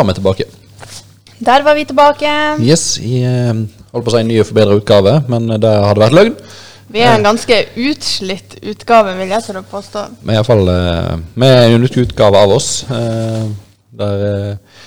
var 0.00 0.10
vi 0.10 0.16
tilbake. 0.18 0.48
Der 1.40 1.62
var 1.64 1.76
vi 1.78 1.84
tilbake. 1.88 2.32
Yes, 2.64 2.98
i 3.00 3.22
eh, 3.24 3.54
holdt 3.92 4.04
på 4.04 4.10
å 4.12 4.16
si 4.16 4.20
en 4.24 4.28
ny 4.28 4.40
og 4.42 4.48
forbedra 4.50 4.76
utgave, 4.76 5.14
men 5.32 5.48
det 5.60 5.70
hadde 5.70 6.02
vært 6.04 6.16
løgn. 6.18 6.36
Vi 6.90 7.04
er 7.06 7.14
en 7.14 7.22
ganske 7.22 7.56
utslitt 7.78 8.56
utgave, 8.66 9.12
vil 9.20 9.30
jeg 9.30 9.44
tørre 9.46 9.62
å 9.62 9.68
påstå. 9.70 10.00
Men 10.26 10.34
iallfall 10.40 10.64
Vi 10.66 11.46
er 11.46 11.68
en 11.68 11.76
unik 11.78 12.00
utgave 12.02 12.40
av 12.40 12.54
oss, 12.56 12.70
eh, 12.90 13.44
der 14.00 14.24
eh, 14.26 14.80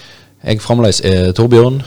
jeg 0.44 0.59
fremdeles 0.59 0.99
er 1.07 1.32
Torbjørn, 1.38 1.80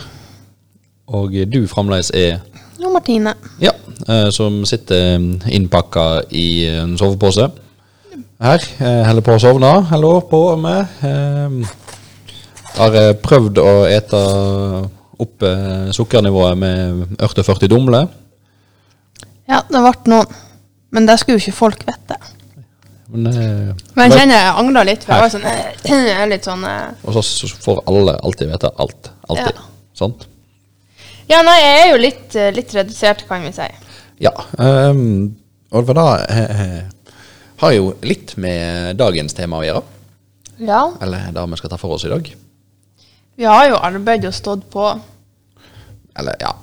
og 1.13 1.37
du 1.53 1.67
fremdeles 1.69 2.11
er 2.17 2.39
Jo, 2.81 2.89
Martine. 2.93 3.35
Ja, 3.61 3.75
eh, 4.09 4.31
som 4.33 4.65
sitter 4.69 5.19
innpakka 5.53 6.23
i 6.31 6.67
en 6.81 6.97
sovepose 6.99 7.51
her. 8.41 8.65
Eh, 8.81 9.03
Holder 9.07 9.25
på 9.25 9.37
å 9.37 9.41
sovne. 9.41 9.73
Holder 9.91 10.25
på 10.31 10.41
med. 10.61 11.69
Har 12.77 12.97
eh, 13.01 13.13
prøvd 13.23 13.61
å 13.63 13.73
ete 13.89 14.21
opp 15.23 15.45
eh, 15.49 15.89
sukkernivået 15.97 16.59
med 16.61 17.23
ørte 17.25 17.45
40 17.47 17.73
dumler. 17.73 18.09
Ja, 19.49 19.63
det 19.69 19.81
ble 19.81 20.13
noen. 20.13 20.43
Men 20.95 21.09
det 21.09 21.17
skulle 21.21 21.39
jo 21.39 21.45
ikke 21.45 21.57
folk 21.57 21.87
vite. 21.89 22.19
Men, 23.09 23.27
eh, 23.31 23.87
Men 23.97 24.11
jeg 24.11 24.21
kjenner 24.21 24.41
jeg 24.43 24.55
angrer 24.63 24.89
litt. 24.91 25.07
For 25.07 25.25
jeg 25.25 25.35
sånn, 25.37 25.49
jeg 26.11 26.19
er 26.21 26.31
litt 26.31 26.47
sånn 26.47 26.67
og 26.67 27.17
så 27.17 27.51
får 27.65 27.83
alle 27.89 28.19
alltid 28.21 28.53
vite 28.53 28.73
alt. 28.77 29.11
Alltid. 29.31 29.61
Ja. 29.63 29.67
Sant? 29.97 30.29
Ja, 31.27 31.41
nei, 31.43 31.57
jeg 31.59 31.79
er 31.81 31.89
jo 31.91 31.99
litt, 31.99 32.37
litt 32.55 32.75
redusert, 32.77 33.25
kan 33.27 33.43
vi 33.43 33.51
si. 33.57 33.67
Ja. 34.23 34.33
Um, 34.61 35.35
og 35.75 35.91
eh, 35.91 36.85
har 37.61 37.73
jo 37.75 37.95
litt 38.07 38.37
med 38.41 38.97
dagens 39.01 39.35
tema 39.35 39.61
å 39.61 39.67
gjøre. 39.67 39.83
Ja. 40.63 40.83
Eller 41.03 41.33
det 41.35 41.47
vi 41.51 41.59
skal 41.61 41.73
ta 41.73 41.79
for 41.81 41.97
oss 41.97 42.07
i 42.07 42.13
dag. 42.13 42.31
Vi 43.37 43.45
har 43.45 43.67
jo 43.69 43.77
arbeidet 43.85 44.31
og 44.31 44.35
stått 44.37 44.65
på. 44.73 44.87
Eller 46.17 46.37
ja, 46.41 46.55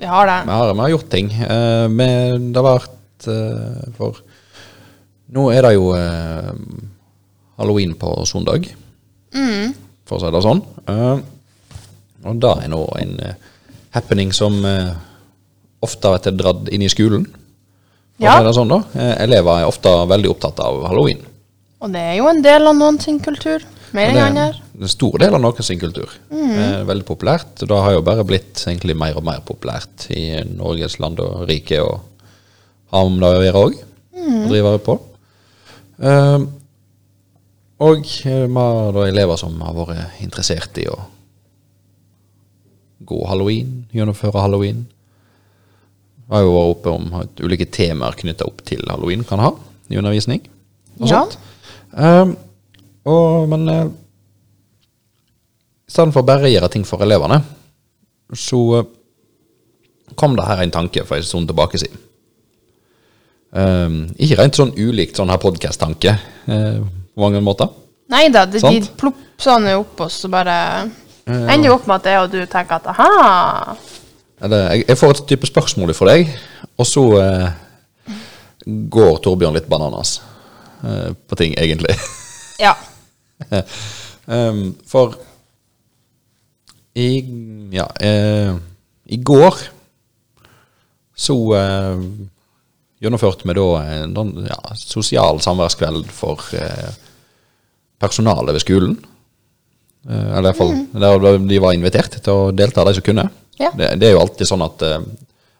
Vi 0.00 0.06
har 0.08 0.26
det. 0.26 0.38
Vi 0.46 0.52
har, 0.56 0.72
vi 0.74 0.80
har 0.80 0.88
gjort 0.94 1.10
ting. 1.12 1.26
Eh, 1.32 1.86
men 1.92 2.52
det 2.54 2.62
har 2.62 2.78
vært 2.78 3.26
eh, 3.28 3.90
For 3.98 4.16
nå 5.36 5.44
er 5.54 5.62
det 5.66 5.74
jo 5.76 5.90
eh, 5.94 6.52
halloween 7.60 7.94
på 8.00 8.14
søndag, 8.26 8.70
Mm. 9.30 9.74
for 10.08 10.16
å 10.16 10.20
si 10.24 10.30
det 10.34 10.40
sånn. 10.42 10.60
Eh, 10.90 11.20
og 12.26 12.40
det 12.42 12.50
er 12.64 12.70
nå 12.72 12.80
en 12.98 13.12
eh, 13.22 13.34
happening 13.94 14.32
som 14.34 14.56
eh, 14.66 14.88
ofte 15.86 16.10
blir 16.16 16.34
dratt 16.40 16.68
inn 16.74 16.82
i 16.82 16.88
skolen. 16.90 17.28
For 18.16 18.24
Ja. 18.24 18.32
å 18.34 18.40
si 18.40 18.46
det 18.48 18.54
sånn 18.56 18.72
da. 18.72 18.80
Elever 19.22 19.60
er 19.60 19.68
ofte 19.70 19.92
veldig 20.10 20.32
opptatt 20.32 20.58
av 20.64 20.80
halloween. 20.88 21.20
Og 21.80 21.92
det 21.94 22.00
er 22.00 22.16
jo 22.18 22.26
en 22.28 22.42
del 22.42 22.66
av 22.66 22.74
noen 22.76 22.98
sin 23.00 23.20
kultur. 23.22 23.62
Mer 23.92 24.10
enn 24.12 24.18
andre. 24.22 24.60
en 24.80 24.88
stor 24.88 25.18
del 25.18 25.34
av 25.34 25.40
noen 25.42 25.62
sin 25.66 25.78
kultur. 25.80 26.10
Eh, 26.30 26.84
veldig 26.86 27.04
populært. 27.08 27.54
Det 27.66 27.70
har 27.70 27.92
jo 27.92 28.02
bare 28.06 28.24
blitt 28.24 28.54
egentlig 28.66 28.96
mer 28.96 29.16
og 29.16 29.24
mer 29.26 29.40
populært 29.46 30.06
i 30.14 30.42
Norges 30.46 30.98
land 31.02 31.18
og 31.20 31.48
rike 31.48 31.80
og 31.82 32.00
har 32.92 33.04
om 33.06 33.18
det 33.20 33.26
å 33.28 33.42
gjøre 33.44 33.64
òg. 33.66 33.78
Og 34.20 34.48
drive 34.50 34.78
på. 34.84 34.98
Eh, 36.00 36.38
og 37.80 38.02
vi 38.04 38.54
har 38.54 39.06
elever 39.08 39.36
som 39.40 39.60
har 39.64 39.74
vært 39.74 40.20
interessert 40.22 40.76
i 40.78 40.86
å 40.90 40.98
gå 43.08 43.20
halloween, 43.26 43.86
gjennomføre 43.94 44.42
halloween. 44.44 44.84
Vi 46.28 46.34
har 46.36 46.44
jo 46.44 46.52
vært 46.54 46.74
oppe 46.76 46.92
om 46.94 47.14
at 47.22 47.40
ulike 47.42 47.66
temaer 47.72 48.14
knytta 48.20 48.46
opp 48.46 48.60
til 48.68 48.84
halloween 48.86 49.24
kan 49.26 49.40
ha 49.42 49.50
i 49.90 49.96
undervisning. 49.98 50.42
Og 51.00 51.08
Ja. 51.08 51.24
sånt. 51.24 51.38
Eh, 51.96 52.34
og, 53.08 53.48
men 53.48 53.68
eh, 53.68 53.86
i 55.88 55.92
stedet 55.92 56.14
for 56.14 56.26
bare 56.26 56.48
å 56.48 56.52
gjøre 56.52 56.70
ting 56.72 56.86
for 56.86 57.02
elevene, 57.04 57.40
så 58.36 58.60
eh, 58.78 58.88
kom 60.18 60.36
det 60.38 60.46
her 60.48 60.62
en 60.64 60.74
tanke 60.74 61.04
for 61.08 61.18
en 61.18 61.26
stund 61.26 61.50
tilbake 61.50 61.80
siden. 61.80 62.06
Um, 63.50 64.04
ikke 64.14 64.36
rent 64.38 64.54
sånn 64.54 64.76
ulikt 64.78 65.18
sånn 65.18 65.30
her 65.32 65.40
podcast-tanke 65.42 66.12
uh, 66.14 66.76
på 66.86 67.22
mange 67.22 67.40
måter. 67.42 67.66
Nei 68.10 68.28
da, 68.30 68.44
det, 68.46 68.60
de 68.60 68.62
Sant. 68.62 68.92
plopper 69.00 69.42
sånn 69.42 69.66
opp, 69.72 70.04
og 70.04 70.12
så 70.14 70.30
bare 70.30 70.54
ender 71.26 71.70
jo 71.70 71.74
opp 71.74 71.88
med 71.90 71.96
at 71.98 72.06
jeg 72.12 72.20
og 72.22 72.30
du 72.30 72.38
tenker 72.50 72.78
at 72.78 72.86
aha. 72.92 73.74
Eller, 74.40 74.68
jeg, 74.76 74.84
jeg 74.92 75.00
får 75.00 75.16
et 75.16 75.24
type 75.32 75.50
spørsmål 75.50 75.94
fra 75.98 76.14
deg, 76.14 76.30
og 76.78 76.86
så 76.86 77.04
uh, 77.18 77.50
går 78.66 79.18
Torbjørn 79.24 79.56
litt 79.56 79.68
bananas 79.70 80.20
eh, 80.84 81.10
på 81.12 81.38
ting, 81.38 81.56
egentlig. 81.58 81.96
Ja. 82.60 82.74
um, 84.26 84.62
for 84.86 85.16
i 86.98 87.08
Ja, 87.72 87.86
eh, 88.02 88.54
i 89.06 89.16
går 89.22 89.54
så 91.20 91.36
eh, 91.54 92.00
gjennomførte 93.00 93.46
vi 93.46 93.54
da 93.56 93.66
en 93.84 94.14
sånn, 94.16 94.32
ja, 94.48 94.58
sosial 94.78 95.38
samværskveld 95.44 96.08
for 96.14 96.42
eh, 96.56 96.90
personalet 98.00 98.56
ved 98.56 98.64
skolen. 98.64 98.96
Eh, 100.08 100.26
eller 100.32 100.40
i 100.40 100.50
hvert 100.50 100.60
fall 100.60 100.74
der 101.04 101.38
de 101.52 101.60
var 101.62 101.76
invitert 101.76 102.18
til 102.24 102.32
å 102.32 102.50
delta, 102.56 102.84
de 102.88 102.96
som 102.96 103.06
kunne. 103.06 103.26
Ja. 103.60 103.70
Det, 103.76 103.92
det 104.00 104.08
er 104.08 104.16
jo 104.16 104.22
alltid 104.24 104.48
sånn 104.48 104.64
at 104.64 104.82
eh, 104.88 104.98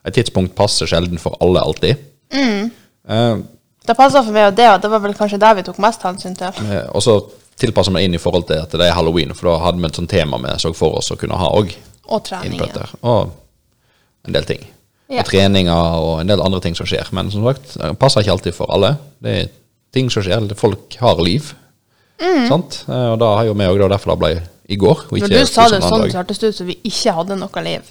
et 0.09 0.17
tidspunkt 0.17 0.57
passer 0.57 0.89
sjelden 0.89 1.21
for 1.21 1.37
alle 1.45 1.63
alltid. 1.63 2.01
Eh, 2.33 3.37
Det 3.87 3.97
passa 3.97 4.23
for 4.25 4.33
meg 4.35 4.51
og 4.51 4.57
det, 4.59 4.67
og 4.71 4.81
det 4.83 4.91
var 4.93 5.05
vel 5.05 5.15
kanskje 5.19 5.41
der 5.41 5.57
vi 5.61 5.67
tok 5.67 5.79
mest 5.83 6.03
hensyn 6.07 6.35
til. 6.39 6.65
Og 6.95 7.05
så 7.05 7.21
tilpasser 7.61 7.95
meg 7.95 8.07
inn 8.09 8.17
i 8.17 8.23
forhold 8.23 8.49
til 8.49 8.63
at 8.65 8.73
det 8.73 8.89
er 8.89 8.97
halloween, 8.97 9.35
for 9.37 9.51
da 9.51 9.59
hadde 9.67 9.83
vi 9.83 9.89
et 9.91 10.01
sånt 10.01 10.11
tema 10.13 10.41
vi 10.41 10.57
så 10.63 10.73
for 10.77 10.99
oss 11.01 11.13
å 11.13 11.19
kunne 11.21 11.39
ha 11.41 11.51
òg. 11.57 11.73
Og 12.11 12.25
treningen. 12.27 12.77
Og 13.07 13.31
en 14.27 14.37
del 14.37 14.47
ting. 14.49 14.65
Ja. 15.11 15.23
Og 15.23 15.31
treninger 15.31 15.97
og 16.01 16.21
en 16.23 16.31
del 16.31 16.43
andre 16.43 16.61
ting 16.63 16.77
som 16.79 16.87
skjer. 16.89 17.09
Men 17.17 17.31
som 17.35 17.45
sagt, 17.47 17.77
det 17.79 17.95
passer 17.99 18.23
ikke 18.25 18.37
alltid 18.37 18.57
for 18.57 18.71
alle. 18.75 18.95
Det 19.23 19.37
er 19.41 19.49
ting 19.95 20.11
som 20.13 20.23
skjer. 20.27 20.47
Folk 20.59 20.97
har 21.03 21.23
liv. 21.23 21.53
Sant? 22.21 22.83
Eh, 22.89 23.07
Og 23.15 23.19
da 23.23 23.31
har 23.39 23.49
jo 23.49 23.55
vi 23.57 23.69
òg 23.71 23.81
derfor 23.89 24.13
det 24.15 24.21
ble 24.21 24.33
i 24.71 24.77
går. 24.79 25.07
Mm. 25.11 25.23
Når 25.25 25.33
du 25.33 25.47
sa 25.49 25.67
det 25.73 25.81
sånn, 25.83 26.05
så 26.11 26.21
hørtes 26.21 26.39
det 26.43 26.53
ut 26.53 26.59
som 26.61 26.69
vi 26.69 26.77
ikke 26.87 27.15
hadde 27.17 27.39
noe 27.41 27.65
liv. 27.67 27.89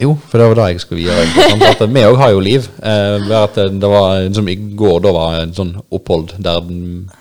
Jo, 0.00 0.14
for 0.30 0.40
det 0.40 0.46
var 0.48 0.56
det 0.56 0.66
jeg 0.72 0.80
skulle 0.80 1.02
gjøre. 1.04 1.88
Vi 1.92 2.04
òg 2.08 2.16
har 2.22 2.30
jo 2.32 2.40
liv. 2.40 2.68
Eh, 2.80 3.20
det 3.20 3.90
var, 3.92 4.22
som 4.32 4.48
I 4.48 4.56
går 4.56 5.02
da 5.04 5.12
var 5.12 5.40
en 5.42 5.52
sånn 5.56 5.74
opphold 5.92 6.32
der 6.40 6.62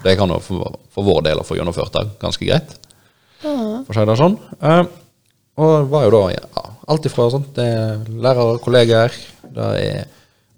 det 0.05 0.15
kan 0.19 0.31
for, 0.45 0.77
for 0.93 1.07
vår 1.07 1.25
del 1.27 1.41
å 1.41 1.47
få 1.47 1.59
gjennomført 1.59 1.97
det 1.97 2.05
ganske 2.21 2.47
greit. 2.47 2.77
For 3.43 3.91
å 3.91 3.97
si 3.97 4.07
det 4.07 4.17
sånn. 4.19 4.37
Eh, 4.63 4.83
og 5.59 5.91
var 5.91 6.07
jo 6.07 6.13
da 6.15 6.23
ja, 6.31 6.63
alt 6.89 7.09
ifra 7.09 7.27
sånt, 7.33 7.51
det 7.57 7.65
er 7.67 8.07
lærere, 8.07 8.61
kolleger, 8.63 9.15
det 9.43 9.67
er 9.83 10.07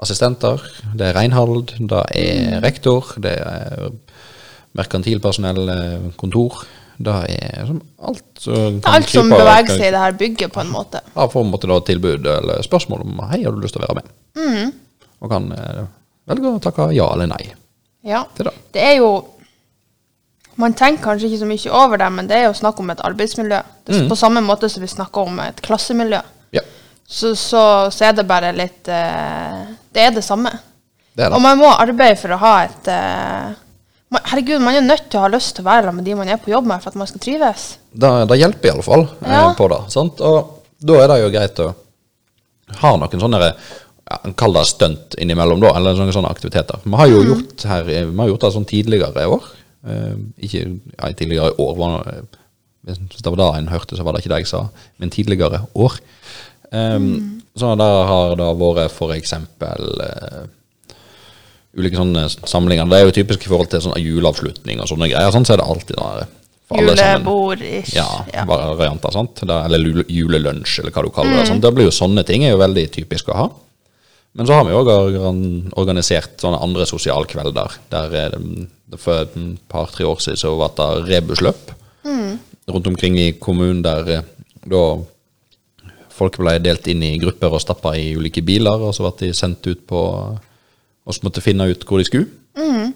assistenter, 0.02 0.62
det 0.98 1.10
er 1.10 1.18
renhold, 1.18 1.74
det 1.90 2.04
er 2.18 2.62
rektor, 2.62 3.10
det 3.22 3.34
er 3.42 3.90
merkantilpersonell, 4.78 5.64
eh, 5.74 6.06
kontor. 6.22 6.62
Det 7.04 7.14
er 7.38 7.66
som 7.70 7.82
alt 8.10 8.48
Alt 8.92 9.10
som 9.10 9.30
beveger 9.32 9.72
seg 9.76 9.88
i 9.88 9.92
det 9.94 10.02
her 10.04 10.16
bygget, 10.20 10.52
på 10.54 10.62
en 10.64 10.72
måte. 10.74 11.02
ja, 11.16 11.28
får 11.30 11.42
en 11.46 11.52
måte 11.52 11.68
da 11.72 11.80
tilbud 11.88 12.26
eller 12.28 12.62
spørsmål 12.66 13.02
om 13.06 13.20
hei, 13.32 13.44
har 13.44 13.52
du 13.56 13.62
lyst 13.64 13.76
til 13.78 13.84
å 13.84 13.88
være 13.90 14.02
med? 14.02 14.74
Og 15.22 15.30
kan 15.30 15.52
eh, 15.54 15.84
velge 16.32 16.56
å 16.56 16.62
takke 16.64 16.90
ja 16.96 17.10
eller 17.14 17.28
nei 17.34 17.44
Ja. 18.04 18.24
det. 18.38 18.54
Det 18.74 18.82
er 18.82 18.96
jo 19.02 19.12
Man 20.62 20.74
tenker 20.78 21.04
kanskje 21.04 21.30
ikke 21.30 21.40
så 21.42 21.48
mye 21.50 21.72
over 21.84 21.98
det, 21.98 22.10
men 22.12 22.28
det 22.28 22.36
er 22.38 22.44
jo 22.50 22.54
snakk 22.58 22.80
om 22.84 22.90
et 22.92 23.00
arbeidsmiljø. 23.08 23.62
Det 23.88 23.96
er 23.96 24.10
På 24.10 24.18
samme 24.20 24.42
måte 24.46 24.68
som 24.70 24.82
vi 24.84 24.88
snakker 24.92 25.30
om 25.30 25.40
et 25.40 25.62
klassemiljø. 25.64 26.20
Ja, 26.54 26.62
Så, 27.08 27.32
så, 27.36 27.62
så 27.92 28.06
er 28.10 28.14
det 28.18 28.28
bare 28.28 28.52
litt 28.54 28.88
uh, 28.92 29.64
Det 29.94 30.02
er 30.08 30.12
det 30.12 30.24
samme. 30.24 30.52
det 31.16 31.26
er 31.26 31.34
Og 31.34 31.42
man 31.42 31.58
må 31.58 31.70
arbeide 31.72 32.18
for 32.20 32.36
å 32.36 32.38
ha 32.44 32.52
et 32.68 32.88
man, 32.92 33.54
Herregud, 34.12 34.60
man 34.64 34.76
er 34.76 34.84
nødt 34.84 35.06
til 35.12 35.20
å 35.22 35.24
ha 35.24 35.30
lyst 35.32 35.56
til 35.56 35.64
å 35.64 35.70
være 35.70 35.92
med 35.96 36.04
de 36.08 36.16
man 36.20 36.28
er 36.28 36.40
på 36.42 36.52
jobb 36.52 36.66
med, 36.68 36.82
for 36.84 36.92
at 36.92 36.98
man 37.00 37.08
skal 37.08 37.22
trives. 37.24 37.68
Det, 37.94 38.10
det 38.28 38.38
hjelper 38.42 38.68
i 38.68 38.74
alle 38.74 38.84
fall 38.84 39.06
eh, 39.24 39.54
på 39.56 39.70
det. 39.72 39.80
Sant? 39.94 40.20
Og 40.28 40.58
da 40.84 40.98
er 41.00 41.08
det 41.14 41.20
jo 41.22 41.30
greit 41.32 41.62
å 41.64 41.70
ha 42.82 42.92
noen 43.00 43.24
sånne 43.24 43.40
ja, 43.48 43.54
Kall 44.36 44.56
det 44.58 44.66
stunt 44.68 45.16
innimellom, 45.24 45.62
da, 45.64 45.72
eller 45.80 45.96
sånne, 45.96 46.12
sånne 46.16 46.32
aktiviteter. 46.34 46.82
Vi 46.84 46.98
har 47.00 47.08
jo 47.12 47.22
gjort 47.30 47.64
her, 47.72 47.88
vi 47.88 48.02
har 48.20 48.32
gjort 48.34 48.44
det 48.44 48.52
sånn 48.58 48.68
tidligere 48.68 49.24
i 49.24 49.32
år. 49.38 49.48
Eh, 49.88 50.16
ikke 50.50 50.64
ja, 50.68 51.12
tidligere 51.16 51.54
i 51.54 51.60
år, 51.64 51.76
var, 51.80 52.10
det- 52.12 52.98
hvis 53.00 53.22
det 53.24 53.32
var 53.32 53.40
det 53.40 53.50
en 53.62 53.72
hørte, 53.72 53.96
så 53.96 54.04
var 54.04 54.18
det 54.18 54.26
ikke 54.26 54.34
det 54.36 54.42
jeg 54.44 54.52
sa, 54.52 54.66
men 55.00 55.14
tidligere 55.14 55.64
år. 55.80 56.00
Um, 56.72 57.38
Så 57.56 57.68
da 57.80 57.88
har 58.08 58.36
det 58.40 58.46
vært 58.60 58.94
for 58.96 59.12
eksempel 59.12 60.00
eh, 60.04 60.44
ulike 61.78 61.96
sånne 61.96 62.26
samlinger. 62.30 62.90
Det 62.92 62.98
er 63.00 63.06
jo 63.08 63.12
typisk 63.16 63.46
i 63.46 63.50
forhold 63.52 63.70
til 63.72 63.82
sånn 63.86 63.98
juleavslutning 64.02 64.82
og 64.84 64.88
sånne 64.92 65.08
greier. 65.12 65.32
Sånn 65.32 65.46
så 65.48 65.54
er 65.56 65.62
det 65.62 65.68
alltid 65.72 65.96
der, 65.96 66.28
alle. 66.72 66.96
Julebord-ish. 66.96 67.94
Ja, 67.96 68.26
Ja. 68.34 68.46
varianter, 68.46 69.12
sant? 69.12 69.36
Det, 69.42 69.50
eller 69.66 69.80
jule- 69.80 70.06
julelunsj, 70.08 70.80
eller 70.80 70.92
hva 70.92 71.04
du 71.04 71.10
kaller 71.10 71.38
det. 71.38 71.48
Sånn. 71.50 71.62
Det 71.62 71.74
blir 71.76 71.86
jo 71.90 71.92
sånne 71.92 72.26
ting 72.26 72.44
er 72.44 72.52
jo 72.52 72.58
veldig 72.58 72.90
typisk 72.92 73.28
å 73.30 73.36
ha. 73.36 73.50
Men 74.34 74.48
så 74.48 74.54
har 74.54 74.64
vi 74.64 74.72
òg 74.72 74.88
organisert 75.76 76.38
sånne 76.40 76.62
andre 76.64 76.86
sosialkvelder. 76.86 77.72
Der 77.92 78.14
er 78.16 78.30
det 78.32 79.00
For 79.00 79.22
et 79.22 79.34
par-tre 79.70 80.04
år 80.06 80.18
siden 80.20 80.38
så 80.38 80.58
var 80.58 80.72
det 80.76 81.08
rebusløp. 81.10 81.72
rundt 82.72 82.88
omkring 82.88 83.18
i 83.18 83.32
kommunen 83.34 83.82
der 83.84 84.08
eh, 84.10 84.22
da 84.66 84.98
folk 86.10 86.38
ble 86.38 86.58
delt 86.60 86.88
inn 86.88 87.02
i 87.04 87.18
grupper 87.18 87.52
og 87.52 87.60
stappa 87.62 87.96
i 87.98 88.14
ulike 88.16 88.42
biler, 88.46 88.80
og 88.80 88.94
så 88.96 89.04
ble 89.04 89.28
de 89.28 89.34
sendt 89.34 89.66
ut 89.68 89.86
på 89.88 90.40
Og 91.06 91.16
så 91.16 91.26
måtte 91.26 91.44
finne 91.44 91.68
ut 91.72 91.86
hvor 91.88 92.02
de 92.02 92.08
skulle, 92.08 92.30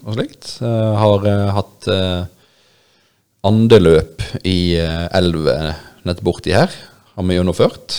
og 0.06 0.18
slikt. 0.18 0.50
Uh, 0.62 0.94
har 1.00 1.24
uh, 1.25 1.54
hatt 1.56 1.88
eh, 1.90 2.25
andeløp 3.46 4.22
i 4.46 4.75
elver 4.78 5.72
nett 6.06 6.22
borti 6.25 6.54
her, 6.54 6.74
har 7.16 7.25
vi 7.25 7.38
gjennomført. 7.38 7.98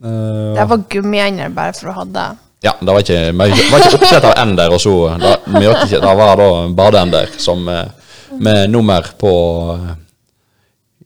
Det 0.00 0.66
var 0.70 0.82
gummiender 0.90 1.52
bare 1.54 1.74
for 1.76 1.90
å 1.90 1.96
ha 2.00 2.04
det. 2.16 2.26
ja, 2.64 2.72
det 2.80 2.94
var 2.94 3.02
ikke, 3.02 3.20
var 3.36 3.52
ikke 3.52 3.98
oppsett 3.98 4.26
av 4.26 4.36
ender, 4.42 4.74
og 4.74 4.82
så 4.82 4.94
da, 5.20 5.32
ikke, 5.46 6.00
det 6.02 6.14
var 6.20 6.38
da 6.40 6.48
badeender 6.78 7.34
som 7.42 7.66
med 7.66 8.70
nummer 8.70 9.10
på 9.18 9.32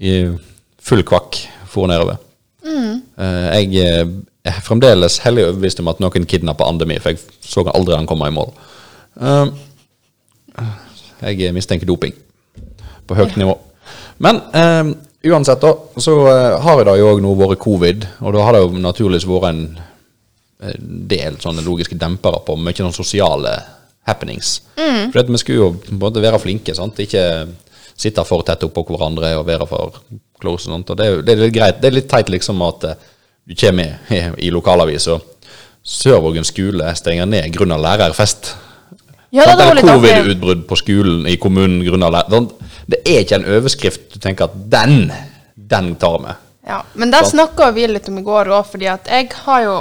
i 0.01 0.17
full 0.81 1.05
kvakk 1.09 1.41
for 1.71 1.89
nedover. 1.91 2.21
Eh, 3.21 3.65
jeg 3.65 4.09
eh, 4.45 4.53
er 4.57 4.61
fremdeles 4.65 5.19
hellig 5.25 5.45
overbevist 5.49 5.81
om 5.83 5.89
at 5.93 6.01
noen 6.03 6.27
kidnappa 6.27 6.69
anden 6.69 6.89
min, 6.89 7.01
for 7.01 7.11
jeg 7.15 7.21
så 7.45 7.65
aldri 7.75 7.97
han 7.99 8.07
komme 8.11 8.29
i 8.31 8.35
mål. 8.35 8.53
Eh, 9.21 9.47
jeg 11.37 11.53
mistenker 11.55 11.87
doping 11.89 12.15
på 13.07 13.17
høyt 13.19 13.37
nivå. 13.41 13.55
Men 14.23 14.41
eh, 14.57 14.91
uansett, 15.31 15.61
da, 15.63 15.75
så 16.01 16.15
eh, 16.31 16.57
har 16.65 16.85
det 16.87 16.97
jo 17.01 17.11
òg 17.15 17.23
nå 17.25 17.35
vært 17.39 17.61
covid, 17.63 18.07
og 18.25 18.35
da 18.37 18.45
har 18.47 18.57
det 18.57 18.63
jo 18.65 18.81
naturligvis 18.81 19.29
vært 19.29 19.51
en 19.53 19.63
del 21.11 21.39
sånne 21.41 21.63
logiske 21.65 21.97
dempere 21.97 22.43
på 22.45 22.53
mye 22.61 22.77
sånn 22.77 22.93
sosiale 22.93 23.55
happenings. 24.09 24.59
For 25.13 25.23
at 25.23 25.31
vi 25.33 25.39
skulle 25.41 25.63
jo 25.63 25.71
på 25.81 25.95
en 25.95 26.01
måte 26.03 26.21
være 26.25 26.41
flinke, 26.43 26.75
sant? 26.77 26.99
ikke 27.01 27.23
sitte 28.01 28.25
for 28.29 28.45
tett 28.45 28.63
oppå 28.67 28.85
hverandre 28.89 29.31
og 29.39 29.47
være 29.49 29.67
for 29.69 29.97
close. 30.41 30.69
og 30.69 30.75
sånt. 30.75 30.93
Og 30.93 30.97
det, 31.01 31.07
er 31.07 31.15
jo- 31.15 31.23
det 31.25 31.33
er 31.35 31.41
litt 31.47 31.55
greit. 31.57 31.81
Det 31.81 31.89
er 31.91 31.97
litt 31.97 32.09
teit 32.13 32.29
liksom 32.33 32.61
at 32.65 32.85
eh, 32.91 33.09
du 33.51 33.57
kommer 33.59 33.99
i, 34.09 34.47
i 34.47 34.51
lokalavisa 34.55 35.17
Sørvågen 35.83 36.45
skole 36.47 36.93
stenger 36.95 37.27
ned 37.27 37.49
grunna 37.55 37.79
lærerfest. 37.81 38.53
Ja, 39.35 39.47
det 39.49 39.57
var 39.59 39.75
litt 39.75 39.89
covid-utbrudd 39.89 40.67
på 40.69 40.77
skolen 40.79 41.25
i 41.27 41.35
kommunen 41.41 41.81
grunna 41.87 42.11
lærer... 42.13 42.31
Sånn, 42.31 42.51
Det 42.91 43.01
er 43.07 43.25
ikke 43.25 43.39
en 43.41 43.49
overskrift 43.57 44.13
du 44.13 44.19
tenker 44.23 44.51
at 44.51 44.55
den, 44.71 45.11
den 45.55 45.93
tar 45.99 46.19
vi. 46.23 46.35
Ja, 46.69 46.83
men 46.95 47.11
det 47.11 47.25
Sant. 47.25 47.33
snakka 47.33 47.71
vi 47.75 47.89
litt 47.91 48.11
om 48.11 48.21
i 48.21 48.25
går 48.27 48.53
òg, 48.55 48.69
fordi 48.71 48.91
at 48.93 49.09
jeg 49.11 49.31
har 49.47 49.63
jo 49.65 49.77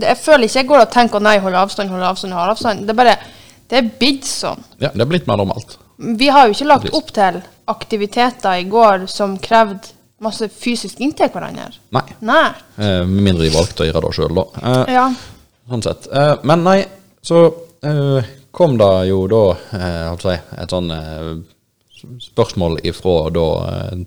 Jeg 0.00 0.18
føler 0.18 0.46
ikke 0.46 0.58
jeg 0.62 0.68
går 0.70 0.84
og 0.84 0.92
tenker 0.94 1.22
nei, 1.22 1.34
hold 1.42 1.56
avstand, 1.60 1.90
hold 1.92 2.06
avstand, 2.08 2.32
hold 2.36 2.54
avstand. 2.54 2.86
Det 2.86 2.94
er 2.94 3.00
bare 3.02 3.16
Det 3.68 3.80
er 3.80 3.90
blitt 4.00 4.28
sånn. 4.28 4.64
Ja, 4.78 4.94
Det 4.94 5.02
er 5.04 5.10
blitt 5.12 5.26
mer 5.28 5.42
normalt. 5.42 5.76
Vi 5.98 6.28
har 6.28 6.46
jo 6.46 6.56
ikke 6.56 6.70
lagt 6.72 6.94
opp 6.94 7.12
til 7.14 7.42
aktiviteter 7.68 8.62
i 8.62 8.64
går 8.70 9.06
som 9.10 9.36
krevde 9.38 9.92
masse 10.24 10.48
fysisk 10.52 11.00
inntil 11.04 11.30
hverandre. 11.32 11.68
Nei. 11.94 12.04
Nei. 12.24 12.46
Eh, 12.78 13.02
Med 13.06 13.22
mindre 13.28 13.46
de 13.46 13.52
valgte 13.54 13.84
å 13.84 13.88
gjøre 13.88 14.02
det 14.08 14.12
sjøl, 14.18 14.34
da. 14.40 14.44
Eh, 14.62 14.92
Ja. 14.96 15.06
Sånn 15.70 15.82
sett. 15.86 16.08
Eh, 16.12 16.34
men 16.44 16.64
nei, 16.66 16.78
så 17.24 17.38
eh, 17.84 18.26
kom 18.52 18.76
det 18.80 18.90
jo 19.08 19.22
da 19.32 19.42
eh, 19.78 20.10
si, 20.20 20.34
et 20.60 20.74
sånn 20.74 20.90
eh, 20.92 21.30
spørsmål 22.20 22.80
ifra 22.84 23.14
da 23.32 23.46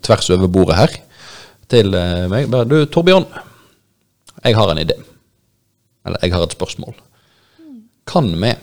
tvers 0.06 0.30
over 0.36 0.52
bordet 0.54 0.78
her 0.78 0.94
til 1.72 1.90
meg. 2.30 2.46
Du, 2.70 2.78
Torbjørn, 2.94 3.26
jeg 4.46 4.56
har 4.56 4.70
en 4.72 4.84
idé. 4.84 4.96
Eller 6.06 6.22
jeg 6.24 6.32
har 6.36 6.46
et 6.46 6.54
spørsmål. 6.56 6.94
Kan 8.08 8.30
vi 8.40 8.54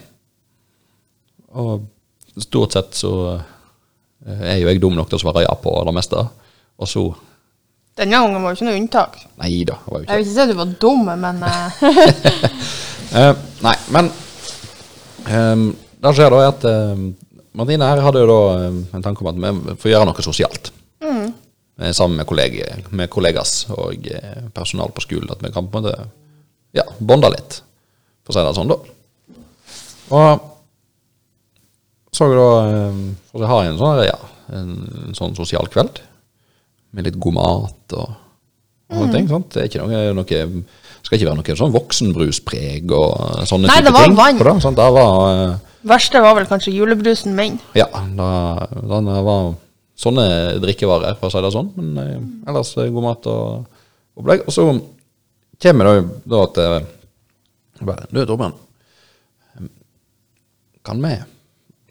Og 1.55 1.83
stort 2.41 2.73
sett 2.75 2.97
så 2.99 3.11
er 4.25 4.57
jo 4.62 4.71
jeg 4.71 4.81
dum 4.83 4.95
nok 4.97 5.11
til 5.11 5.19
å 5.19 5.23
svare 5.27 5.43
ja 5.45 5.53
på 5.61 5.75
det 5.87 5.93
meste. 5.95 6.23
Og 6.81 6.89
så 6.91 7.03
Denne 7.94 8.19
gangen 8.19 8.43
var 8.43 8.50
jo 8.50 8.58
ikke 8.58 8.67
noe 8.67 8.79
unntak. 8.81 9.19
Nei 9.38 9.62
da, 9.69 9.76
Jeg 9.87 10.02
vil 10.02 10.25
ikke 10.25 10.32
si 10.32 10.43
at 10.43 10.50
du 10.50 10.56
var 10.58 10.70
dum, 10.82 11.11
men 11.14 11.43
Eh, 13.14 13.43
nei, 13.67 13.75
men 13.94 14.08
um, 15.31 15.69
det 16.02 16.12
skjer 16.17 16.35
da 16.35 16.38
at 16.49 16.64
uh, 16.67 17.02
Martine 17.55 17.87
her 17.87 18.00
hadde 18.02 18.25
jo 18.25 18.26
da 18.26 18.38
uh, 18.64 18.79
en 18.96 19.05
tanke 19.05 19.23
om 19.23 19.29
at 19.31 19.38
vi 19.38 19.76
får 19.79 19.93
gjøre 19.93 20.08
noe 20.08 20.25
sosialt. 20.26 20.73
Eh, 21.05 21.91
sammen 21.94 22.19
med, 22.19 22.26
kolleger, 22.26 22.82
med 22.94 23.11
kollegas 23.11 23.64
og 23.75 24.08
uh, 24.11 24.49
personal 24.55 24.90
på 24.94 25.05
skolen. 25.05 25.31
At 25.31 25.43
vi 25.44 25.52
kan 25.55 25.69
på 25.70 25.79
en 25.79 25.87
måte 25.87 26.08
ja, 26.75 26.87
bonde 26.99 27.31
litt, 27.35 27.61
for 28.26 28.35
å 28.35 28.37
si 28.38 28.44
det 28.47 28.56
sånn, 28.58 28.73
da. 28.73 28.79
Og 30.14 30.50
så 32.14 32.29
jeg 32.31 32.38
da 32.38 32.50
For 33.31 33.43
å 33.43 33.49
ha 33.50 33.62
en 33.67 33.79
sånn, 33.79 34.02
ja, 34.06 34.19
en, 34.55 34.75
en 35.06 35.17
sånn 35.19 35.35
sosial 35.38 35.67
kveld 35.70 36.02
med 36.94 37.08
litt 37.08 37.19
god 37.20 37.37
mat 37.37 37.96
og, 37.99 38.17
og 38.94 39.05
mm. 39.05 39.12
ting. 39.14 39.29
sant? 39.31 39.50
Det 39.52 39.62
er 39.62 39.70
ikke 39.70 39.85
noe, 39.85 40.02
noe 40.17 40.41
skal 41.05 41.19
ikke 41.19 41.29
være 41.29 41.41
noe 41.41 41.58
sånn 41.58 41.75
voksenbruspreg 41.75 42.94
og 42.96 43.44
sånne 43.49 43.69
Nei, 43.69 43.79
type 43.81 43.91
det 43.91 43.94
var 43.96 44.08
ting. 44.08 44.17
vann. 44.41 44.76
det, 44.79 44.88
var, 44.96 45.12
uh, 45.29 45.75
verste 45.91 46.23
var 46.25 46.38
vel 46.38 46.49
kanskje 46.49 46.75
julebrusen 46.76 47.37
min. 47.37 47.58
ja, 47.76 47.88
da, 47.93 48.31
da 48.81 49.00
det 49.05 49.20
var 49.26 49.52
sånne 50.00 50.26
drikkevarer, 50.62 51.19
for 51.20 51.29
å 51.29 51.35
si 51.35 51.44
det 51.44 51.52
sånn. 51.55 51.70
Men 51.76 51.94
uh, 52.00 52.50
ellers 52.50 52.73
eh, 52.81 52.91
god 52.94 53.08
mat 53.11 53.31
og 53.31 54.20
opplegg. 54.20 54.47
Og 54.49 54.56
så 54.56 54.67
kommer 55.62 55.90
det 55.90 55.97
da 56.31 56.43
at 56.49 56.62
bare, 57.85 58.08
Du, 58.11 58.23
Torbjørn. 58.23 58.61
Kan 60.85 61.00
vi 61.00 61.14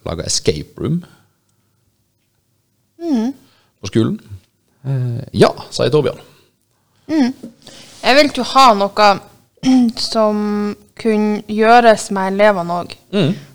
lage 0.06 0.26
escape 0.28 0.78
room 0.82 1.02
på 3.84 3.90
skolen? 3.90 4.20
Eh, 4.84 5.24
ja, 5.32 5.52
sier 5.72 5.92
Torbjørn. 5.94 6.22
Jeg 8.04 8.18
vil 8.18 8.32
jo 8.36 8.46
ha 8.54 8.68
noe 8.78 9.10
som 10.12 10.44
kunne 11.00 11.42
gjøres 11.48 12.10
med 12.16 12.34
elevene 12.34 12.80
òg. 12.84 12.96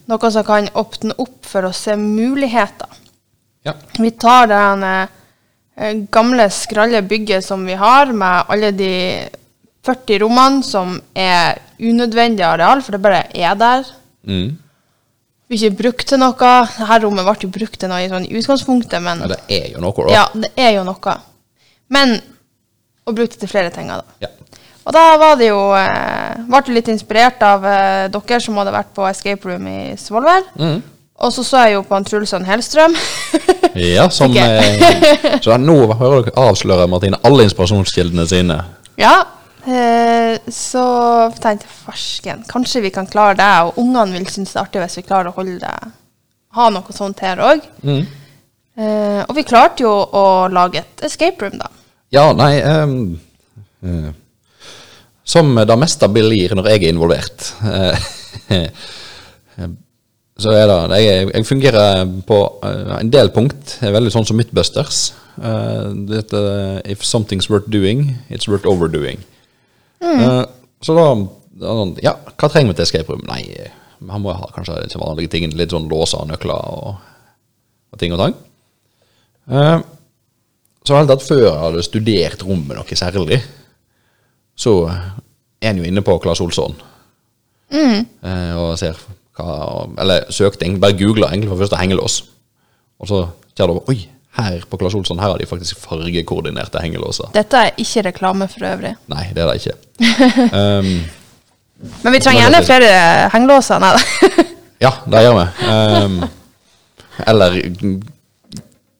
Noe 0.08 0.30
som 0.32 0.46
kan 0.46 0.70
åpne 0.80 1.16
opp 1.20 1.44
for 1.48 1.68
å 1.68 1.74
se 1.76 1.96
muligheter. 2.00 2.88
Ja. 3.66 3.74
Vi 3.98 4.10
tar 4.16 4.48
det 4.48 4.62
eh, 5.76 6.04
gamle, 6.12 6.48
skralle 6.54 7.02
bygget 7.04 7.44
som 7.44 7.66
vi 7.68 7.76
har, 7.76 8.12
med 8.12 8.48
alle 8.48 8.72
de 8.76 8.92
40 9.84 10.22
rommene 10.24 10.64
som 10.66 10.96
er 11.16 11.60
unødvendig 11.78 12.44
areal, 12.46 12.82
for 12.82 12.96
det 12.96 13.04
bare 13.04 13.26
er 13.36 13.58
der. 13.58 13.92
Mm. 14.28 14.56
Vi 15.48 15.56
ikke 15.56 15.76
brukt 15.82 16.08
til 16.10 16.20
noe. 16.20 16.34
Dette 16.78 16.98
rommet 17.04 17.24
ble 17.24 17.36
jo 17.46 17.52
brukt 17.52 17.78
til 17.80 17.88
noe 17.88 18.02
i 18.04 18.10
sånn 18.10 18.26
utgangspunktet, 18.28 19.00
men 19.04 19.24
ja, 19.24 19.30
det 19.32 19.38
er 19.48 19.70
jo 19.72 19.84
noe, 19.84 20.08
da. 20.08 20.12
ja, 20.12 20.24
det 20.34 20.52
er 20.60 20.74
jo 20.76 20.84
noe. 20.88 21.14
Men 21.88 22.18
og 23.08 23.16
brukte 23.16 23.38
det 23.38 23.46
til 23.46 23.48
flere 23.48 23.72
ting, 23.72 23.88
da. 23.88 24.02
Ja. 24.20 24.28
Og 24.88 24.94
da 24.96 25.04
var 25.20 25.34
det 25.40 25.50
jo 25.50 25.58
eh, 25.76 26.44
Ble 26.48 26.76
litt 26.78 26.88
inspirert 26.92 27.42
av 27.44 27.64
eh, 27.68 28.04
dere 28.12 28.38
som 28.40 28.56
hadde 28.60 28.72
vært 28.72 28.94
på 28.96 29.04
escape 29.08 29.48
room 29.48 29.66
i 29.68 29.80
Svolvær. 30.00 30.46
Mm. 30.60 30.78
Og 31.18 31.32
så 31.34 31.42
så 31.44 31.64
jeg 31.66 31.74
jo 31.74 31.82
på 31.88 31.96
han 31.96 32.06
Trulsson 32.06 32.46
Hellstrøm. 32.48 32.96
Ja, 33.78 34.08
som 34.10 34.32
eh, 34.34 35.36
Så 35.44 35.54
nå 35.60 35.74
hører 36.00 36.24
dere 36.26 36.46
avsløre 36.48 36.86
Martine 36.90 37.18
alle 37.26 37.44
inspirasjonskildene 37.46 38.24
sine. 38.28 38.60
ja. 39.00 39.16
Eh, 39.68 40.38
så 40.48 40.82
tenkte 41.42 41.66
jeg 41.66 41.74
farsken, 41.82 42.44
kanskje 42.48 42.86
vi 42.86 42.92
kan 42.94 43.08
klare 43.10 43.36
det. 43.38 43.48
Og 43.68 43.80
ungene 43.82 44.16
vil 44.16 44.30
synes 44.30 44.54
det 44.54 44.60
er 44.60 44.64
artig 44.64 44.84
hvis 44.84 45.00
vi 45.00 45.08
klarer 45.08 45.32
å 45.32 45.36
holde 45.36 45.58
det 45.64 45.78
Ha 46.56 46.70
noe 46.72 46.94
sånt 46.96 47.20
her 47.20 47.42
òg. 47.44 47.66
Mm. 47.84 48.06
Eh, 48.78 49.20
og 49.26 49.34
vi 49.36 49.44
klarte 49.46 49.84
jo 49.84 49.90
å 49.92 50.24
lage 50.48 50.80
et 50.80 51.04
escape 51.04 51.44
room, 51.44 51.58
da. 51.60 51.68
Ja, 52.14 52.30
nei 52.32 52.62
um, 52.64 53.18
uh, 53.84 54.08
Som 55.28 55.50
det 55.60 55.76
meste 55.76 56.08
blir 56.08 56.54
når 56.56 56.70
jeg 56.72 56.86
er 56.86 56.94
involvert. 56.94 57.50
eh, 57.68 58.08
så 60.38 60.54
er 60.54 60.70
det 60.70 61.00
Jeg, 61.02 61.30
jeg 61.34 61.46
fungerer 61.46 62.06
på 62.24 62.38
en 62.62 63.10
del 63.12 63.28
punkt 63.34 63.76
er 63.82 63.92
veldig 63.92 64.14
sånn 64.14 64.24
som 64.24 64.38
Midtbusters. 64.40 65.10
Uh, 65.36 65.92
dette, 66.08 66.40
if 66.86 67.04
something's 67.04 67.50
worth 67.50 67.68
doing, 67.68 68.16
it's 68.30 68.48
worth 68.48 68.64
overdoing. 68.64 69.20
Eh, 70.04 70.44
så 70.84 70.94
da, 70.94 71.04
da 71.58 71.76
sånn, 71.80 71.96
Ja, 72.04 72.14
hva 72.38 72.50
trenger 72.50 72.72
vi 72.72 72.78
til 72.78 72.86
escape 72.86 73.12
room? 73.12 73.24
Nei, 73.28 73.42
han 73.98 74.22
må 74.22 74.34
ha 74.36 74.50
kanskje 74.54 74.78
liksom 74.84 75.02
vanlige 75.04 75.32
ting. 75.34 75.48
Litt 75.58 75.74
sånn 75.74 75.88
låser 75.90 76.22
og 76.22 76.30
nøkler 76.30 76.74
og, 76.74 76.98
og 77.92 78.00
ting 78.02 78.14
og 78.14 78.22
tang. 78.22 78.36
Eh, 79.48 79.78
så 80.86 80.96
helt 80.96 81.10
tatt 81.10 81.26
før 81.26 81.42
jeg 81.42 81.60
hadde 81.60 81.84
studert 81.84 82.44
rommet 82.48 82.78
noe 82.78 82.96
særlig, 82.96 83.42
så 84.58 84.74
er 84.88 85.72
en 85.72 85.80
jo 85.82 85.88
inne 85.88 86.04
på 86.06 86.14
Claes 86.22 86.40
Olsson. 86.40 86.76
Eh, 87.68 88.52
og 88.56 88.78
ser 88.80 88.96
hva 89.36 89.84
Eller 90.00 90.30
søkte 90.32 90.70
bare 90.80 90.96
googla 90.96 91.28
egentlig 91.28 91.50
for 91.52 91.60
først 91.60 91.74
å 91.76 91.80
hengelås. 91.82 92.16
Og 92.98 93.10
så 93.10 93.20
ser 93.54 93.68
du 93.70 93.82
Oi, 93.90 93.98
her 94.38 94.64
på 94.70 94.78
Claes 94.80 94.94
Olsson 94.94 95.20
her 95.20 95.32
har 95.32 95.40
de 95.40 95.46
faktisk 95.48 95.78
fargekoordinerte 95.82 96.82
hengelåser. 96.82 97.30
Dette 97.34 97.62
er 97.68 97.78
ikke 97.82 98.04
reklame 98.08 98.48
for 98.50 98.66
øvrig. 98.68 98.94
Nei, 99.10 99.24
det 99.34 99.44
er 99.44 99.50
det 99.50 99.60
ikke. 99.62 99.76
um, 100.58 100.92
Men 102.02 102.14
vi 102.14 102.20
trenger 102.22 102.44
gjerne 102.44 102.64
flere 102.66 102.92
hengelåser. 103.34 103.82
Nei 103.82 103.92
da. 103.96 104.44
ja, 104.86 104.92
det 105.10 105.24
gjør 105.26 105.38
vi. 105.38 105.46
Um, 105.68 106.18
eller 107.26 107.60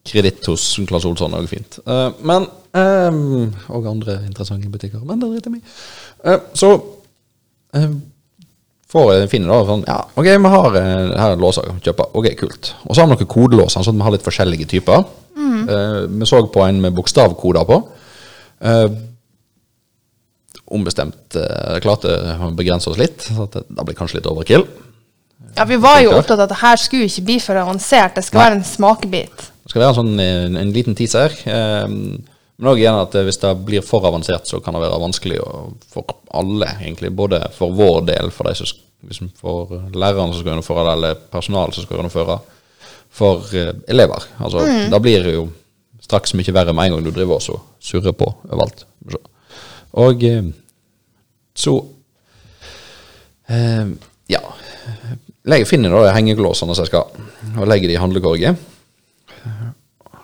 kreditt 0.09 0.47
hos 0.51 0.69
Claes 0.89 1.07
Olsson 1.09 1.35
er 1.35 1.43
også 1.43 1.55
fint. 1.55 1.81
Uh, 1.87 2.11
men 2.27 2.47
um, 2.75 3.55
Og 3.75 3.91
andre 3.91 4.21
interessante 4.27 4.71
butikker. 4.73 5.03
Men 5.05 5.21
det 5.23 5.31
driter 5.33 5.55
vi 5.55 5.63
i. 5.63 5.67
Uh, 6.27 6.39
så 6.59 6.73
eh, 7.77 7.91
får 8.93 9.27
finne 9.29 9.51
da 9.51 9.61
sånn 9.69 9.83
Ja, 9.85 10.01
ok, 10.15 10.29
vi 10.29 10.53
har 10.55 10.77
eh, 10.81 11.15
her 11.19 11.35
en 11.35 11.43
låser 11.43 11.69
å 11.69 11.79
kjøpe. 11.85 12.09
Ok, 12.17 12.31
kult. 12.41 12.73
Og 12.87 12.95
så 12.95 13.03
har 13.03 13.11
vi 13.11 13.17
noen 13.17 13.31
kodelåser, 13.31 13.85
sånn 13.85 13.97
at 13.97 14.01
vi 14.01 14.07
har 14.07 14.17
litt 14.17 14.29
forskjellige 14.29 14.69
typer. 14.71 15.05
Eh, 15.69 16.01
vi 16.09 16.27
så 16.27 16.41
på 16.53 16.65
en 16.65 16.81
med 16.81 16.97
bokstavkoder 16.97 17.69
på. 17.69 17.79
Eh, 18.61 18.89
ombestemt 20.69 21.37
uh, 21.39 21.79
klarte 21.81 22.13
å 22.45 22.51
begrense 22.53 22.91
oss 22.91 22.99
litt, 23.01 23.23
så 23.25 23.47
det, 23.49 23.63
det 23.73 23.85
blir 23.89 23.97
kanskje 23.97 24.19
litt 24.19 24.27
overkill. 24.29 24.67
Ja, 25.57 25.65
vi 25.65 25.79
var 25.81 26.03
jo 26.03 26.11
opptatt 26.13 26.37
av 26.37 26.45
at 26.45 26.53
det 26.53 26.59
her 26.61 26.81
skulle 26.83 27.07
ikke 27.09 27.25
bli 27.31 27.39
for 27.41 27.57
avansert. 27.57 28.19
Det 28.19 28.27
skal 28.27 28.43
være 28.43 28.59
en 28.59 28.67
smakebit. 28.69 29.47
Det 29.65 29.73
skal 29.73 29.81
være 29.81 29.95
en, 29.95 29.97
sånn, 29.97 30.21
en, 30.21 30.59
en 30.61 30.75
liten 30.75 30.99
teaser. 30.99 31.33
Eh, 31.49 31.87
men 32.59 32.73
òg 32.73 32.81
igjen 32.81 32.99
at 32.99 33.15
eh, 33.15 33.25
hvis 33.29 33.39
det 33.39 33.55
blir 33.67 33.85
for 33.87 34.07
avansert, 34.09 34.49
så 34.51 34.59
kan 34.63 34.75
det 34.75 34.83
være 34.83 34.99
vanskelig 34.99 35.39
for 35.93 36.17
alle, 36.35 36.73
egentlig. 36.81 37.13
Både 37.15 37.39
for 37.55 37.75
vår 37.77 38.01
del, 38.09 38.33
for, 38.35 38.51
de 38.51 38.59
som, 38.59 38.81
liksom 39.07 39.31
for 39.39 39.71
lærerne 39.95 40.33
som 40.33 40.41
skal 40.41 40.53
gjennomføre 40.53 40.87
det, 40.89 40.95
eller 40.97 41.21
personalet 41.31 41.79
som 41.79 41.87
skal 41.87 42.01
gjennomføre, 42.01 42.39
for 43.19 43.55
eh, 43.55 43.71
elever. 43.89 44.27
Altså, 44.43 44.67
Da 44.91 44.99
blir 45.03 45.23
det 45.23 45.37
jo 45.37 45.47
straks 46.03 46.35
mye 46.35 46.55
verre 46.55 46.75
med 46.75 46.89
en 46.89 46.97
gang 46.97 47.07
du 47.07 47.13
driver 47.15 47.39
og 47.39 47.63
surrer 47.85 48.17
på 48.17 48.27
overalt. 48.49 48.85
Og 50.03 50.25
eh, 50.27 50.51
så 51.55 51.79
eh, 53.49 53.95
Ja. 54.29 54.43
Jeg 55.49 55.65
finner 55.65 55.95
da 55.95 56.11
hengeglåsene 56.13 56.75
som 56.75 56.85
jeg 56.85 56.91
skal, 56.91 57.07
og 57.55 57.69
legger 57.71 57.89
de 57.89 57.95
i 57.95 58.01
handlekorget. 58.03 58.59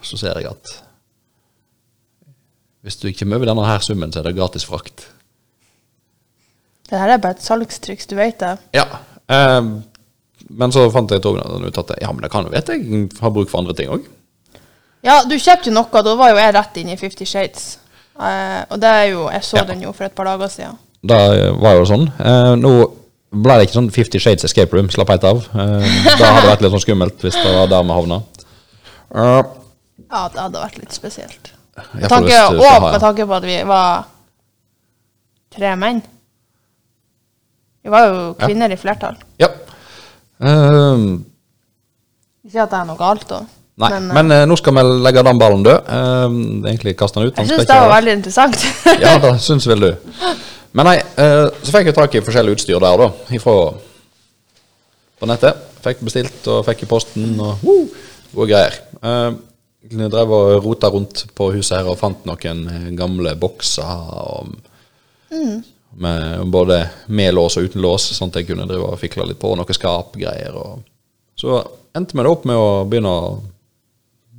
Så 0.04 0.18
ser 0.20 0.36
jeg 0.36 0.50
at 0.50 0.83
hvis 2.84 2.98
du 3.00 3.08
ikke 3.08 3.22
kommer 3.24 3.40
over 3.40 3.48
denne 3.50 3.64
her 3.66 3.80
summen, 3.84 4.12
så 4.12 4.20
er 4.20 4.28
det 4.28 4.36
gratis 4.36 4.66
frakt. 4.68 5.06
Det 6.90 6.98
her 7.00 7.14
er 7.14 7.20
bare 7.22 7.38
et 7.38 7.44
salgstriks, 7.44 8.06
du 8.10 8.16
vet 8.18 8.38
det. 8.42 8.54
Ja. 8.76 8.84
Eh, 9.32 9.60
men 10.54 10.74
så 10.74 10.84
fant 10.92 11.10
jeg 11.10 11.22
tog- 11.24 11.38
ut 11.40 11.78
at 11.80 11.94
ja, 12.02 12.10
men 12.12 12.20
det 12.22 12.30
kan 12.30 12.44
jo 12.44 12.52
vet 12.52 12.68
jeg 12.68 13.08
har 13.20 13.32
bruk 13.32 13.48
for 13.50 13.62
andre 13.62 13.74
ting 13.78 13.88
òg. 13.94 14.04
Ja, 15.04 15.22
du 15.28 15.34
kjøpte 15.36 15.68
jo 15.70 15.74
noe, 15.76 16.02
da 16.04 16.14
var 16.16 16.30
jo 16.32 16.36
jeg 16.40 16.54
rett 16.56 16.76
inn 16.80 16.92
i 16.92 16.96
Fifty 17.00 17.24
Shades. 17.28 17.78
Eh, 18.20 18.60
og 18.70 18.78
det 18.80 18.90
er 18.90 19.06
jo, 19.12 19.24
jeg 19.32 19.42
så 19.42 19.56
Ja. 19.58 19.64
den 19.64 19.82
jo 19.82 19.92
for 19.92 20.04
et 20.04 20.14
par 20.14 20.24
dager 20.28 20.48
siden. 20.48 20.76
Da 21.04 21.18
var 21.60 21.74
jo 21.80 21.84
sånn. 21.88 22.06
Eh, 22.20 22.54
nå 22.56 22.92
ble 23.32 23.56
det 23.58 23.66
ikke 23.68 23.80
sånn 23.80 23.90
Fifty 23.92 24.18
Shades 24.18 24.44
Escape 24.44 24.72
Room, 24.76 24.88
slapp 24.88 25.08
helt 25.08 25.24
av. 25.24 25.38
Eh, 25.54 25.88
da 26.20 26.30
hadde 26.32 26.42
det 26.46 26.52
vært 26.52 26.60
litt 26.62 26.72
sånn 26.76 26.84
skummelt 26.86 27.18
hvis 27.24 27.34
det 27.42 27.52
var 27.56 27.66
der 27.66 27.82
vi 27.82 27.96
havna. 27.96 28.22
Uh. 29.14 29.42
Ja, 30.10 30.28
det 30.28 30.40
hadde 30.40 30.60
vært 30.62 30.78
litt 30.78 30.92
spesielt. 30.92 31.53
Med 31.74 32.08
tanke, 32.10 32.40
og 32.54 32.82
med 32.84 33.00
tanke 33.02 33.26
på 33.26 33.34
at 33.34 33.46
vi 33.46 33.56
var 33.66 34.04
tre 35.54 35.74
menn. 35.78 36.02
Vi 37.84 37.92
var 37.92 38.06
jo 38.08 38.20
kvinner 38.38 38.72
i 38.72 38.78
flertall. 38.80 39.16
Ja. 39.42 39.50
Um, 40.38 41.24
Ikke 42.46 42.64
at 42.64 42.72
det 42.72 42.78
er 42.80 42.88
noe 42.88 42.98
galt, 43.00 43.26
da. 43.28 43.42
Nei, 43.74 43.88
men, 43.90 44.06
men, 44.14 44.30
eh, 44.30 44.44
nå 44.46 44.54
skal 44.60 44.76
vi 44.76 44.82
legge 45.02 45.22
den 45.26 45.38
ballen 45.40 45.64
død. 45.66 45.88
Um, 45.90 46.36
egentlig 46.62 46.94
kaste 46.98 47.18
den 47.18 47.28
ut. 47.28 47.34
jeg 47.34 47.48
Den 47.48 47.50
syns 47.50 47.68
det 47.68 47.78
var 47.80 47.90
veldig 47.96 48.12
interessant. 48.20 48.66
Ja, 49.04 49.16
det 49.18 49.32
syns 49.42 49.66
vel 49.66 49.82
du. 49.82 49.90
Men 50.78 50.88
nei, 50.88 50.98
uh, 51.18 51.48
så 51.58 51.74
fikk 51.74 51.90
jeg 51.90 51.96
tak 51.96 52.14
i 52.14 52.22
forskjellig 52.22 52.54
utstyr 52.54 52.78
der, 52.82 53.02
da. 53.02 53.34
Ifra 53.34 53.56
på 55.18 55.30
nettet. 55.30 55.58
Fikk 55.84 56.04
bestilt 56.06 56.46
og 56.52 56.62
fikk 56.68 56.86
i 56.86 56.88
posten 56.88 57.34
og 57.42 57.66
uh, 57.66 57.98
gode 58.34 58.48
greier. 58.52 58.78
Jeg 59.02 59.34
drev 59.90 60.32
og 60.32 60.64
rota 60.64 60.88
rundt 60.92 61.26
på 61.36 61.50
huset 61.54 61.78
her 61.78 61.90
og 61.90 61.98
fant 62.00 62.24
noen 62.28 62.64
eh, 62.70 62.90
gamle 62.96 63.34
bokser 63.40 64.08
og 64.24 64.54
med 65.96 66.46
både 66.46 66.90
med 67.06 67.34
lås 67.34 67.56
og 67.56 67.68
uten 67.68 67.82
lås, 67.82 68.08
sånn 68.16 68.32
at 68.32 68.40
jeg 68.40 68.48
kunne 68.50 68.66
drive 68.68 68.88
og 68.88 69.00
fikle 69.00 69.26
litt 69.28 69.40
på 69.40 69.52
noen 69.54 69.76
skapgreier. 69.76 70.56
Og 70.58 70.82
så 71.38 71.60
endte 71.94 72.16
vi 72.16 72.24
da 72.24 72.32
opp 72.32 72.46
med 72.48 72.58
å 72.58 72.84
begynne 72.88 73.12
å 73.12 73.28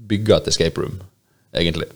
bygge 0.09 0.37
et 0.37 0.49
escape 0.51 0.81
room, 0.81 0.97
egentlig. 1.55 1.87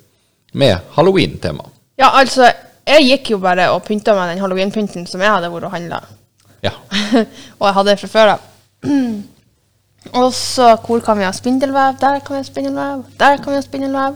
Med 0.51 0.79
halloween-tema. 0.95 1.67
ja, 1.99 2.09
altså, 2.09 2.47
jeg 2.87 3.05
gikk 3.05 3.33
jo 3.35 3.41
bare 3.43 3.67
og 3.73 3.83
pynta 3.85 4.15
med 4.17 4.31
den 4.33 4.41
halloween-pynten 4.41 5.05
som 5.07 5.21
jeg 5.21 5.29
hadde 5.29 5.51
vært 5.53 5.67
og 5.67 5.75
handla. 5.75 5.99
Ja. 6.65 6.73
og 7.59 7.67
jeg 7.67 7.75
hadde 7.75 7.91
det 7.91 7.99
fra 8.01 8.13
før 8.15 8.33
av. 8.37 8.47
og 10.13 10.33
så 10.33 10.73
hvor 10.85 11.01
kan 11.03 11.17
vi 11.19 11.27
ha 11.27 11.31
spindelvev? 11.35 11.97
Der 12.01 12.21
kan 12.23 12.35
vi 12.35 12.39
ha 12.39 12.45
spindelvev. 12.47 13.03
Der 13.19 13.37
kan 13.37 13.51
vi 13.53 13.57
ha 13.59 13.63
spindelvev. 13.65 14.15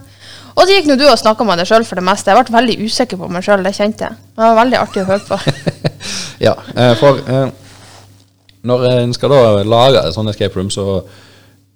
Og 0.54 0.62
så 0.64 0.76
gikk 0.76 0.88
nå 0.88 0.96
du 0.98 1.04
og 1.10 1.18
snakka 1.18 1.46
med 1.48 1.60
deg 1.60 1.70
sjøl 1.70 1.86
for 1.88 2.00
det 2.00 2.06
meste. 2.06 2.32
Jeg 2.32 2.46
ble 2.46 2.56
veldig 2.56 2.78
usikker 2.86 3.20
på 3.20 3.30
meg 3.34 3.46
sjøl, 3.46 3.66
det 3.66 3.74
kjente 3.76 4.08
jeg. 4.08 4.18
Det 4.36 4.46
var 4.46 4.58
veldig 4.62 4.80
artig 4.80 5.04
å 5.04 5.10
høre 5.10 5.28
på. 5.28 5.40
ja, 6.48 6.54
eh, 6.78 6.94
for 7.00 7.20
eh, 7.26 7.48
når 8.70 8.88
en 8.92 9.14
skal 9.18 9.34
da 9.34 9.44
lage 9.68 10.04
et 10.04 10.16
sånt 10.16 10.32
escape 10.32 10.60
room, 10.60 10.70
så 10.74 11.02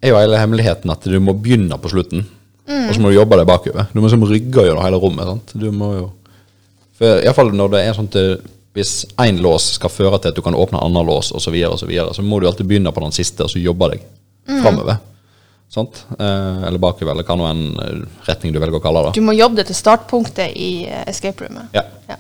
er 0.02 0.14
jo 0.14 0.20
hele 0.22 0.40
hemmeligheten 0.40 0.94
at 0.94 1.08
du 1.10 1.18
må 1.20 1.36
begynne 1.36 1.80
på 1.82 1.92
slutten. 1.92 2.28
Og 2.68 2.94
så 2.94 3.02
må 3.02 3.12
du 3.12 3.16
jobbe 3.16 3.38
deg 3.40 3.48
bakover. 3.48 3.88
Du 3.94 4.00
må 4.00 4.10
liksom 4.10 4.26
rygge 4.28 4.66
gjennom 4.68 4.84
hele 4.84 5.00
rommet. 5.00 5.28
sant? 5.28 5.54
Du 5.56 5.72
må 5.72 5.94
jo 5.96 6.06
For 6.98 7.22
Iallfall 7.22 7.52
når 7.54 7.74
det 7.76 7.82
er 7.86 7.94
sånn 7.94 8.10
at 8.10 8.48
hvis 8.78 8.94
én 9.24 9.42
lås 9.42 9.72
skal 9.80 9.90
føre 9.90 10.20
til 10.22 10.30
at 10.32 10.38
du 10.38 10.44
kan 10.46 10.56
åpne 10.56 10.78
en 10.78 10.92
annen 10.92 11.08
lås, 11.10 11.32
osv., 11.32 11.48
så, 11.50 11.54
videre, 11.54 11.78
så, 11.82 11.90
videre, 11.90 12.14
så 12.14 12.26
må 12.26 12.40
du 12.40 12.48
alltid 12.50 12.68
begynne 12.70 12.94
på 12.94 13.02
den 13.02 13.16
siste, 13.16 13.48
og 13.48 13.50
så 13.50 13.62
jobbe 13.62 13.90
deg 13.96 14.04
framover. 14.62 15.00
Sant? 15.74 16.04
Eh, 16.16 16.62
eller 16.68 16.80
bakover, 16.80 17.12
eller 17.12 17.28
hva 17.28 17.36
nå 17.36 17.48
en 17.50 17.64
eh, 17.84 18.06
retning 18.30 18.54
du 18.56 18.60
velger 18.62 18.80
å 18.80 18.84
kalle 18.84 19.08
det. 19.08 19.18
Du 19.18 19.26
må 19.26 19.36
jobbe 19.36 19.60
deg 19.60 19.68
til 19.68 19.80
startpunktet 19.80 20.56
i 20.56 20.70
eh, 20.88 21.04
escape 21.12 21.44
roomet. 21.44 21.74
Ja. 21.76 21.84
Ja. 22.08 22.20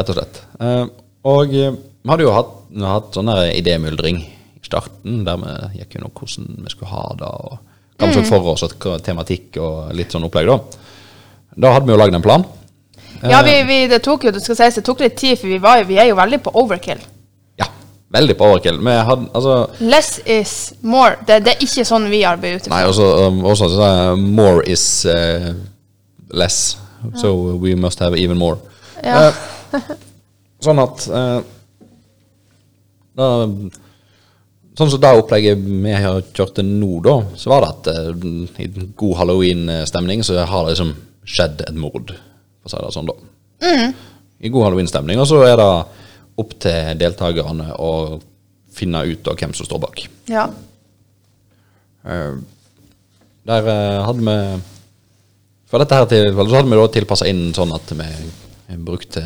Rett 0.00 0.10
og 0.10 0.18
slett. 0.18 0.40
Eh, 0.58 0.84
og 1.30 1.54
eh, 1.54 1.76
vi 1.76 2.10
hadde 2.10 2.26
jo 2.26 2.34
hatt, 2.34 2.54
hatt 2.82 3.18
sånn 3.18 3.30
idémyldring 3.60 4.22
i 4.24 4.64
starten, 4.66 5.20
der 5.28 5.38
vi 5.42 5.82
gikk 5.82 5.98
gjennom 5.98 6.14
hvordan 6.16 6.64
vi 6.64 6.72
skulle 6.72 6.94
ha 6.94 7.04
det, 7.20 7.28
og 7.30 7.58
hva 8.00 8.08
vi 8.08 8.16
så 8.16 8.24
for 8.26 8.54
oss, 8.54 8.64
og 8.64 8.88
tematikk 9.04 9.60
og 9.60 9.92
litt 9.94 10.16
sånn 10.16 10.24
opplegg, 10.26 10.48
da. 10.48 10.80
Da 11.60 11.74
hadde 11.76 11.86
vi 11.86 11.94
jo 11.94 12.00
lagd 12.00 12.16
en 12.16 12.24
plan. 12.24 12.46
Ja, 13.22 13.42
vi, 13.44 13.54
vi, 13.68 13.78
det 13.90 14.00
tok 14.04 14.24
jo 14.24 14.32
det 14.34 14.42
skal 14.44 14.58
sies, 14.58 14.78
det 14.80 14.84
tok 14.86 15.02
litt 15.04 15.16
tid, 15.20 15.38
for 15.38 15.50
vi, 15.50 15.58
var, 15.62 15.82
vi 15.88 15.98
er 16.00 16.10
jo 16.10 16.18
veldig 16.18 16.40
på 16.44 16.52
overkill. 16.62 17.02
Ja, 17.60 17.68
veldig 18.14 18.36
på 18.38 18.48
overkill. 18.48 18.80
Vi 18.86 18.96
hadde, 19.10 19.28
altså 19.36 19.56
Less 19.84 20.20
is 20.24 20.54
more. 20.80 21.18
Det, 21.26 21.42
det 21.46 21.56
er 21.56 21.66
ikke 21.66 21.86
sånn 21.88 22.08
vi 22.12 22.22
arbeider 22.28 22.62
ute. 22.62 22.72
Nei, 22.72 22.84
også, 22.88 23.10
um, 23.26 23.42
også 23.50 23.70
sa 23.74 23.90
more 24.16 24.64
is 24.70 24.86
uh, 25.10 25.52
less, 26.32 26.78
so 27.20 27.58
we 27.60 27.76
must 27.76 28.00
have 28.00 28.18
even 28.18 28.40
more. 28.40 28.60
Ja. 29.04 29.28
Uh, 29.74 29.92
sånn 30.64 30.80
at 30.82 31.06
uh, 31.12 31.38
da, 33.16 33.28
Sånn 34.78 34.88
som 34.94 35.00
det 35.02 35.10
opplegget 35.18 35.60
vi 35.60 35.92
har 35.92 36.22
kjørt 36.32 36.54
til 36.56 36.68
nå, 36.80 37.02
da, 37.04 37.18
så 37.36 37.50
var 37.52 37.64
det 37.64 37.70
at 37.74 37.88
eh, 37.90 38.62
i 38.64 38.68
god 38.96 39.16
halloween-stemning 39.18 40.22
så 40.24 40.38
har 40.48 40.64
det 40.64 40.76
liksom 40.76 40.92
skjedd 41.28 41.64
et 41.66 41.76
mord, 41.76 42.14
for 42.60 42.68
å 42.68 42.72
si 42.72 42.80
det 42.84 42.92
sånn, 42.96 43.10
da. 43.10 43.90
I 44.40 44.48
god 44.52 44.66
halloween-stemning. 44.68 45.20
Og 45.20 45.28
så 45.28 45.42
er 45.44 45.56
det 45.60 45.68
opp 46.40 46.54
til 46.62 46.96
deltakerne 47.00 47.74
å 47.76 47.90
finne 48.72 49.02
ut 49.10 49.28
av 49.28 49.36
hvem 49.40 49.52
som 49.56 49.66
står 49.68 49.82
bak. 49.82 50.04
Ja. 50.30 50.46
Eh, 52.06 52.34
Der 53.50 53.66
eh, 53.68 54.04
hadde 54.06 54.24
vi 54.24 54.36
For 55.70 55.80
dette 55.82 55.96
her 55.96 56.06
tilfellet 56.08 56.50
så 56.50 56.56
hadde 56.60 56.70
vi 56.70 56.78
da 56.80 56.86
tilpassa 56.92 57.28
inn 57.28 57.50
sånn 57.56 57.72
at 57.76 57.92
vi 57.92 58.06
brukte 58.80 59.20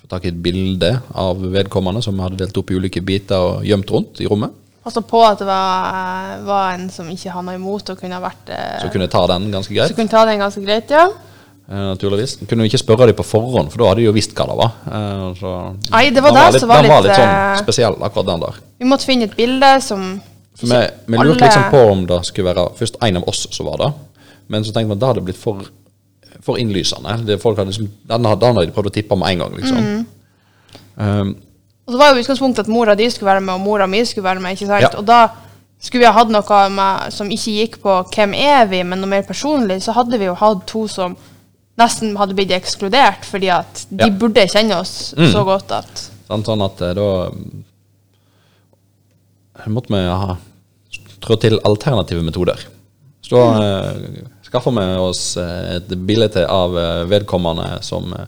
Få 0.00 0.08
tak 0.10 0.26
i 0.26 0.32
et 0.32 0.40
bilde 0.42 0.90
av 1.14 1.38
vedkommende 1.54 2.02
som 2.04 2.16
vi 2.16 2.24
hadde 2.26 2.40
delt 2.42 2.58
opp 2.60 2.70
i 2.70 2.78
ulike 2.78 3.02
biter 3.06 3.40
og 3.40 3.64
gjemt 3.66 3.90
rundt 3.94 4.20
i 4.20 4.26
rommet. 4.28 4.52
Altså 4.84 5.00
på 5.00 5.22
at 5.24 5.38
det 5.40 5.46
var, 5.48 6.34
var 6.44 6.74
en 6.74 6.90
som 6.92 7.06
ikke 7.08 7.32
hadde 7.32 7.46
noe 7.48 7.56
imot 7.56 7.88
og 7.94 8.00
kunne 8.02 8.18
vært 8.20 8.50
eh, 8.52 8.82
Så 8.82 8.90
kunne 8.92 9.08
ta 9.08 9.22
den 9.30 9.46
ganske 9.54 9.72
greit? 9.72 9.94
Så 9.94 9.96
kunne 9.96 10.12
ta 10.12 10.26
den 10.28 10.42
ganske 10.42 10.60
greit, 10.66 10.92
ja. 10.92 11.06
Eh, 11.68 11.84
Naturligvis. 11.92 12.36
Kunne 12.48 12.64
jo 12.66 12.70
ikke 12.72 12.82
spørre 12.82 13.06
dem 13.10 13.16
på 13.18 13.26
forhånd, 13.26 13.70
for 13.72 13.82
da 13.82 13.88
hadde 13.92 14.02
de 14.02 14.06
jo 14.08 14.12
visst 14.16 14.34
hva 14.36 14.46
det 14.50 14.56
var. 14.60 14.72
Eh, 14.86 15.26
Så 15.40 15.54
Nei, 15.90 16.04
det 16.10 16.22
var 16.22 16.32
det 16.36 16.44
litt, 16.52 16.60
som 16.60 16.68
var 16.72 16.82
den 16.82 16.90
var 16.92 17.02
litt, 17.02 17.10
litt 17.10 17.20
sånn 17.22 17.34
eh, 17.34 17.62
spesiell, 17.62 17.96
akkurat 18.00 18.26
den 18.32 18.44
der. 18.46 18.58
Vi 18.78 18.90
måtte 18.90 19.08
finne 19.08 19.28
et 19.30 19.36
bilde 19.36 19.70
som 19.84 20.20
vi, 20.60 20.68
vi 21.06 21.18
lurte 21.18 21.44
liksom 21.48 21.70
på 21.72 21.80
om 21.90 22.04
det 22.06 22.20
skulle 22.28 22.52
være 22.54 22.68
først 22.78 23.00
en 23.02 23.16
av 23.18 23.24
oss 23.28 23.46
som 23.50 23.66
var 23.66 23.80
det. 23.82 23.88
Men 24.48 24.62
så 24.64 24.70
tenkte 24.72 24.92
vi 24.92 24.96
at 24.98 25.00
det 25.02 25.08
hadde 25.08 25.24
blitt 25.26 25.40
for, 25.40 25.64
for 26.44 26.60
innlysende. 26.60 27.16
Det, 27.26 27.40
folk 27.42 27.58
hadde 27.58 27.72
liksom, 27.72 27.88
den, 28.06 28.28
hadde, 28.28 28.40
den 28.44 28.54
hadde 28.60 28.68
de 28.68 28.76
prøvd 28.76 28.90
å 28.92 28.94
tippe 28.94 29.16
med 29.18 29.32
en 29.32 29.42
gang, 29.44 29.56
liksom. 29.58 29.88
Mm. 29.88 30.04
Um, 30.96 31.34
Og 31.86 31.92
så 31.92 31.98
var 32.00 32.12
jo 32.14 32.22
utgangspunktet 32.22 32.64
at 32.64 32.70
mora 32.72 32.94
di 32.96 33.08
skulle 33.10 33.32
være 33.32 33.40
med, 33.44 33.54
og 33.58 33.60
mora 33.64 33.86
mi 33.90 34.04
skulle 34.06 34.24
være 34.24 34.40
med. 34.40 34.54
ikke 34.54 34.68
sant? 34.68 34.84
Ja. 34.86 34.92
Og 35.00 35.04
da 35.08 35.18
skulle 35.82 36.04
vi 36.04 36.08
ha 36.08 36.14
hatt 36.16 36.30
noe 36.32 36.60
med, 36.72 37.12
som 37.12 37.28
ikke 37.34 37.56
gikk 37.58 37.74
på 37.82 37.96
hvem 38.14 38.32
er 38.38 38.68
vi, 38.70 38.82
men 38.84 39.02
noe 39.02 39.10
mer 39.10 39.26
personlig, 39.26 39.82
så 39.84 39.92
hadde 39.96 40.20
vi 40.20 40.28
jo 40.30 40.36
hatt 40.38 40.62
to 40.70 40.86
som 40.88 41.16
nesten 41.78 42.16
hadde 42.16 42.34
blitt 42.38 42.52
ekskludert, 42.54 43.24
fordi 43.26 43.48
at 43.50 43.86
de 43.90 44.04
Ja. 44.04 44.10
burde 44.10 44.46
kjenne 44.48 44.76
oss 44.80 45.14
Mm. 45.16 45.32
så 45.32 45.44
godt 45.44 45.72
at 45.72 46.10
sånn, 46.28 46.44
sånn 46.44 46.64
at 46.64 46.80
eh, 46.82 46.94
da 46.94 47.30
måtte 49.66 49.92
vi 49.94 50.02
ha 50.08 50.36
trå 51.24 51.36
til 51.40 51.58
alternative 51.64 52.22
metoder. 52.22 52.58
Så 53.24 53.36
da 53.38 53.44
uh, 53.88 53.92
skaffa 54.44 54.70
vi 54.70 54.84
oss 55.00 55.36
eh, 55.40 55.76
et 55.78 55.88
bilde 56.06 56.42
av 56.50 56.74
eh, 56.78 57.04
vedkommende 57.08 57.78
som 57.82 58.12
eh, 58.12 58.26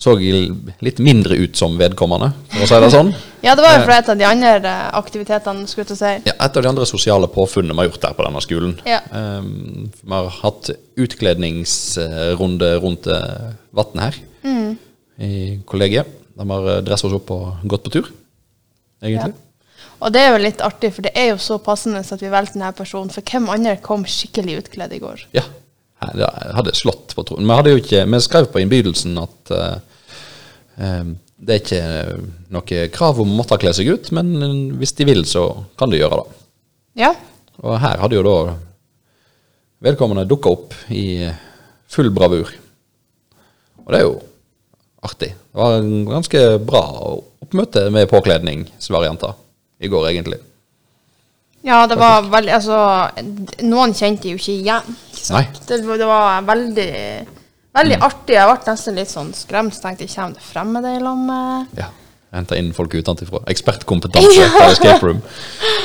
så 0.00 0.14
litt 0.16 1.00
mindre 1.04 1.36
ut 1.36 1.58
som 1.60 1.74
vedkommende, 1.76 2.30
for 2.54 2.64
å 2.64 2.68
si 2.70 2.78
det 2.84 2.92
sånn. 2.94 3.10
Ja, 3.40 3.54
det 3.56 3.64
var 3.64 3.78
jo 3.78 3.84
fra 3.86 3.94
et 4.02 4.08
av 4.12 4.18
de 4.20 4.24
andre 4.28 4.50
eh, 4.68 4.88
aktivitetene, 4.98 5.64
skulle 5.64 5.86
jeg 5.86 5.88
til 5.88 5.96
å 5.96 6.00
si. 6.00 6.10
Ja, 6.28 6.34
et 6.44 6.56
av 6.56 6.64
de 6.64 6.68
andre 6.68 6.84
sosiale 6.88 7.28
påfunnene 7.32 7.72
vi 7.72 7.80
har 7.80 7.86
gjort 7.88 8.02
der 8.02 8.16
på 8.18 8.26
denne 8.26 8.42
skolen. 8.44 8.74
Ja. 8.84 8.98
Um, 9.16 9.86
vi 9.96 10.12
har 10.12 10.28
hatt 10.42 10.68
utkledningsrunde 11.00 12.68
rundt 12.82 13.08
uh, 13.08 13.52
vannet 13.76 14.02
her 14.04 14.18
Mm. 14.42 14.76
i 15.20 15.60
kollegiet. 15.68 16.08
De 16.36 16.50
har 16.50 16.82
dressa 16.84 17.08
oss 17.08 17.16
opp 17.16 17.32
og 17.32 17.64
gått 17.68 17.84
på 17.84 17.92
tur, 17.96 18.12
egentlig. 19.04 19.34
Og 20.00 20.12
det 20.14 20.22
er 20.24 20.30
jo 20.32 20.40
litt 20.40 20.62
artig, 20.64 20.92
for 20.96 21.04
det 21.04 21.12
er 21.16 21.32
jo 21.34 21.40
så 21.40 21.58
passende 21.60 22.00
at 22.00 22.22
vi 22.22 22.30
valgte 22.32 22.56
denne 22.56 22.72
personen. 22.76 23.12
For 23.12 23.24
hvem 23.24 23.50
andre 23.52 23.76
kom 23.84 24.06
skikkelig 24.08 24.62
utkledd 24.62 24.94
i 24.96 25.00
går? 25.02 25.26
Ja. 25.36 25.44
jeg 26.16 26.54
hadde 26.56 26.76
slått 26.76 27.12
på 27.16 27.24
troen. 27.28 27.44
Vi, 27.44 27.52
hadde 27.52 27.74
jo 27.74 27.80
ikke, 27.82 28.06
vi 28.08 28.20
skrev 28.24 28.48
på 28.52 28.62
innbydelsen 28.62 29.18
at 29.20 29.52
uh, 29.52 29.89
det 30.80 31.54
er 31.54 31.60
ikke 31.60 31.82
noe 32.52 32.80
krav 32.94 33.20
om 33.20 33.34
å 33.34 33.38
måtte 33.40 33.58
kle 33.60 33.72
seg 33.76 33.90
ut, 33.92 34.10
men 34.16 34.32
hvis 34.80 34.94
de 34.98 35.06
vil, 35.08 35.22
så 35.28 35.44
kan 35.80 35.92
de 35.92 36.00
gjøre 36.00 36.22
det. 36.22 36.40
Ja. 37.02 37.12
Og 37.60 37.76
her 37.82 38.00
hadde 38.00 38.16
jo 38.16 38.24
da 38.24 38.36
vedkommende 39.84 40.28
dukka 40.28 40.52
opp 40.52 40.76
i 40.92 41.28
full 41.90 42.10
bravur. 42.14 42.52
Og 43.84 43.92
det 43.92 44.00
er 44.00 44.06
jo 44.06 44.18
artig. 45.04 45.32
Det 45.32 45.60
var 45.60 45.78
en 45.80 46.04
ganske 46.08 46.44
bra 46.64 46.84
oppmøte 47.40 47.88
med 47.92 48.08
påkledningsvarianter 48.10 49.36
i 49.80 49.88
går, 49.88 50.10
egentlig. 50.12 50.40
Ja, 51.64 51.82
det 51.88 51.98
var 52.00 52.24
veldig 52.32 52.52
Altså, 52.56 52.76
noen 53.68 53.92
kjente 53.96 54.30
jo 54.30 54.38
ikke 54.40 54.54
igjen. 54.54 54.96
Nei. 55.34 55.44
Det, 55.68 55.80
det 55.84 56.08
var 56.08 56.46
veldig 56.48 56.92
Veldig 57.76 57.98
artig. 58.02 58.34
Jeg 58.34 58.50
ble 58.50 58.72
nesten 58.72 58.98
litt 58.98 59.10
sånn 59.10 59.32
skremt. 59.36 59.76
Så 59.76 59.84
tenkte 59.84 60.06
jeg, 60.06 60.14
kommer 60.14 60.36
det 60.36 60.46
fremmede 60.46 60.94
i 60.96 61.02
lag 61.02 61.24
med 61.26 61.80
Ja. 61.80 61.90
Henta 62.30 62.54
inn 62.54 62.68
folk 62.70 62.92
utenfra. 62.94 63.40
Ekspertkompetanse 63.50 64.44
på 64.54 64.66
escape 64.68 65.06
room. 65.06 65.22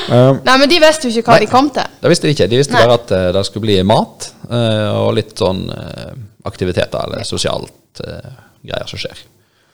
Um, 0.06 0.38
Nei, 0.46 0.54
men 0.62 0.70
de 0.70 0.78
visste 0.82 1.08
jo 1.08 1.18
ikke 1.18 1.32
hva 1.32 1.38
Nei. 1.40 1.46
de 1.46 1.50
kom 1.50 1.70
til. 1.74 1.96
Det 2.02 2.12
visste 2.12 2.28
de 2.28 2.34
ikke. 2.36 2.46
De 2.52 2.60
visste 2.60 2.76
Nei. 2.76 2.82
bare 2.84 2.98
at 3.00 3.14
uh, 3.14 3.22
det 3.34 3.42
skulle 3.48 3.66
bli 3.66 3.78
mat 3.86 4.28
uh, 4.46 4.92
og 5.02 5.16
litt 5.18 5.34
sånn 5.42 5.64
uh, 5.72 6.12
aktiviteter 6.46 7.08
eller 7.08 7.26
sosialt 7.26 7.98
eh, 8.06 8.34
greier 8.62 8.86
som 8.86 9.00
skjer. 9.02 9.18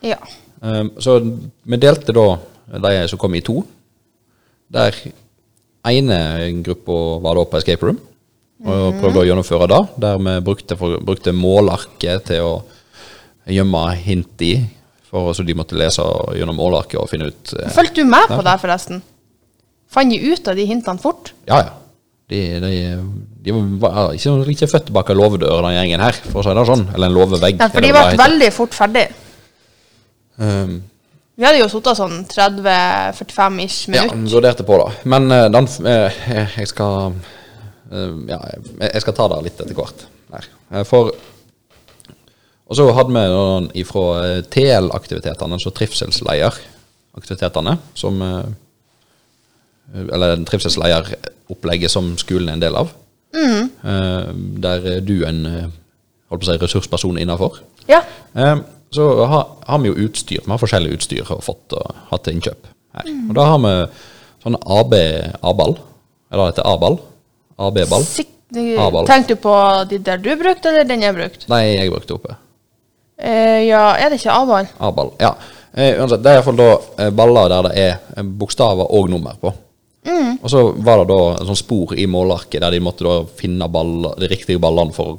Ja. 0.08 0.16
Um, 0.64 0.94
så 0.96 1.18
vi 1.20 1.76
delte 1.76 2.14
da 2.16 2.24
de 2.80 2.92
som 3.10 3.20
kom 3.20 3.36
i 3.36 3.42
to. 3.44 3.58
Der 4.72 4.96
ene 5.90 6.18
gruppa 6.64 6.96
var 7.26 7.36
da 7.36 7.44
på 7.44 7.60
escape 7.60 7.84
room 7.84 8.00
og 8.62 8.98
prøvde 9.00 9.22
å 9.22 9.26
gjennomføre 9.26 9.68
det. 9.72 9.80
Der 10.04 10.20
vi 10.22 10.36
brukte, 10.46 10.76
for, 10.78 10.98
brukte 11.02 11.34
målarket 11.34 12.28
til 12.30 12.46
å 12.46 12.54
gjemme 13.50 13.84
hint 13.98 14.44
i, 14.46 14.54
for 15.10 15.32
så 15.36 15.44
de 15.44 15.56
måtte 15.58 15.76
lese 15.76 16.04
gjennom 16.38 16.56
målarket 16.60 17.00
og 17.00 17.08
finne 17.10 17.32
ut 17.32 17.54
eh, 17.58 17.72
Fulgte 17.74 18.04
du 18.04 18.08
med 18.08 18.30
på 18.30 18.40
det, 18.46 18.54
forresten? 18.62 19.02
Fant 19.92 20.08
de 20.14 20.20
ut 20.32 20.48
av 20.48 20.56
de 20.56 20.64
hintene 20.70 21.02
fort? 21.02 21.34
Ja, 21.50 21.58
ja. 21.66 21.72
De, 22.32 22.38
de, 22.62 22.70
de 23.44 23.52
var 23.82 24.14
ikke, 24.16 24.30
ikke 24.54 24.68
født 24.70 24.92
bak 24.94 25.10
en 25.12 25.18
låvedør, 25.20 25.58
den 25.66 25.74
gjengen 25.74 26.00
her, 26.00 26.16
for 26.30 26.40
å 26.40 26.44
si 26.46 26.54
det 26.56 26.62
sånn. 26.70 26.86
Eller 26.94 27.10
en 27.10 27.16
låvevegg. 27.18 27.58
Ja, 27.60 27.68
for 27.74 27.84
de 27.84 27.90
ble 27.92 28.04
veldig 28.22 28.48
fort 28.56 28.78
ferdig. 28.78 29.02
Um, 30.40 30.78
Vi 31.36 31.44
hadde 31.44 31.60
jo 31.60 31.68
sittet 31.68 31.98
sånn 31.98 32.22
30-45 32.30 33.60
ish 33.66 33.82
Ja, 33.92 34.06
minutter. 34.06 34.22
vurderte 34.38 34.64
på 34.68 34.78
det. 34.80 34.88
Men 35.12 35.28
eh, 35.34 35.48
den 35.52 35.68
eh, 35.90 36.22
Jeg 36.56 36.70
skal 36.72 37.12
Ja, 38.28 38.38
jeg, 38.80 39.00
skal 39.04 39.14
ta 39.18 39.26
det 39.32 39.38
litt 39.46 39.60
etter 39.60 39.76
hvert. 39.76 40.06
Her. 40.32 40.44
Eh, 40.72 40.84
For 40.88 41.12
Og 42.70 42.76
så 42.78 42.86
hadde 42.96 43.12
vi 43.12 43.24
noen 43.28 43.66
ifra 43.76 44.04
eh, 44.24 44.40
TL-aktivitetene, 44.54 45.54
altså 45.58 45.70
trivselsleieraktivitetene, 45.76 47.74
som 47.98 48.22
eh, 48.24 48.46
Eller 50.08 50.40
trivselsleieropplegget 50.48 51.90
som 51.92 52.14
skolen 52.16 52.48
er 52.48 52.54
en 52.56 52.64
del 52.64 52.76
av. 52.80 52.88
Mm. 53.36 53.68
Der 54.62 54.78
er 54.94 55.00
du 55.04 55.24
en 55.28 55.40
holdt 56.32 56.40
på 56.40 56.46
å 56.46 56.48
si, 56.48 56.56
ressursperson 56.62 57.18
innafor. 57.20 57.52
Ja. 57.90 58.00
Eh, 58.36 58.56
Så 58.92 59.04
har, 59.24 59.44
har 59.66 59.78
vi 59.80 59.88
jo 59.88 59.94
utstyr. 60.06 60.42
Vi 60.44 60.50
har 60.52 60.60
forskjellig 60.60 60.92
utstyr 60.96 61.24
og 61.32 61.40
fått 61.44 61.72
og 61.76 61.86
hatt 62.10 62.24
til 62.26 62.34
innkjøp 62.36 62.66
her. 62.96 63.04
Og 63.28 63.34
da 63.38 63.44
har 63.48 63.58
vi 63.62 63.70
sånn 64.44 64.58
AB 64.60 64.92
A-ball. 65.48 65.74
Eller 66.32 66.50
heter 66.50 66.66
A-ball. 66.68 66.98
AB-ball. 67.56 68.06
Tenkte 69.08 69.34
du 69.34 69.40
på 69.40 69.56
de 69.90 69.98
der 70.04 70.20
du 70.20 70.30
brukte, 70.36 70.68
eller 70.68 70.86
den 70.88 71.02
jeg 71.04 71.16
brukte? 71.16 71.48
Nei, 71.52 71.64
jeg 71.74 71.90
brukte 71.92 72.16
oppe. 72.18 72.36
Eh, 73.22 73.66
ja, 73.68 73.92
er 73.96 74.10
det 74.10 74.20
ikke 74.20 74.34
A-ball? 74.34 74.70
A-ball. 74.82 75.12
Ja. 75.22 75.34
Eh, 75.72 75.96
uansett, 76.00 76.20
det 76.20 76.32
er 76.32 76.40
iallfall 76.40 76.58
da 76.58 76.70
eh, 77.00 77.12
baller 77.16 77.52
der 77.52 77.68
det 77.68 77.74
er 77.80 77.92
eh, 78.16 78.26
bokstaver 78.42 78.90
og 78.92 79.08
nummer 79.12 79.38
på. 79.40 79.52
Og 80.42 80.50
så 80.50 80.62
var 80.82 80.98
det 80.98 81.12
da 81.12 81.20
en 81.36 81.48
sånn 81.52 81.60
spor 81.60 81.92
i 81.94 82.08
målarket 82.10 82.62
der 82.64 82.74
de 82.74 82.80
måtte 82.82 83.06
da 83.06 83.20
finne 83.38 83.68
baller, 83.70 84.16
de 84.18 84.28
riktige 84.32 84.58
ballene 84.62 84.94
for 84.96 85.14
å 85.14 85.18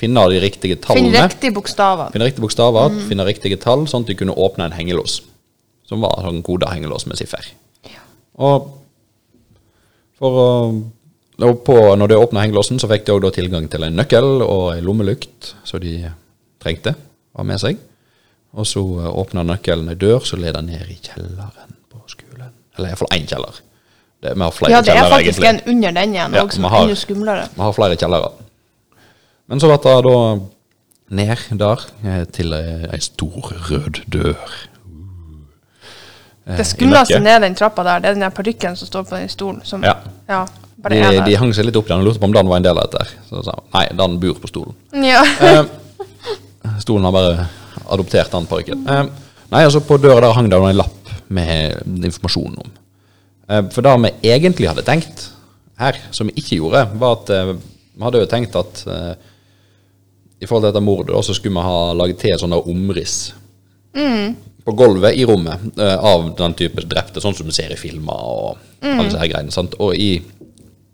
finne 0.00 0.26
de 0.32 0.40
riktige 0.42 0.76
tallene. 0.80 1.08
Finne 1.08 1.24
riktige 1.24 1.54
bokstaver. 1.56 2.12
Finne 2.12 2.28
riktige 2.28 2.44
bokstaver, 2.44 2.98
finne 3.08 3.26
riktige 3.28 3.58
tall, 3.60 3.86
sånn 3.88 4.04
at 4.04 4.12
de 4.12 4.18
kunne 4.20 4.36
åpne 4.36 4.68
en 4.68 4.76
hengelås. 4.76 5.20
Som 5.88 6.04
var 6.04 6.28
en 6.28 6.42
koda 6.46 6.70
hengelås 6.74 7.08
med 7.08 7.20
siffer. 7.20 7.48
Og 8.40 8.68
for 10.20 10.40
å 10.40 10.48
og 11.42 11.62
på, 11.64 11.76
Når 11.96 12.06
de 12.08 12.16
åpna 12.18 12.40
hengelåsen, 12.44 12.78
så 12.78 12.88
fikk 12.90 13.06
de 13.06 13.12
også 13.12 13.30
tilgang 13.34 13.68
til 13.70 13.84
en 13.86 13.96
nøkkel 13.96 14.42
og 14.42 14.76
en 14.76 14.84
lommelykt 14.84 15.54
som 15.64 15.80
de 15.80 16.10
trengte 16.62 16.92
å 17.34 17.38
ha 17.40 17.44
med 17.44 17.60
seg. 17.62 17.78
Og 18.52 18.66
så 18.66 18.82
åpna 18.82 19.44
nøkkelen 19.46 19.88
ei 19.92 19.94
dør 19.94 20.24
som 20.26 20.40
leda 20.42 20.60
ned 20.60 20.88
i 20.90 20.98
kjelleren 20.98 21.76
på 21.90 22.00
skolen. 22.10 22.50
Eller 22.76 22.88
iallfall 22.90 23.12
én 23.14 23.26
kjeller. 23.30 23.60
Det, 24.20 24.34
vi 24.36 24.42
har 24.44 24.50
flere 24.52 24.72
Ja, 24.72 24.80
det 24.82 24.96
er 24.96 25.08
faktisk 25.10 25.40
egentlig. 25.40 25.62
en 25.66 25.76
under 25.76 25.92
den 26.00 26.14
igjen 26.14 26.34
Ja, 26.34 26.42
òg, 26.44 26.52
som 26.52 26.62
vi 26.62 26.68
har- 26.68 26.94
skumlere. 26.94 27.48
Vi 27.54 27.60
har 27.62 27.72
flere 27.72 27.96
kjellere. 27.96 28.32
Men 29.48 29.60
så 29.60 29.66
ble 29.70 29.78
det 29.84 30.02
da 30.04 30.18
ned 31.10 31.58
der 31.58 31.86
eh, 32.04 32.24
til 32.26 32.52
ei 32.54 32.86
ei 32.92 32.98
stor 33.00 33.40
rød 33.70 34.02
dør. 34.12 34.36
Eh, 36.46 36.56
Det 36.56 36.66
skumleste 36.66 37.18
ned 37.20 37.40
den 37.42 37.54
trappa 37.54 37.82
der, 37.84 37.98
det 37.98 38.10
er 38.10 38.14
den 38.20 38.30
parykken 38.32 38.76
som 38.76 38.86
står 38.86 39.02
på 39.08 39.16
den 39.16 39.28
stolen. 39.28 39.60
Som, 39.64 39.82
Ja. 39.84 39.94
ja 40.28 40.46
De, 40.80 41.00
de 41.26 41.36
hang 41.36 41.52
seg 41.56 41.66
litt 41.66 41.76
opp 41.76 41.88
i 41.88 41.92
den 41.92 42.02
og 42.02 42.08
lurte 42.08 42.22
på 42.22 42.28
om 42.30 42.34
den 42.34 42.48
var 42.48 42.60
en 42.60 42.66
del 42.66 42.78
av 42.80 42.88
dette. 42.88 43.18
Så 43.28 43.42
sa 43.44 43.56
nei, 43.74 43.86
den 43.98 44.18
bor 44.22 44.38
på 44.40 44.50
stolen. 44.50 44.76
Ja. 45.04 45.24
Eh, 45.44 46.78
stolen 46.80 47.04
har 47.08 47.14
bare 47.14 47.48
adoptert 47.92 48.32
den 48.32 48.48
parykken. 48.48 48.86
Eh, 48.88 49.02
nei, 49.52 49.64
altså 49.64 49.82
på 49.84 49.98
døra 50.00 50.22
der 50.24 50.36
hang 50.36 50.48
det 50.52 50.60
en 50.60 50.78
lapp 50.80 51.12
med 51.28 51.82
informasjon 52.08 52.56
om. 52.62 52.70
Eh, 53.50 53.66
for 53.74 53.84
det 53.84 53.96
vi 54.06 54.32
egentlig 54.32 54.70
hadde 54.70 54.86
tenkt 54.86 55.26
her, 55.80 55.98
som 56.16 56.30
vi 56.30 56.38
ikke 56.40 56.60
gjorde, 56.60 56.86
var 57.00 57.18
at 57.18 57.34
eh, 57.34 57.52
vi 57.56 58.06
hadde 58.06 58.22
jo 58.22 58.30
tenkt 58.30 58.56
at 58.56 58.82
eh, 58.88 59.12
i 60.40 60.48
forhold 60.48 60.64
til 60.64 60.72
dette 60.72 60.84
mordet, 60.84 61.24
så 61.26 61.36
skulle 61.36 61.56
vi 61.58 61.68
ha 61.68 61.92
laget 61.96 62.22
til 62.22 62.38
sånne 62.40 62.62
omriss 62.70 63.18
på 64.64 64.72
gulvet 64.76 65.16
i 65.18 65.24
rommet 65.28 65.80
eh, 65.80 65.96
av 65.96 66.30
den 66.38 66.54
type 66.56 66.84
drepte, 66.88 67.20
sånn 67.20 67.36
som 67.36 67.48
du 67.48 67.52
ser 67.52 67.72
i 67.74 67.80
filmer 67.80 68.16
og 68.16 68.60
alle 68.84 69.08
disse 69.08 69.20
her 69.20 69.32
greiene. 69.32 69.52
Sant? 69.54 69.76
Og 69.82 69.96
i, 69.96 70.20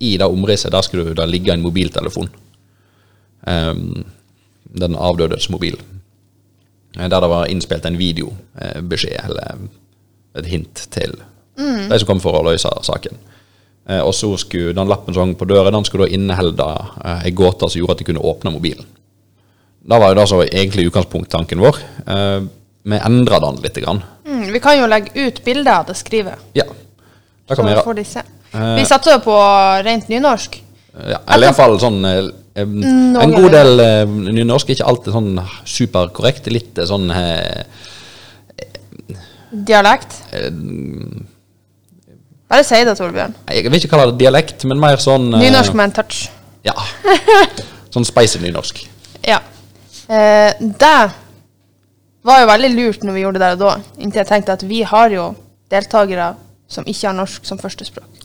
i 0.01 0.17
det 0.21 0.27
omrisset 0.29 0.73
der 0.73 0.83
skulle 0.85 1.15
det 1.17 1.29
ligge 1.31 1.53
en 1.55 1.63
mobiltelefon. 1.65 2.29
Um, 3.47 4.05
den 4.77 4.97
avdødes 4.99 5.49
mobil. 5.51 5.77
Eh, 6.99 7.09
Der 7.09 7.21
det 7.21 7.29
var 7.31 7.47
innspilt 7.47 7.85
en 7.87 7.99
videobeskjed, 7.99 9.21
eller 9.25 9.59
et 10.37 10.47
hint 10.47 10.87
til 10.91 11.15
de 11.57 11.99
som 11.99 12.07
kom 12.07 12.21
for 12.21 12.37
å 12.37 12.43
løse 12.45 12.69
saken. 12.85 13.17
Eh, 13.89 14.01
og 14.03 14.13
så 14.15 14.33
skulle 14.37 14.75
den 14.77 14.89
lappen 14.91 15.15
som 15.15 15.23
hang 15.29 15.35
på 15.39 15.47
døra, 15.49 15.71
den 15.73 15.85
skulle 15.85 16.05
da 16.09 16.13
inneholde 16.13 16.67
eh, 17.05 17.23
ei 17.25 17.31
gåte 17.31 17.69
som 17.71 17.79
gjorde 17.81 17.93
at 17.97 17.99
de 18.03 18.05
kunne 18.11 18.21
åpne 18.25 18.53
mobilen. 18.53 18.85
Det 19.87 20.01
var 20.03 20.11
jo 20.11 20.19
det 20.19 20.27
som 20.29 20.39
var 20.43 20.51
egentlig 20.51 20.89
utgangspunkttanken 20.91 21.63
vår. 21.63 21.79
Eh, 22.07 22.41
vi 22.87 22.99
endra 22.99 23.39
den 23.41 23.63
litt. 23.63 23.79
Grann. 23.83 24.03
Mm, 24.27 24.53
vi 24.53 24.61
kan 24.61 24.77
jo 24.79 24.87
legge 24.91 25.15
ut 25.29 25.41
bilder 25.45 25.79
av 25.81 25.87
det 25.87 25.97
skrivet, 25.97 26.35
Ja, 26.55 26.65
det 26.67 27.57
så 27.57 27.63
vi 27.63 27.71
gjøre. 27.73 27.85
får 27.87 27.95
de 27.95 28.05
se. 28.05 28.23
Eh. 28.55 28.75
Vi 28.79 28.85
satte 28.89 29.11
jo 29.15 29.21
på 29.25 29.37
rent 29.85 30.09
nynorsk. 30.13 30.61
Ja, 30.97 31.19
eller 31.35 31.51
iallfall 31.51 31.75
sånn 31.81 31.99
eh, 32.09 32.29
eh, 32.57 32.63
En 32.65 33.35
god 33.35 33.51
del 33.53 33.81
eh, 33.85 34.05
nynorsk 34.09 34.71
er 34.71 34.79
ikke 34.79 34.87
alltid 34.93 35.13
sånn 35.17 35.33
superkorrekt. 35.69 36.49
Litt 36.53 36.79
eh, 36.81 36.89
sånn 36.89 37.11
eh, 37.13 37.65
Dialekt. 39.51 40.17
eh, 40.33 40.51
Bare 42.47 42.63
si 42.63 42.79
det, 42.87 42.95
Torbjørn. 42.99 43.35
Jeg 43.51 43.67
vil 43.67 43.81
ikke 43.81 43.91
kalle 43.91 44.13
det 44.13 44.21
dialekt, 44.23 44.65
men 44.71 44.79
mer 44.79 45.01
sånn 45.03 45.33
eh, 45.35 45.41
Nynorsk 45.43 45.75
med 45.75 45.89
en 45.91 45.95
touch. 45.99 46.27
Ja. 46.67 46.75
Sånn 47.97 48.05
spicy 48.07 48.39
nynorsk. 48.43 48.83
Ja. 49.27 49.39
Eh, 50.11 50.53
det 50.61 50.97
var 52.27 52.41
jo 52.43 52.49
veldig 52.51 52.71
lurt 52.75 53.05
når 53.07 53.15
vi 53.17 53.23
gjorde 53.23 53.41
det 53.41 53.47
der 53.47 53.57
og 53.57 53.63
da, 53.63 53.99
inntil 54.03 54.21
jeg 54.21 54.29
tenkte 54.29 54.55
at 54.59 54.65
vi 54.67 54.83
har 54.87 55.11
jo 55.15 55.29
deltakere 55.73 56.33
som 56.71 56.87
ikke 56.87 57.07
har 57.09 57.17
norsk 57.19 57.47
som 57.47 57.59
førstespråk. 57.63 58.15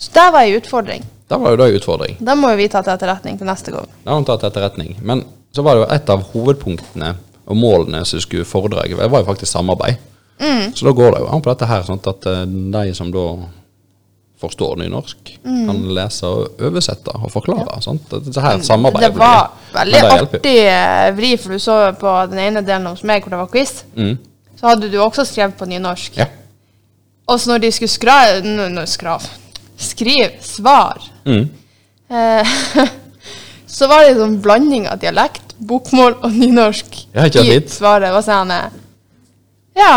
Ja. 0.00 0.04
Så 0.06 0.10
det 0.16 0.26
var 0.32 0.40
ei 0.46 0.54
utfordring. 0.56 1.02
Det 1.30 1.38
var 1.38 1.52
jo 1.52 1.56
da 1.60 1.66
en 1.68 1.76
utfordring. 1.76 2.16
Da 2.24 2.34
må 2.34 2.50
jo 2.50 2.56
vi 2.58 2.68
ta 2.72 2.80
til 2.82 2.94
etterretning 2.96 3.36
til 3.38 3.46
neste 3.46 3.70
gang. 3.74 3.86
Det 4.02 4.08
har 4.10 4.16
hun 4.16 4.24
tatt 4.26 4.40
til 4.40 4.48
etterretning. 4.50 4.96
Men 5.06 5.24
så 5.54 5.62
var 5.62 5.76
det 5.76 5.82
jo 5.84 5.90
et 5.94 6.10
av 6.10 6.22
hovedpunktene 6.32 7.12
og 7.50 7.56
målene 7.58 8.00
som 8.06 8.20
skulle 8.22 8.44
foredraget, 8.46 8.96
det 8.98 9.10
var 9.10 9.20
jo 9.22 9.28
faktisk 9.28 9.52
samarbeid. 9.52 9.96
Så 10.74 10.86
da 10.86 10.92
går 10.96 11.12
det 11.12 11.20
jo 11.20 11.28
an 11.34 11.42
på 11.44 11.50
dette 11.52 11.66
her, 11.68 11.82
sånn 11.84 12.00
at 12.08 12.26
eh, 12.30 12.44
de 12.48 12.94
som 12.96 13.10
da 13.12 13.24
forstår 14.40 14.78
nynorsk, 14.80 15.34
kan 15.44 15.80
lese 15.94 16.24
og 16.24 16.62
oversette 16.64 17.12
og 17.12 17.28
forklare. 17.34 17.76
Sant? 17.84 18.06
Dette 18.08 18.40
her 18.40 18.62
samarbeidet 18.64 19.10
Det 19.12 19.20
var 19.20 19.50
veldig 19.74 20.00
det 20.00 20.12
artig 20.16 20.54
eh, 20.64 21.10
vri, 21.18 21.34
for 21.36 21.52
du 21.52 21.60
så 21.60 21.76
på 22.00 22.14
den 22.32 22.40
ene 22.46 22.62
delen 22.64 22.88
hos 22.88 23.02
meg 23.04 23.20
hvor 23.26 23.34
det 23.34 23.40
var 23.42 23.50
quiz. 23.52 23.82
Mm. 23.98 24.14
Så 24.56 24.70
hadde 24.70 24.88
du 24.92 24.96
også 25.04 25.26
skrevet 25.28 25.58
på 25.60 25.68
nynorsk. 25.68 26.16
Ja. 26.22 26.26
Og 27.28 27.36
så 27.40 27.52
når 27.52 27.66
de 27.66 27.72
skulle 27.76 27.92
skra, 27.92 28.16
Nå, 28.42 28.70
n- 28.72 28.86
skrav, 28.88 29.26
skrive 29.80 30.32
svar, 30.44 31.00
Mm. 31.24 31.48
eh, 32.10 32.54
så 33.66 33.88
var 33.90 34.02
det 34.04 34.14
en 34.14 34.20
sånn 34.24 34.38
blanding 34.44 34.86
av 34.88 34.98
dialekt, 35.02 35.54
bokmål 35.58 36.16
og 36.24 36.32
nynorsk 36.32 36.96
Ja, 37.14 37.26
i 37.28 37.58
svaret. 37.68 38.12
Og 38.16 38.24
sånn, 38.24 38.50
han 38.50 38.78
ja, 39.76 39.92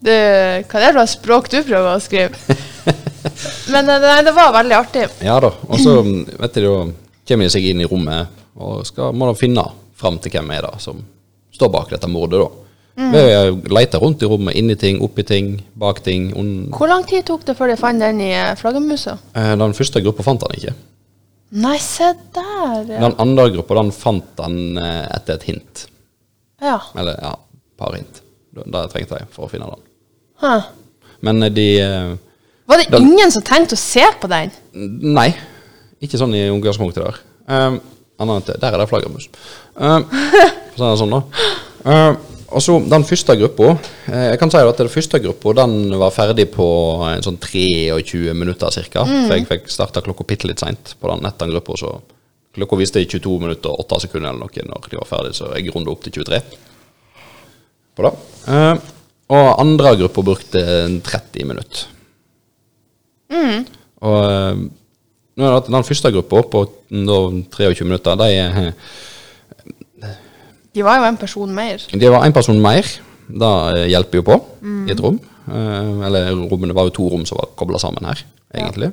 du, 0.00 0.10
hva 0.10 0.78
er 0.80 0.86
det 0.86 0.92
slags 0.94 1.16
språk 1.18 1.50
du 1.52 1.58
prøver 1.66 1.90
å 1.96 2.00
skrive? 2.02 2.56
Men 3.72 3.88
eh, 3.90 4.00
nei, 4.02 4.22
det 4.24 4.32
var 4.36 4.54
veldig 4.54 4.76
artig. 4.78 5.08
Ja 5.26 5.36
da. 5.42 5.50
Og 5.68 5.80
så 5.82 5.98
vet 6.04 6.54
du, 6.62 6.68
kommer 7.28 7.44
de 7.48 7.52
seg 7.52 7.66
inn 7.72 7.82
i 7.84 7.88
rommet 7.90 8.30
og 8.58 8.86
skal, 8.88 9.12
må 9.14 9.28
da 9.28 9.34
finne 9.38 9.64
fram 9.98 10.16
til 10.22 10.32
hvem 10.34 10.50
er 10.56 10.64
det 10.66 10.78
som 10.82 11.02
står 11.54 11.70
bak 11.74 11.90
dette 11.92 12.08
mordet. 12.10 12.40
da. 12.40 12.48
Ved 12.98 13.28
Vi 13.62 13.70
leita 13.70 13.98
rundt 14.02 14.22
i 14.22 14.26
rommet, 14.26 14.56
inni 14.58 14.74
ting, 14.78 14.98
oppi 15.04 15.22
ting, 15.22 15.52
bak 15.78 16.00
ting. 16.02 16.32
Hvor 16.74 16.90
lang 16.90 17.04
tid 17.06 17.22
tok 17.28 17.44
det 17.46 17.54
før 17.58 17.70
de 17.70 17.76
fant 17.78 18.02
den 18.02 18.20
i 18.24 18.32
eh, 18.34 18.54
flaggermusa? 18.58 19.14
Eh, 19.38 19.52
den 19.60 19.74
første 19.78 20.02
gruppa 20.02 20.24
fant 20.26 20.42
han 20.42 20.56
ikke. 20.58 20.72
Nei, 21.62 21.76
se 21.80 22.08
der. 22.34 22.80
Ja. 22.90 22.98
Den 23.04 23.14
andre 23.22 23.46
gruppa 23.54 23.76
den 23.78 23.92
fant 23.94 24.42
han 24.42 24.58
eh, 24.82 25.04
etter 25.14 25.38
et 25.38 25.46
hint. 25.46 25.84
ja. 26.60 26.80
Eller 26.98 27.20
ja, 27.22 27.36
par 27.78 27.94
hint. 27.94 28.18
Det 28.58 28.82
trengte 28.90 29.20
jeg 29.20 29.28
for 29.30 29.46
å 29.46 29.50
finne 29.52 29.68
den. 29.70 29.84
Huh. 30.42 30.66
Men 31.22 31.40
de 31.54 31.68
Var 32.68 32.76
det 32.82 32.90
Den- 32.90 33.06
ingen 33.12 33.30
som 33.30 33.42
tenkte 33.42 33.74
å 33.74 33.78
se 33.78 34.02
på 34.20 34.26
den? 34.28 34.50
Nei. 34.74 35.30
Ikke 36.02 36.18
sånn 36.18 36.34
i 36.34 36.48
utgangspunktet 36.50 37.04
der. 37.04 37.16
Um, 37.48 37.78
annet 38.18 38.50
der 38.60 38.74
er 38.74 38.78
det 38.82 38.88
flaggermus. 38.90 39.28
Um, 39.76 40.04
er 40.10 40.82
det 40.82 40.98
sånn, 41.00 41.14
da. 41.14 41.22
Um, 41.84 42.18
og 42.48 42.62
så 42.64 42.78
den 42.80 43.04
første 43.04 43.34
gruppa 43.36 43.74
eh, 44.08 44.28
Jeg 44.30 44.38
kan 44.40 44.52
si 44.52 44.60
at 44.60 44.80
den 44.80 44.88
første 44.92 45.20
gruppa 45.20 45.52
Den 45.58 45.92
var 46.00 46.14
ferdig 46.14 46.46
på 46.54 46.68
en 47.04 47.24
sånn 47.24 47.36
23 47.42 48.32
minutter 48.32 48.72
ca. 48.92 49.04
For 49.04 49.34
jeg 49.34 49.48
fikk 49.50 49.68
starta 49.72 50.04
klokka 50.04 50.24
bitte 50.28 50.48
litt 50.48 50.62
seint 50.62 50.94
på 51.00 51.10
den 51.12 51.28
etter 51.28 51.52
gruppa, 51.52 51.76
så 51.76 51.98
klokka 52.56 52.78
viste 52.80 53.04
22 53.04 53.36
minutter 53.42 53.72
og 53.74 53.84
8 53.84 54.06
sekunder 54.06 54.32
eller 54.32 54.46
noe 54.46 54.70
når 54.70 54.88
de 54.90 55.00
var 55.00 55.10
ferdig, 55.10 55.34
så 55.36 55.52
jeg 55.54 55.74
runda 55.74 55.92
opp 55.92 56.06
til 56.06 56.16
23 56.22 56.40
på 57.98 58.06
det. 58.06 58.12
Um, 58.48 58.80
og 59.34 59.48
andre 59.60 59.92
gruppa 60.00 60.24
brukte 60.24 60.62
30 61.04 61.48
minutter. 61.50 61.88
Og 63.98 64.18
eh, 64.24 64.60
er 65.38 65.60
den 65.66 65.86
første 65.86 66.12
gruppa 66.14 66.42
på 66.52 66.64
mm, 66.90 67.44
23 67.54 67.86
minutter, 67.86 68.18
de, 68.18 68.28
eh, 68.38 68.72
De 70.76 70.84
var 70.86 71.00
jo 71.00 71.08
en 71.08 71.18
person 71.20 71.52
mer. 71.54 71.82
De 71.90 72.12
var 72.12 72.24
en 72.26 72.36
person 72.36 72.60
mer. 72.62 72.86
Det 73.28 73.52
eh, 73.74 73.88
hjelper 73.92 74.20
jo 74.20 74.26
på 74.28 74.38
i 74.88 74.94
et 74.94 75.02
rom. 75.04 75.18
Eh, 75.48 76.06
eller 76.08 76.32
rommene 76.50 76.76
var 76.76 76.88
jo 76.88 76.96
to 76.98 77.10
rom 77.12 77.26
som 77.28 77.40
var 77.40 77.52
kobla 77.58 77.80
sammen 77.82 78.08
her, 78.08 78.24
egentlig. 78.54 78.92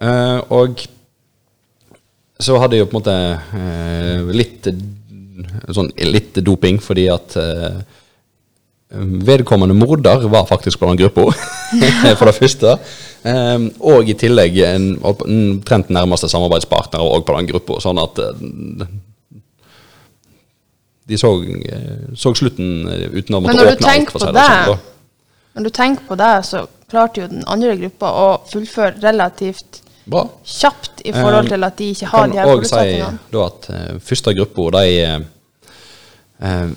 Eh, 0.00 0.40
og 0.56 0.84
så 2.40 2.56
hadde 2.60 2.76
jeg 2.76 2.86
jo 2.86 2.90
på 2.90 2.96
en 2.96 3.00
måte 3.02 3.16
eh, 3.60 4.30
litt 4.32 4.68
sånn 5.72 5.90
litt 6.08 6.38
doping, 6.44 6.80
fordi 6.82 7.08
at 7.12 7.36
eh, 7.40 7.80
Vedkommende 8.90 9.74
morder 9.78 10.24
var 10.26 10.48
faktisk 10.48 10.80
på 10.80 10.88
den 10.88 10.98
gruppa, 10.98 11.28
for 12.18 12.26
det 12.26 12.34
første. 12.34 12.72
Um, 13.22 13.68
og 13.86 14.08
i 14.10 14.16
tillegg 14.18 14.56
en 14.66 14.86
omtrent 15.06 15.92
nærmeste 15.94 16.26
samarbeidspartner 16.32 17.04
òg 17.04 17.22
på 17.28 17.36
den 17.36 17.50
gruppa, 17.52 17.76
sånn 17.84 18.00
at 18.02 18.18
eh, 18.18 18.88
de 21.10 21.18
så, 21.20 21.30
eh, 21.44 22.14
så 22.16 22.32
slutten 22.38 22.88
eh, 22.88 23.06
uten 23.18 23.36
å 23.36 23.40
måtte 23.44 23.66
åpne 23.74 23.92
alt. 23.94 24.10
for 24.14 24.22
seg. 24.22 24.32
Men 24.32 24.38
det 24.40 24.48
sånn, 24.70 24.82
når 25.56 25.66
du 25.66 25.70
tenker 25.80 26.06
på 26.08 26.16
det, 26.20 26.32
så 26.48 26.64
klarte 26.90 27.22
jo 27.24 27.28
den 27.30 27.44
andre 27.50 27.76
gruppa 27.78 28.10
å 28.24 28.26
fullføre 28.50 29.00
relativt 29.02 29.80
Bra. 30.10 30.24
kjapt 30.46 31.02
i 31.06 31.12
forhold 31.14 31.46
Eh, 31.46 31.50
til 31.54 31.64
at 31.68 31.76
de 31.78 31.90
ikke 31.94 32.06
har 32.12 32.28
de 32.30 32.38
her 32.38 32.46
òg 32.50 32.64
si 32.64 32.70
forutsetningene. 32.70 33.18
da 33.30 33.44
at 33.46 33.68
første 34.06 34.34
gruppa, 34.38 34.70
de 34.78 35.02
eh, 35.04 35.20
eh, 36.42 36.70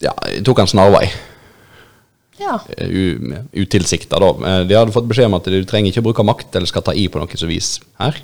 ja, 0.00 0.14
tok 0.46 0.58
en 0.64 0.70
snarvei. 0.70 1.10
Ja. 2.40 2.56
eh, 2.78 2.88
utilsikta, 3.60 4.18
da. 4.18 4.30
Eh, 4.48 4.66
De 4.66 4.74
hadde 4.78 4.92
fått 4.94 5.08
beskjed 5.10 5.26
om 5.28 5.34
at 5.36 5.44
du 5.52 5.58
trenger 5.68 5.92
ikke 5.92 6.02
bruke 6.06 6.24
makt 6.24 6.56
eller 6.56 6.66
skal 6.70 6.82
ta 6.86 6.94
i 6.96 7.06
på 7.12 7.20
noe 7.20 7.36
som 7.36 7.48
vis 7.50 7.74
her. 8.00 8.16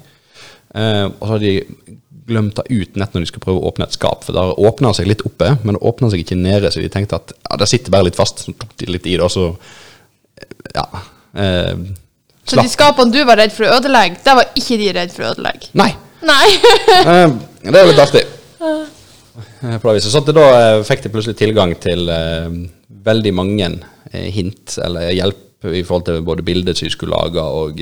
Eh, 0.74 1.04
og 1.06 1.22
så 1.22 1.32
hadde 1.36 1.46
de 1.52 1.96
glemt 2.26 2.58
det 2.58 2.66
ut 2.74 2.96
nett 2.98 3.14
når 3.14 3.22
de 3.22 3.28
skulle 3.30 3.44
prøve 3.44 3.60
å 3.62 3.70
åpne 3.70 3.86
et 3.86 3.94
skap. 3.96 4.24
For 4.26 4.34
det 4.36 4.42
åpna 4.70 4.92
seg 4.96 5.08
litt 5.10 5.22
oppe, 5.26 5.52
men 5.62 5.76
det 5.78 5.84
åpna 5.86 6.10
seg 6.12 6.24
ikke 6.24 6.38
nede, 6.40 6.72
så 6.74 6.82
de 6.82 6.90
tenkte 6.92 7.20
at 7.20 7.34
ja, 7.36 7.58
det 7.60 7.68
sitter 7.70 7.94
bare 7.94 8.08
litt 8.08 8.18
fast. 8.18 8.42
Så 8.46 8.54
tok 8.58 8.74
de 8.82 8.90
litt 8.90 9.06
i 9.06 9.14
det, 9.16 9.22
og 9.26 9.32
så 9.32 9.50
ja. 10.74 10.86
Eh, 11.36 11.76
Så 12.46 12.58
de 12.60 12.68
skapene 12.70 13.14
du 13.14 13.22
var 13.26 13.38
redd 13.40 13.54
for 13.54 13.68
å 13.68 13.78
ødelegge, 13.78 14.20
det 14.24 14.34
var 14.38 14.50
ikke 14.58 14.80
de 14.82 14.90
redd 14.98 15.14
for 15.14 15.26
å 15.26 15.32
ødelegge? 15.34 15.70
Nei. 15.78 15.92
Nei. 16.26 16.46
Eh, 17.06 17.36
det 17.66 17.80
er 17.80 17.88
litt 17.90 18.02
artig. 18.02 18.22
Eh, 18.62 19.78
På 19.82 19.90
det 19.90 19.96
viset. 19.98 20.12
Så 20.12 20.22
da 20.34 20.46
eh, 20.58 20.82
fikk 20.86 21.06
de 21.06 21.12
plutselig 21.14 21.38
tilgang 21.38 21.74
til 21.82 22.08
eh, 22.10 22.50
veldig 23.06 23.32
mange 23.34 23.70
eh, 24.12 24.28
hint, 24.34 24.76
eller 24.82 25.10
hjelp 25.14 25.42
i 25.66 25.82
forhold 25.86 26.06
til 26.06 26.20
både 26.26 26.44
bilder 26.46 26.76
som 26.76 26.86
de 26.86 26.92
skulle 26.94 27.16
lage, 27.16 27.42
og 27.42 27.80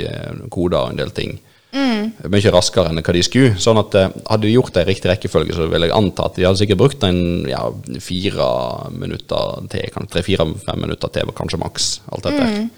koder 0.52 0.78
og 0.78 0.92
en 0.92 1.00
del 1.02 1.10
ting. 1.12 1.34
Mye 1.74 2.50
raskere 2.54 2.90
enn 2.92 3.00
hva 3.02 3.14
de 3.16 3.22
skulle. 3.26 3.54
Sånn 3.60 3.80
at 3.80 3.94
eh, 3.98 4.12
hadde 4.30 4.46
de 4.46 4.52
gjort 4.54 4.74
det 4.76 4.84
i 4.84 4.88
riktig 4.92 5.10
rekkefølge, 5.10 5.56
så 5.56 5.66
vil 5.70 5.86
jeg 5.86 5.94
anta 5.96 6.28
at 6.28 6.36
de 6.38 6.46
hadde 6.46 6.60
sikkert 6.60 6.80
brukt 6.82 7.06
en 7.08 7.18
ja, 7.50 7.62
fire 8.04 8.48
minutter 8.94 9.64
til, 9.72 9.88
tre-fire-fem 10.12 10.80
minutter 10.84 11.10
til, 11.14 11.32
kanskje 11.36 11.60
maks. 11.62 11.88
Alt 12.14 12.28
dette. 12.28 12.68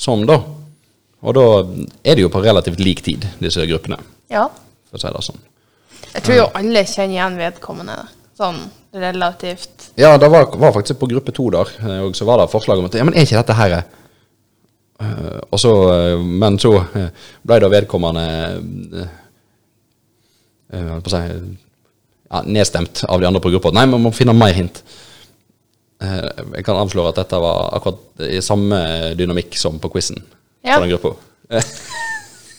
Sånn, 0.00 0.26
da. 0.28 0.40
Og 1.22 1.36
da 1.38 1.46
er 2.02 2.18
det 2.18 2.24
jo 2.26 2.32
på 2.34 2.42
relativt 2.42 2.80
lik 2.82 3.00
tid, 3.06 3.24
disse 3.40 3.64
gruppene, 3.70 4.00
Ja. 4.32 4.48
for 4.90 4.98
å 4.98 5.00
si 5.00 5.12
det 5.14 5.24
sånn. 5.28 5.42
Jeg 6.12 6.24
tror 6.26 6.36
jo 6.36 6.46
alle 6.58 6.82
kjenner 6.84 7.14
igjen 7.14 7.38
vedkommende. 7.38 7.98
Sånn 8.36 8.58
relativt. 8.92 9.92
Ja, 9.96 10.16
det 10.18 10.28
var, 10.32 10.50
var 10.58 10.72
faktisk 10.74 10.98
på 11.00 11.08
gruppe 11.08 11.32
to 11.32 11.48
der, 11.54 11.68
eh, 11.80 12.00
og 12.04 12.16
så 12.18 12.26
var 12.28 12.40
det 12.42 12.50
forslag 12.52 12.80
om 12.80 12.88
at 12.88 12.96
ja, 12.98 13.04
men 13.06 13.14
er 13.14 13.24
ikke 13.24 13.38
dette 13.40 13.56
her 13.56 13.76
eh, 13.78 13.98
så, 15.58 15.72
eh, 15.94 16.18
Men 16.42 16.58
så 16.62 16.72
eh, 16.98 17.08
ble 17.46 17.58
da 17.62 17.68
vedkommende 17.72 18.24
eh, 19.02 19.08
eh, 20.72 20.92
si, 21.06 21.22
ja, 22.32 22.42
nedstemt 22.46 23.04
av 23.08 23.20
de 23.20 23.26
andre 23.28 23.42
på 23.44 23.50
gruppa. 23.54 23.72
Nei, 23.76 23.86
man 23.90 24.02
må 24.04 24.12
finne 24.16 24.34
mer 24.36 24.54
hint. 24.56 24.82
Eh, 26.02 26.28
Jeg 26.56 26.64
kan 26.66 26.78
avsløre 26.80 27.12
at 27.12 27.20
dette 27.22 27.40
var 27.42 27.74
akkurat 27.78 28.26
i 28.28 28.40
samme 28.44 28.78
dynamikk 29.18 29.58
som 29.60 29.78
på 29.82 29.90
quizen. 29.92 30.22
Ja. 30.64 30.76
På 30.78 30.86
den 30.86 30.94
gruppa. 30.96 31.16
Eh, 31.50 31.62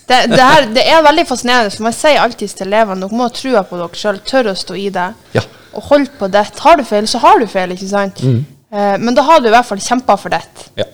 Det, 0.03 0.17
det, 0.34 0.43
her, 0.43 0.65
det 0.75 0.82
er 0.91 0.99
veldig 1.06 1.23
fascinerende, 1.29 1.71
for 1.71 1.86
man 1.86 1.93
sier 1.95 2.19
alltid 2.19 2.51
til 2.51 2.67
elevene 2.67 3.06
dere 3.06 3.15
må 3.15 3.23
ha 3.23 3.32
trua 3.32 3.62
på 3.63 3.77
dere 3.79 3.95
sjøl, 3.95 4.17
tørre 4.27 4.51
å 4.51 4.58
stå 4.60 4.75
i 4.75 4.89
det. 4.91 5.06
Ja. 5.32 5.43
Og 5.79 5.86
holde 5.88 6.12
på 6.19 6.27
det. 6.27 6.41
Har 6.60 6.75
du 6.75 6.84
feil, 6.84 7.08
så 7.08 7.21
har 7.23 7.39
du 7.39 7.45
feil, 7.47 7.71
ikke 7.71 7.88
sant? 7.88 8.19
Eh, 8.19 8.97
men 8.99 9.15
da 9.15 9.23
har 9.23 9.39
du 9.39 9.47
i 9.47 9.53
hvert 9.56 9.69
fall 9.69 9.79
kjempa 9.79 10.17
for 10.19 10.36
det. 10.36 10.43
ja. 10.82 10.89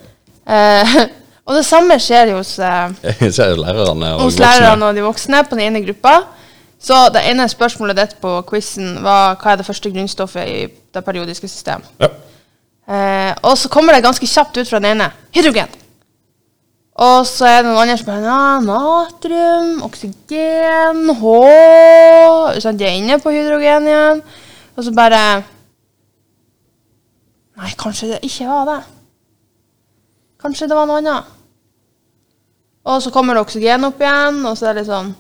Og 1.49 1.57
det 1.57 1.65
samme 1.65 1.97
skjer 1.97 2.29
jo 2.29 2.43
hos, 2.43 2.53
eh, 2.61 2.91
Jeg 3.25 3.57
lærerne 3.57 4.13
og 4.15 4.27
hos 4.27 4.37
lærerne 4.37 4.85
og 4.85 4.95
de 4.95 5.01
voksne 5.01 5.41
på 5.49 5.57
den 5.57 5.65
ene 5.65 5.81
gruppa. 5.87 6.19
Så 6.79 6.95
det 7.11 7.25
ene 7.27 7.49
spørsmålet 7.49 7.97
ditt 7.97 8.17
på 8.21 8.37
quizen 8.47 8.99
var 9.03 9.35
hva 9.41 9.51
er 9.51 9.59
det 9.59 9.65
første 9.67 9.89
grunnstoffet 9.91 10.47
i 10.47 10.59
det 10.69 11.03
periodiske 11.03 11.49
system. 11.49 11.81
Ja. 11.99 12.11
Eh, 12.89 13.33
og 13.41 13.57
så 13.57 13.69
kommer 13.69 13.93
det 13.97 14.05
ganske 14.05 14.29
kjapt 14.29 14.61
ut 14.61 14.69
fra 14.69 14.79
den 14.79 14.93
ene. 14.93 15.09
Hydrogen. 15.35 15.73
Og 16.99 17.25
så 17.27 17.47
er 17.47 17.61
det 17.63 17.69
noen 17.71 17.81
andre 17.81 17.97
som 17.97 18.09
bare 18.09 18.27
ja, 18.27 18.45
natrium, 18.63 19.69
oksygen, 19.87 21.01
H 21.15 21.33
sånn, 22.59 22.79
De 22.79 22.87
er 22.87 22.97
inne 22.99 23.19
på 23.23 23.31
hydrogen 23.33 23.87
igjen. 23.87 24.21
Og 24.75 24.85
så 24.85 24.93
bare 24.95 25.23
Nei, 27.59 27.73
kanskje 27.79 28.13
det 28.13 28.21
ikke 28.23 28.47
var 28.47 28.69
det. 28.69 28.79
Kanskje 30.39 30.69
det 30.71 30.77
var 30.77 30.87
noe 30.87 31.01
annet. 31.01 31.38
Og 32.89 33.01
så 33.03 33.11
kommer 33.13 33.37
det 33.37 33.43
oksygen 33.45 33.85
opp 33.85 33.99
igjen, 34.01 34.39
og 34.49 34.55
så 34.57 34.69
er 34.69 34.73
det 34.77 34.83
litt 34.83 34.89
sånn 34.91 35.11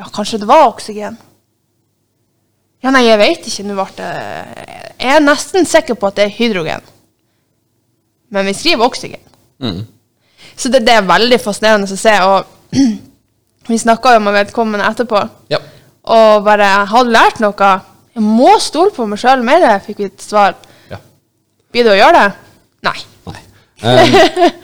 Ja, 0.00 0.08
kanskje 0.12 0.40
det 0.42 0.48
var 0.50 0.66
oksygen. 0.68 1.16
Ja, 2.84 2.90
nei, 2.92 3.04
jeg 3.06 3.20
vet 3.20 3.46
ikke. 3.48 3.64
Nå 3.64 3.76
ble 3.78 3.86
det 3.96 4.08
Jeg 5.00 5.14
er 5.16 5.22
nesten 5.24 5.64
sikker 5.68 5.96
på 5.98 6.08
at 6.10 6.18
det 6.18 6.26
er 6.26 6.34
hydrogen. 6.36 6.82
Men 8.34 8.48
vi 8.48 8.54
skriver 8.56 8.84
oksygen. 8.88 9.22
Mm. 9.62 9.84
Så 10.56 10.68
det, 10.72 10.82
det 10.86 10.96
er 10.98 11.06
veldig 11.08 11.38
fascinerende 11.42 11.88
å 11.88 11.98
se. 11.98 12.14
Og 12.26 12.76
vi 13.70 13.78
snakka 13.80 14.16
jo 14.16 14.22
med 14.26 14.36
vedkommende 14.36 14.86
etterpå, 14.90 15.22
Ja. 15.54 15.60
og 16.04 16.44
bare 16.44 16.68
Har 16.90 17.04
du 17.06 17.10
lært 17.14 17.40
noe? 17.40 17.70
Jeg 18.14 18.22
må 18.22 18.50
stole 18.62 18.92
på 18.94 19.06
meg 19.10 19.18
sjøl 19.22 19.42
mer, 19.46 19.64
fikk 19.82 20.02
vi 20.02 20.10
et 20.10 20.22
svar. 20.22 20.54
ja. 20.90 20.98
Blir 21.72 21.86
du 21.88 21.90
å 21.94 21.98
gjøre 21.98 22.18
det? 22.20 22.34
Nei. 22.90 22.98
Nei. 23.30 23.40
Eh, 23.82 24.14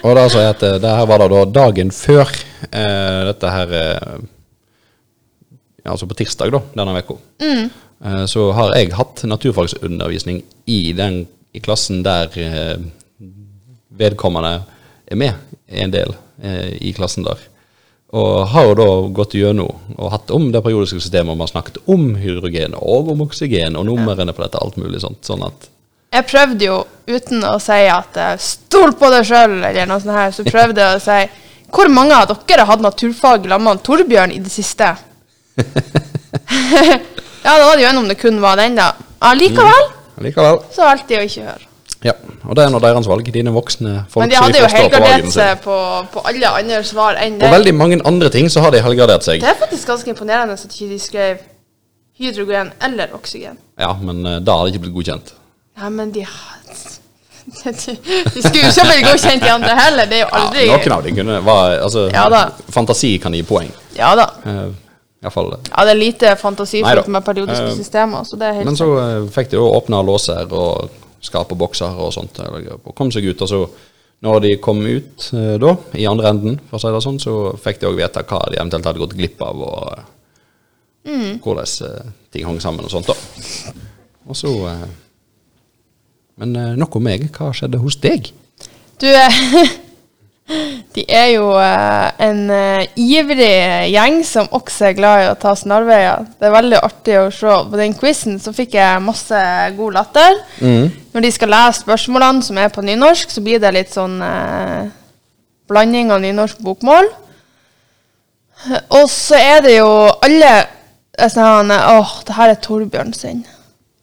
og 0.07 0.14
da 0.16 0.27
sa 0.31 0.44
jeg 0.44 0.55
at 0.55 0.62
eh, 0.66 0.79
det 0.83 0.92
her 0.94 1.09
var 1.11 1.23
da, 1.23 1.29
da 1.33 1.42
dagen 1.51 1.90
før 1.94 2.29
uh, 2.31 3.23
dette 3.31 3.51
her 3.51 3.75
uh, 3.75 4.20
Altså 5.90 6.07
på 6.07 6.14
tirsdag 6.14 6.53
da, 6.53 6.61
denne 6.77 7.01
uka. 7.01 7.14
Eh, 7.40 8.25
så 8.29 8.42
har 8.53 8.75
jeg 8.77 8.92
hatt 8.94 9.23
naturfagsundervisning 9.27 10.42
i 10.68 10.92
den 10.94 11.23
i 11.57 11.62
klassen 11.64 12.03
der 12.05 12.29
vedkommende 13.88 14.53
er 15.09 15.18
med, 15.18 15.40
en 15.66 15.94
del 15.94 16.12
i 16.79 16.92
klassen 16.94 17.25
der. 17.27 17.40
Og 18.12 18.44
har 18.53 18.68
jo 18.68 18.77
da 18.77 18.88
gått 19.16 19.35
gjennom 19.40 19.96
og 19.96 20.12
hatt 20.12 20.31
om 20.37 20.51
det 20.53 20.62
periodiske 20.62 21.01
systemet, 21.01 21.33
man 21.33 21.49
har 21.49 21.55
snakket 21.55 21.81
om 21.90 22.12
hydrogen 22.20 22.77
og 22.77 23.09
om 23.16 23.25
oksygen 23.25 23.81
og 23.81 23.88
numrene 23.88 24.37
på 24.37 24.44
dette, 24.44 24.61
alt 24.61 24.79
mulig 24.79 25.01
sånt. 25.03 25.25
Sånn 25.27 25.49
at 25.49 25.70
Jeg 26.11 26.27
prøvde 26.27 26.66
jo, 26.66 26.79
uten 27.07 27.44
å 27.46 27.59
si 27.62 27.85
at 27.90 28.16
'stol 28.42 28.96
på 28.99 29.11
deg 29.12 29.29
sjøl', 29.29 29.61
eller 29.62 29.87
noe 29.87 30.01
sånt 30.03 30.16
her, 30.16 30.33
så 30.35 30.42
prøvde 30.46 30.83
jeg 30.83 30.99
å 30.99 31.05
si 31.05 31.20
Hvor 31.70 31.87
mange 31.87 32.16
av 32.16 32.27
dere 32.27 32.64
har 32.64 32.73
hatt 32.73 32.83
naturfag 32.83 33.46
sammen 33.46 33.68
med 33.68 33.83
Torbjørn 33.87 34.33
i 34.35 34.40
det 34.42 34.51
siste? 34.51 34.96
ja, 37.44 37.53
da 37.55 37.62
var 37.62 37.77
det 37.77 37.85
jo 37.85 37.90
en 37.92 38.01
om 38.03 38.09
det 38.11 38.18
kun 38.18 38.40
var 38.42 38.57
den, 38.59 38.75
da. 38.75 38.90
Allikevel 39.23 39.87
likevel 40.25 40.61
så 40.75 40.87
valgte 40.88 41.14
jeg 41.14 41.23
å 41.23 41.29
ikke 41.29 41.44
høre. 41.46 41.66
Ja, 42.01 42.14
og 42.49 42.57
det 42.57 42.64
er 42.64 42.70
nå 42.73 42.81
deres 42.81 43.09
valg. 43.11 43.27
Dine 43.33 43.53
voksne 43.53 44.07
folk 44.09 44.25
Men 44.25 44.33
de 44.33 44.38
hadde 44.40 44.61
jo 44.62 44.68
helgardert 44.73 45.33
seg 45.35 45.61
på, 45.64 45.75
på 46.14 46.23
alle 46.31 46.53
andre 46.57 46.81
svar 46.88 47.18
enn 47.20 47.37
det. 47.40 47.49
Og 47.49 47.57
veldig 47.59 47.75
mange 47.77 47.99
andre 48.09 48.31
ting 48.33 48.49
så 48.53 48.62
har 48.64 48.73
de 48.73 48.81
helgardert 48.85 49.27
seg. 49.27 49.42
Det 49.44 49.51
er 49.53 49.59
faktisk 49.61 49.90
ganske 49.92 50.09
imponerende 50.12 50.57
at 50.57 50.64
ikke 50.64 50.88
de 50.94 51.01
skrev 51.03 51.42
hydrogen 52.20 52.73
eller 52.85 53.12
oksygen. 53.16 53.61
Ja, 53.81 53.92
men 54.01 54.25
uh, 54.25 54.38
da 54.40 54.57
hadde 54.57 54.70
det 54.70 54.75
ikke 54.75 54.87
blitt 54.87 54.96
godkjent. 54.96 55.35
Nei, 55.81 55.90
men 55.90 56.12
de 56.12 56.27
De, 57.51 57.73
de, 57.73 58.43
skulle 58.43 58.61
jo 58.62 58.69
ikke 58.71 58.85
bli 58.87 59.01
godkjent 59.03 59.43
de 59.43 59.51
andre 59.51 59.75
heller. 59.75 60.07
Det 60.11 60.19
er 60.19 60.23
jo 60.23 60.29
Ja, 60.29 60.40
aldri 60.45 60.66
noen 60.69 60.93
av 60.95 61.07
dem 61.07 61.16
kunne 61.16 61.40
var, 61.47 61.73
altså, 61.83 62.07
Ja. 62.12 62.43
Fantasi 62.71 63.14
kan 63.19 63.35
gi 63.35 63.43
poeng. 63.49 63.71
Ja 63.97 64.12
da. 64.19 64.29
Uh, 64.45 64.69
Iallfall. 65.25 65.51
Ja, 65.71 65.85
det 65.85 65.95
er 65.95 65.99
lite 65.99 66.35
fantasifullt 66.40 67.09
med 67.12 67.25
periodiske 67.27 67.73
uh, 67.73 67.77
systemer. 67.77 68.25
Så 68.29 68.38
det 68.40 68.47
er 68.47 68.59
helt 68.61 68.69
Men 68.71 68.79
så 68.79 68.87
uh, 68.95 69.27
fikk 69.33 69.51
de 69.53 69.59
jo 69.59 69.66
åpna 69.73 70.03
låser 70.07 70.53
og 70.53 70.95
skape 71.21 71.57
bokser 71.59 71.99
og 72.01 72.12
sånt. 72.14 72.38
Og 72.45 72.95
kom 72.97 73.11
seg 73.12 73.27
ut. 73.29 73.43
Og 73.45 73.51
så, 73.51 73.61
når 74.25 74.40
de 74.47 74.55
kom 74.62 74.81
ut 74.87 75.27
uh, 75.35 75.57
da, 75.61 75.75
i 75.99 76.07
andre 76.09 76.31
enden, 76.37 76.61
for 76.71 76.79
å 76.79 76.85
si 76.85 76.95
det 76.95 77.03
sånn, 77.09 77.21
så 77.21 77.37
fikk 77.61 77.83
de 77.83 77.90
òg 77.90 77.99
vite 77.99 78.25
hva 78.31 78.40
de 78.49 78.61
eventuelt 78.61 78.88
hadde 78.93 79.03
gått 79.03 79.19
glipp 79.19 79.43
av, 79.49 79.66
og 79.66 80.09
Mm. 81.01 81.38
hvordan 81.40 82.11
ting 82.31 82.45
hang 82.45 82.59
sammen 82.61 82.85
og 82.85 82.90
sånt. 82.93 83.07
da. 83.09 83.14
Og 84.29 84.37
så 84.37 84.51
Men 86.40 86.57
uh, 86.57 86.72
nok 86.79 86.96
om 86.96 87.05
meg. 87.05 87.29
Hva 87.37 87.53
skjedde 87.57 87.81
hos 87.83 87.98
deg? 88.00 88.31
Du, 89.00 89.07
eh, 89.09 89.40
de 90.96 91.05
er 91.07 91.29
jo 91.35 91.53
eh, 91.57 92.09
en 92.26 92.40
ivrig 93.00 93.53
gjeng 93.92 94.18
som 94.26 94.48
også 94.57 94.90
er 94.90 94.96
glad 94.98 95.24
i 95.24 95.29
å 95.31 95.38
ta 95.40 95.55
snarveier. 95.57 96.26
Det 96.40 96.48
er 96.48 96.57
veldig 96.57 96.81
artig 96.81 97.18
å 97.20 97.29
se. 97.33 97.55
På 97.70 97.81
den 97.81 97.96
quizen 97.96 98.40
så 98.42 98.53
fikk 98.57 98.76
jeg 98.76 99.05
masse 99.05 99.40
god 99.76 99.96
latter. 99.96 100.40
Når 100.61 101.26
de 101.26 101.33
skal 101.33 101.53
lese 101.55 101.85
spørsmålene 101.85 102.44
som 102.44 102.61
er 102.61 102.72
på 102.72 102.85
nynorsk, 102.85 103.33
så 103.33 103.44
blir 103.44 103.62
det 103.62 103.72
litt 103.76 103.94
sånn 103.94 104.18
eh, 104.24 104.90
blanding 105.70 106.12
av 106.12 106.20
nynorsk 106.24 106.61
bokmål. 106.64 107.09
Og 108.98 109.07
så 109.09 109.38
er 109.40 109.64
det 109.64 109.79
jo 109.79 109.88
alle 110.20 110.53
er 111.20 111.33
sånn 111.33 111.72
Åh, 111.72 112.12
det 112.26 112.37
her 112.37 112.53
er 112.53 112.61
Torbjørn 112.61 113.14
sin. 113.16 113.40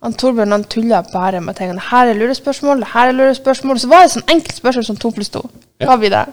Han 0.08 0.16
Torbjørn 0.16 0.56
han 0.56 0.64
tulla 0.72 1.02
bare 1.12 1.42
med 1.44 1.58
tingene. 1.58 1.84
Her 1.84 2.14
er 2.14 2.16
lurespørsmål, 2.16 2.86
her 2.94 3.10
er 3.12 3.16
lurespørsmål. 3.18 3.80
Så 3.82 3.90
var 3.92 4.06
det 4.06 4.14
sånn 4.14 4.30
enkelt 4.32 4.56
spørsmål 4.56 4.86
som 4.88 5.00
to 5.02 5.12
pluss 5.12 5.34
to. 5.34 5.42
Ja. 5.84 5.98
Blir 6.00 6.14
det? 6.14 6.24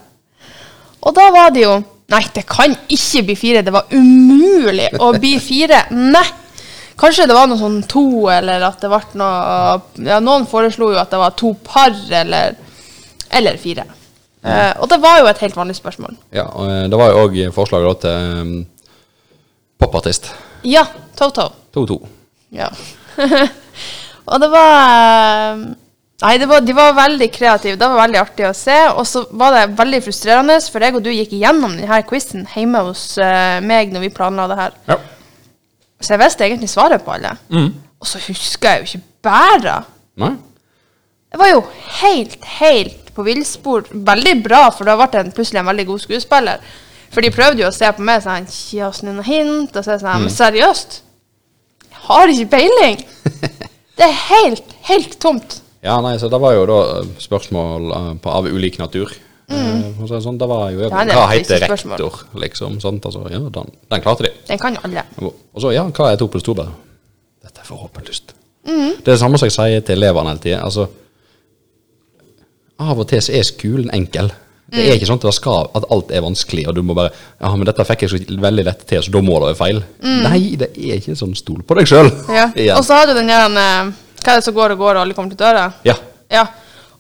Og 1.03 1.17
da 1.17 1.27
var 1.35 1.51
det 1.55 1.67
jo 1.67 1.81
Nei, 2.13 2.21
det 2.37 2.43
kan 2.45 2.75
ikke 2.93 3.23
bli 3.25 3.35
fire. 3.35 3.63
Det 3.65 3.73
var 3.73 3.89
umulig 3.97 4.91
å 5.01 5.09
bli 5.17 5.39
fire. 5.41 5.87
Nei. 5.97 6.27
Kanskje 7.01 7.25
det 7.27 7.35
var 7.35 7.49
noe 7.49 7.59
sånn 7.59 7.79
to, 7.91 8.29
eller 8.31 8.63
at 8.69 8.83
det 8.85 8.91
ble 8.93 9.19
noe 9.19 9.79
Ja, 10.05 10.21
noen 10.23 10.45
foreslo 10.47 10.91
jo 10.93 11.01
at 11.01 11.11
det 11.11 11.19
var 11.23 11.33
to 11.41 11.55
par, 11.65 11.97
eller, 12.21 12.59
eller 13.33 13.57
fire. 13.59 13.87
Eh, 14.45 14.75
og 14.77 14.91
det 14.93 15.01
var 15.01 15.23
jo 15.23 15.31
et 15.31 15.41
helt 15.41 15.57
vanlig 15.57 15.79
spørsmål. 15.81 16.19
Ja, 16.37 16.45
og 16.53 16.69
eh, 16.69 16.85
Det 16.93 17.01
var 17.01 17.11
jo 17.11 17.25
òg 17.25 17.41
forslag 17.57 17.89
til 18.05 18.37
um, 18.45 18.53
popartist. 19.81 20.29
Ja, 20.69 20.85
Toto. 21.17 21.49
2-2. 21.75 21.99
Ja. 22.53 22.69
og 24.31 24.43
det 24.43 24.51
var 24.53 24.77
eh, 25.55 25.65
Nei, 26.25 26.37
det 26.41 26.47
var, 26.49 26.63
de 26.65 26.73
var 26.73 26.95
veldig 26.97 27.27
kreative. 27.35 27.77
Det 27.77 27.87
var 27.91 27.99
veldig 27.99 28.21
artig 28.21 28.47
å 28.49 28.53
se. 28.57 28.77
Og 28.95 29.05
så 29.09 29.25
var 29.37 29.53
det 29.53 29.65
veldig 29.77 29.99
frustrerende, 30.07 30.57
for 30.73 30.85
jeg 30.87 30.95
og 30.97 31.03
du 31.05 31.11
gikk 31.13 31.35
igjennom 31.37 31.75
denne 31.77 31.99
quizen 32.09 32.47
hjemme 32.55 32.81
hos 32.87 33.03
eh, 33.21 33.59
meg 33.61 33.93
når 33.93 34.07
vi 34.07 34.13
planla 34.15 34.47
det 34.49 34.57
her. 34.61 34.79
Ja. 34.89 34.97
Så 36.01 36.15
jeg 36.15 36.23
visste 36.23 36.47
egentlig 36.47 36.71
svaret 36.73 37.05
på 37.05 37.13
alle. 37.17 37.35
Og 38.01 38.09
så 38.09 38.23
husker 38.29 38.71
jeg 38.71 38.81
jo 38.81 38.89
ikke 38.89 39.29
bæra. 39.29 39.77
Nei? 40.23 40.33
Jeg 41.35 41.41
var 41.43 41.51
jo 41.51 41.63
helt, 41.99 42.39
helt 42.61 43.15
på 43.15 43.27
villspor. 43.27 43.89
Veldig 43.91 44.35
bra, 44.45 44.69
for 44.71 44.87
da 44.87 44.95
ble 45.01 45.09
jeg 45.11 45.35
plutselig 45.35 45.61
en 45.65 45.71
veldig 45.71 45.87
god 45.89 46.03
skuespiller. 46.07 46.75
For 47.15 47.27
de 47.27 47.31
prøvde 47.35 47.63
jo 47.63 47.71
å 47.71 47.75
se 47.75 47.91
på 47.95 48.03
meg 48.07 48.23
sånn 48.25 48.47
Gi 48.51 48.81
oss 48.87 49.03
noen 49.07 49.23
hint. 49.27 49.75
Og 49.75 49.87
så 49.87 49.99
sånn 49.99 50.27
Men 50.27 50.35
seriøst? 50.35 51.01
Har 52.09 52.33
ikke 52.33 52.51
peiling. 52.57 53.05
Det 53.99 54.03
er 54.09 54.17
helt, 54.29 54.73
helt 54.89 55.13
tomt. 55.23 55.61
Ja, 55.85 56.01
nei, 56.03 56.17
så 56.19 56.27
det 56.33 56.41
var 56.43 56.55
jo 56.57 56.65
da 56.67 56.79
eh, 56.97 57.11
spørsmål 57.23 57.91
eh, 57.95 58.09
på, 58.25 58.33
av 58.33 58.49
ulik 58.51 58.81
natur. 58.81 59.13
Eh, 59.53 59.59
er 59.61 60.09
det 60.09 60.21
sånn, 60.25 60.39
det 60.41 60.49
var 60.51 60.71
jo 60.73 60.89
Mm. 60.89 60.91
Ja, 60.91 61.05
det 61.05 61.15
Hva 61.15 61.27
heter 61.31 61.63
rektor, 61.63 62.17
liksom? 62.43 62.81
Sant? 62.83 63.05
Altså, 63.07 63.23
ja, 63.31 63.39
den, 63.39 63.71
den 63.93 64.03
klarte 64.03 64.27
de. 64.27 64.33
Den 64.49 64.59
kan 64.59 64.79
alle. 64.83 65.05
Og 65.21 65.61
så, 65.63 65.71
ja, 65.77 65.85
hva 65.87 66.11
er 66.11 66.19
to 66.19 66.27
pluss 66.33 66.47
to, 66.47 66.57
da? 66.59 66.67
Dette 67.45 67.63
er 67.63 67.69
for 67.69 67.85
håpløst. 67.85 68.35
Mm. 68.67 68.97
Det 68.99 69.05
er 69.05 69.13
det 69.13 69.21
samme 69.21 69.39
som 69.39 69.51
jeg 69.51 69.57
sier 69.59 69.85
til 69.85 70.01
elevene 70.01 70.33
hele 70.33 70.43
tida. 70.43 70.63
Altså, 70.65 70.89
av 72.81 72.99
og 72.99 73.07
til 73.13 73.23
så 73.23 73.37
er 73.37 73.47
skolen 73.47 73.93
enkel. 73.95 74.33
Det 74.71 74.81
Mm. 74.81 74.91
er 74.91 74.95
ikke 74.97 75.07
sånn 75.07 75.19
at, 75.21 75.27
det 75.29 75.35
skal, 75.35 75.71
at 75.77 75.85
alt 75.93 76.11
er 76.11 76.21
vanskelig, 76.25 76.67
og 76.69 76.75
du 76.75 76.83
må 76.83 76.95
bare 76.97 77.11
Ja, 77.41 77.51
men 77.55 77.67
dette 77.67 77.85
fikk 77.85 78.01
jeg 78.03 78.11
så 78.11 78.19
veldig 78.41 78.65
lett 78.65 78.87
til, 78.89 79.03
så 79.03 79.11
da 79.13 79.21
må 79.21 79.35
det 79.39 79.51
være 79.53 79.61
feil. 79.61 79.83
Nei, 80.03 80.57
det 80.57 80.71
er 80.77 80.97
ikke 80.99 81.15
sånn. 81.17 81.35
Stol 81.37 81.63
på 81.63 81.77
deg 81.77 81.87
sjøl. 81.87 82.09
Mm. 82.29 82.53
Ja. 82.65 82.77
Og 82.79 82.85
så 82.85 82.95
har 82.97 83.07
du 83.07 83.15
den 83.15 83.27
der 83.29 83.45
eh, 83.47 83.93
Hva 84.25 84.33
er 84.33 84.37
det 84.41 84.45
som 84.45 84.55
går 84.55 84.73
og 84.73 84.79
går, 84.79 84.97
og 84.97 85.03
alle 85.05 85.15
kommer 85.15 85.31
til 85.31 85.39
døra? 85.45 85.67
Ja. 85.85 85.95
Ja. 86.33 86.47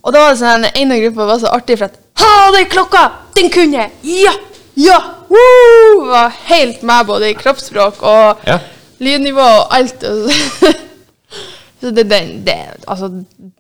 Og 0.05 0.12
da 0.12 0.20
var 0.20 0.35
det 0.35 0.38
sånn, 0.42 0.66
en 0.74 0.92
av 0.92 0.98
gruppa 1.00 1.27
var 1.27 1.38
så 1.40 1.48
artig 1.57 1.79
for 1.79 1.87
at 1.88 1.96
Ha, 2.20 2.50
den 2.53 2.66
klokka! 2.70 3.11
Den 3.35 3.48
kunne 3.50 3.72
jeg! 3.81 3.90
Ja! 4.22 4.33
Ja! 4.77 4.98
Woo! 5.31 6.05
Var 6.11 6.31
helt 6.50 6.83
med 6.83 7.07
både 7.07 7.31
i 7.31 7.35
kroppsspråk 7.35 8.03
og 8.03 8.44
Ja. 8.46 8.59
lydnivå 9.00 9.40
og 9.40 9.72
alt. 9.74 10.05
det, 11.90 12.05
det, 12.09 12.20
det, 12.47 12.59
altså, 12.87 13.11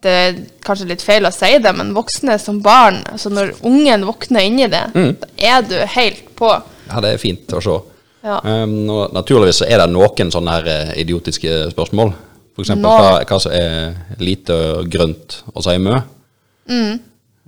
det 0.04 0.12
er 0.12 0.36
kanskje 0.64 0.88
litt 0.92 1.02
feil 1.04 1.26
å 1.26 1.32
si 1.34 1.50
det, 1.60 1.72
men 1.76 1.94
voksne 1.96 2.36
som 2.40 2.60
barn 2.64 3.02
altså 3.10 3.32
Når 3.32 3.56
ungen 3.66 4.06
våkner 4.08 4.46
inni 4.46 4.68
det, 4.72 4.84
da 4.94 5.28
er 5.36 5.66
du 5.66 5.76
helt 5.96 6.30
på. 6.38 6.52
Ja, 6.88 7.02
det 7.04 7.14
er 7.14 7.20
fint 7.22 7.52
å 7.52 7.62
se. 7.64 7.80
Ja. 8.24 8.38
Um, 8.40 8.86
og 8.88 9.12
naturligvis 9.12 9.60
er 9.66 9.82
det 9.82 9.90
noen 9.92 10.30
sånne 10.32 10.54
her 10.56 10.70
eh, 10.72 10.94
idiotiske 11.02 11.66
spørsmål. 11.74 12.14
Eksempel 12.54 12.86
hva, 12.86 13.18
hva 13.26 13.38
som 13.42 13.52
er 13.52 14.16
lite 14.22 14.56
grønt 14.88 15.40
å 15.52 15.64
si 15.64 15.74
mø. 15.82 15.98
Mm. 16.70 17.00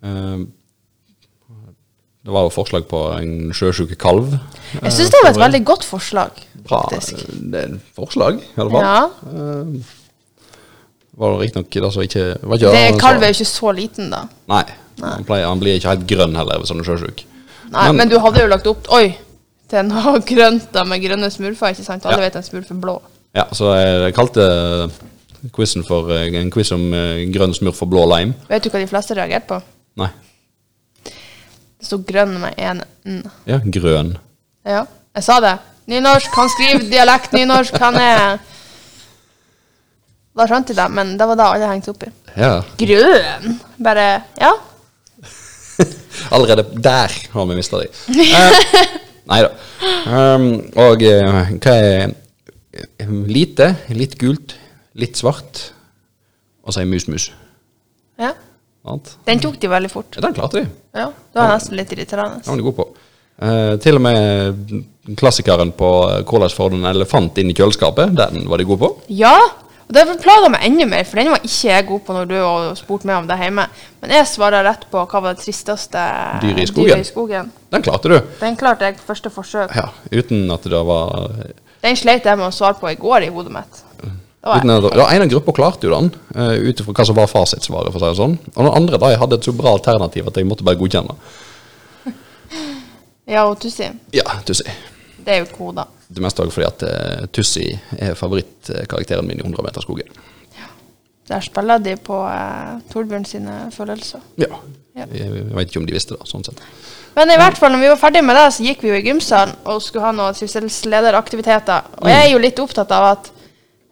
Um, 0.03 0.45
det 2.27 2.35
var 2.35 2.49
jo 2.49 2.51
forslag 2.51 2.89
på 2.91 3.01
en 3.15 3.55
sjøsjuk 3.55 3.95
kalv. 4.03 4.35
Jeg 4.75 4.93
syns 4.97 5.13
det 5.15 5.21
var 5.23 5.31
et 5.31 5.45
veldig 5.45 5.61
godt 5.69 5.87
forslag. 5.87 6.41
Bra. 6.67 6.81
Det 6.91 7.61
er 7.61 7.69
et 7.69 7.93
forslag, 7.95 8.43
i 8.43 8.65
alle 8.65 8.73
fall. 8.75 8.83
Ja. 8.83 10.03
Var 11.17 11.33
det 11.33 11.41
riktignok 11.41 11.71
det 11.73 11.93
som 11.95 12.03
ikke 12.05 12.25
var 12.43 12.59
ikke 12.61 12.73
Det 12.75 13.01
Kalv 13.01 13.23
er 13.25 13.31
jo 13.33 13.37
ikke 13.39 13.49
så 13.49 13.73
liten, 13.73 14.11
da. 14.13 14.27
Nei. 14.53 14.65
Han, 15.01 15.25
pleier, 15.29 15.47
han 15.49 15.61
blir 15.61 15.77
ikke 15.79 15.93
helt 15.93 16.07
grønn 16.09 16.37
heller 16.37 16.61
hvis 16.61 16.73
han 16.73 16.81
er 16.81 16.89
sjøsjuk. 16.89 17.23
Nei, 17.73 17.87
men, 17.93 18.09
du 18.09 18.19
hadde 18.23 18.45
jo 18.45 18.49
lagt 18.53 18.69
opp 18.71 18.89
Oi! 18.97 19.11
Til 19.71 19.89
noe 19.89 20.21
grønt 20.31 20.69
da 20.73 20.85
med 20.87 21.03
grønne 21.03 21.31
smurfer, 21.33 21.73
ikke 21.75 21.85
sant? 21.85 22.05
Alle 22.07 22.21
Ja. 22.21 22.29
vet 22.29 22.37
en 22.39 22.47
smurf 22.47 22.71
er 22.71 22.81
blå. 22.81 22.97
Ja, 23.37 23.47
så 23.53 23.73
jeg 23.77 24.15
kalte 24.17 24.45
quizen 25.57 25.85
for 25.87 26.13
eh, 26.15 26.29
en 26.41 26.51
quiz 26.55 26.71
om 26.73 26.85
eh, 26.97 27.25
grønn 27.35 27.55
smurf 27.57 27.83
og 27.85 27.91
blå 27.93 28.05
lime. 28.13 28.37
Vet 28.49 28.65
du 28.65 28.71
hva 28.73 28.81
de 28.81 28.89
fleste 28.91 29.17
reagerte 29.19 29.51
på? 29.51 29.59
Nei. 30.01 30.09
Det 31.07 31.89
sto 31.89 31.99
grønn 32.09 32.37
med 32.41 32.57
én 32.57 32.81
n. 33.05 33.19
Ja, 33.49 33.59
grønn. 33.61 34.15
Ja, 34.67 34.85
jeg 35.17 35.27
sa 35.27 35.41
det. 35.45 35.57
Nynorsk, 35.91 36.33
han 36.35 36.49
skriver 36.51 36.87
dialekt 36.91 37.35
nynorsk, 37.37 37.77
han 37.79 37.99
er 38.01 38.39
Da 40.37 40.47
skjønte 40.49 40.75
de 40.75 40.81
det, 40.81 40.87
men 40.93 41.15
det 41.17 41.29
var 41.31 41.39
da 41.39 41.51
alle 41.55 41.71
hengte 41.71 41.93
opp 41.95 42.05
i. 42.07 42.11
Ja. 42.37 42.53
Grønn! 42.81 43.59
Bare 43.83 44.07
Ja. 44.41 44.53
Allerede 46.35 46.65
der 46.81 47.13
har 47.33 47.47
vi 47.49 47.57
mista 47.57 47.81
de. 47.81 47.89
Uh, 48.09 48.85
nei 49.29 49.41
da. 49.45 49.51
Um, 50.09 50.47
og 50.81 51.03
uh, 51.05 51.51
hva 51.61 51.75
er 51.77 52.07
eh, 52.07 53.11
Lite, 53.29 53.71
litt 53.97 54.17
gult, 54.21 54.57
litt 54.97 55.21
svart, 55.21 55.61
og 56.65 56.73
så 56.75 56.83
ei 56.83 56.89
mus-mus. 56.89 57.31
Ja. 58.21 58.33
Den 59.27 59.43
tok 59.43 59.59
de 59.61 59.71
veldig 59.71 59.91
fort. 59.91 60.17
Ja, 60.17 60.23
den 60.25 60.37
klarte 60.37 60.61
de. 60.63 60.69
Ja, 60.97 61.11
Det 61.11 61.41
var 61.41 61.53
nesten 61.57 61.79
litt 61.79 61.93
irriterende. 61.93 62.43
Den 62.45 62.53
var 62.53 62.61
de 62.61 62.67
gode 62.69 62.79
på. 62.79 62.87
Uh, 63.37 63.75
til 63.83 63.99
og 63.99 64.05
med 64.05 65.17
klassikeren 65.21 65.75
på 65.77 65.89
eh, 66.09 66.23
hvordan 66.25 66.53
få 66.55 66.71
en 66.73 66.87
elefant 66.89 67.37
inn 67.39 67.51
i 67.53 67.57
kjøleskapet, 67.57 68.15
den 68.17 68.47
var 68.49 68.59
de 68.59 68.67
gode 68.67 68.81
på. 68.81 68.89
Ja, 69.13 69.35
og 69.87 69.95
det 69.95 70.03
plaga 70.19 70.49
meg 70.51 70.65
enda 70.67 70.87
mer, 70.91 71.05
for 71.07 71.21
den 71.21 71.31
var 71.31 71.45
ikke 71.47 71.69
jeg 71.69 71.87
god 71.87 72.01
på 72.03 72.15
når 72.17 72.25
du 72.27 72.35
har 72.41 72.73
spurt 72.79 73.05
meg 73.07 73.21
om 73.21 73.29
det 73.29 73.37
hjemme. 73.39 73.69
Men 74.03 74.15
jeg 74.17 74.27
svarer 74.33 74.67
rett 74.67 74.83
på 74.91 75.05
hva 75.07 75.21
var 75.23 75.37
det 75.37 75.45
tristeste 75.45 76.03
Dyret 76.43 76.65
i 76.65 76.67
skogen. 76.67 76.91
dyret 76.91 77.05
i 77.05 77.11
skogen. 77.11 77.53
Den 77.71 77.85
klarte 77.87 78.11
du. 78.11 78.17
Den 78.41 78.59
klarte 78.59 78.89
jeg 78.89 78.99
første 78.99 79.31
forsøk. 79.31 79.77
Ja, 79.79 79.93
uten 80.11 80.51
at 80.51 80.67
det 80.67 80.83
var 80.91 81.31
Den 81.85 81.99
sleit 81.99 82.27
jeg 82.27 82.39
med 82.41 82.49
å 82.49 82.55
svare 82.55 82.75
på 82.81 82.91
i 82.91 82.99
går 82.99 83.29
i 83.29 83.31
hodet 83.31 83.55
mitt. 83.55 83.83
Det 84.03 84.51
var 84.51 85.13
En 85.15 85.23
av 85.23 85.31
gruppa 85.31 85.53
klarte 85.55 85.87
jo 85.87 85.95
den, 85.95 86.11
uh, 86.35 86.55
ut 86.55 86.81
ifra 86.81 86.93
hva 86.95 87.07
som 87.07 87.17
var 87.19 87.31
fasitsvaret. 87.31 87.93
for 87.93 87.99
å 87.99 88.03
si 88.03 88.11
det 88.11 88.21
sånn. 88.21 88.39
Og 88.55 88.63
den 88.63 88.75
andre 88.75 88.99
da, 88.99 89.11
jeg 89.11 89.19
hadde 89.23 89.39
et 89.39 89.47
så 89.47 89.55
bra 89.55 89.73
alternativ 89.75 90.27
at 90.27 90.37
jeg 90.37 90.47
måtte 90.47 90.67
bare 90.67 90.79
godkjenne. 90.83 91.15
Ja, 93.27 93.43
og 93.43 93.59
Tussi. 93.59 93.89
Ja, 94.15 94.23
Tussi. 94.47 94.63
Det 95.19 95.33
er 95.35 95.41
jo 95.43 95.49
koder. 95.51 95.89
Det 96.09 96.23
meste 96.23 96.45
også 96.45 96.55
fordi 96.55 96.69
at 96.69 96.87
uh, 96.87 97.27
Tussi 97.35 97.67
er 97.99 98.15
favorittkarakteren 98.19 99.27
min 99.27 99.43
i 99.43 99.47
100-meterskogen. 99.47 100.13
Der 101.27 101.43
spiller 101.43 101.79
de 101.83 101.97
på 101.99 102.21
eh, 102.31 102.75
Torbjørn 102.93 103.25
sine 103.27 103.55
følelser. 103.75 104.23
Ja. 104.39 104.47
Ja. 104.97 105.07
Jeg, 105.11 105.27
jeg 105.27 105.55
vet 105.57 105.73
ikke 105.73 105.81
om 105.83 105.89
de 105.89 105.97
visste 105.97 106.15
det, 106.15 106.27
sånn 106.31 106.45
sett. 106.47 106.61
Men 107.17 107.33
i 107.33 107.39
hvert 107.41 107.59
fall, 107.59 107.73
når 107.73 107.83
vi 107.83 107.89
var 107.91 107.99
ferdig 108.01 108.23
med 108.25 108.37
det, 108.39 108.45
så 108.55 108.65
gikk 108.65 108.85
vi 108.85 108.93
jo 108.93 108.99
i 108.99 109.07
gymsalen 109.09 109.57
og 109.65 109.81
skulle 109.83 110.05
ha 110.07 110.13
noen 110.15 110.37
sysselslederaktiviteter. 110.37 111.89
Og 112.03 112.11
jeg 112.13 112.27
er 112.27 112.31
jo 112.31 112.43
litt 112.43 112.61
opptatt 112.63 112.93
av 112.95 113.07
at 113.09 113.31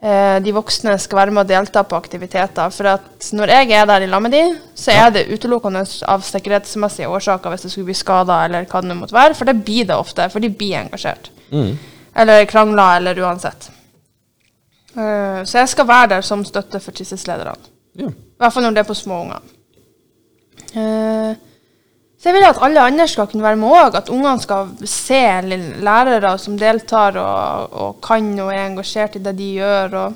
eh, 0.04 0.36
de 0.44 0.52
voksne 0.54 0.94
skal 1.00 1.22
være 1.22 1.34
med 1.34 1.42
og 1.42 1.50
delta 1.50 1.82
på 1.88 1.98
aktiviteter. 1.98 2.74
For 2.76 2.90
at 2.92 3.30
når 3.34 3.54
jeg 3.56 3.72
er 3.80 3.88
der 3.90 4.04
i 4.06 4.10
lag 4.12 4.22
med 4.22 4.36
de, 4.36 4.44
så 4.78 4.94
er 4.94 5.10
det 5.16 5.26
utelukkende 5.32 5.82
av 6.14 6.22
sikkerhetsmessige 6.28 7.10
årsaker 7.10 7.54
hvis 7.54 7.66
det 7.66 7.72
skulle 7.72 7.90
bli 7.90 7.98
skader 7.98 8.46
eller 8.46 8.68
hva 8.70 8.84
det 8.84 8.92
nå 8.92 9.00
måtte 9.00 9.16
være. 9.16 9.34
For 9.40 9.50
det 9.50 9.56
blir 9.64 9.88
det 9.90 9.98
ofte, 9.98 10.28
for 10.30 10.44
de 10.44 10.52
blir 10.52 10.78
engasjert. 10.84 11.32
Eller 12.16 12.44
krangler, 12.44 12.96
eller 12.96 13.18
uansett. 13.22 13.70
Uh, 14.94 15.42
så 15.42 15.58
jeg 15.58 15.70
skal 15.72 15.88
være 15.88 16.10
der 16.14 16.26
som 16.26 16.44
støtte 16.46 16.78
for 16.82 16.94
trivselslederne. 16.94 17.56
Ja. 17.98 18.10
I 18.10 18.42
hvert 18.42 18.54
fall 18.54 18.62
når 18.66 18.76
det 18.76 18.84
er 18.84 18.90
på 18.90 18.96
små 18.98 19.20
unger. 19.24 19.42
Uh, 20.74 21.34
så 22.14 22.30
jeg 22.30 22.36
vil 22.38 22.46
at 22.46 22.60
alle 22.64 22.84
andre 22.86 23.06
skal 23.10 23.26
kunne 23.28 23.44
være 23.44 23.58
med 23.60 23.74
òg. 23.74 23.98
At 23.98 24.12
ungene 24.14 24.40
skal 24.40 24.70
se 24.88 25.22
lærere 25.84 26.36
som 26.38 26.54
deltar 26.58 27.18
og, 27.20 27.74
og 27.74 27.98
kan 28.06 28.30
og 28.38 28.52
er 28.54 28.62
engasjert 28.68 29.18
i 29.18 29.24
det 29.26 29.34
de 29.38 29.50
gjør. 29.58 29.98
Og. 30.04 30.14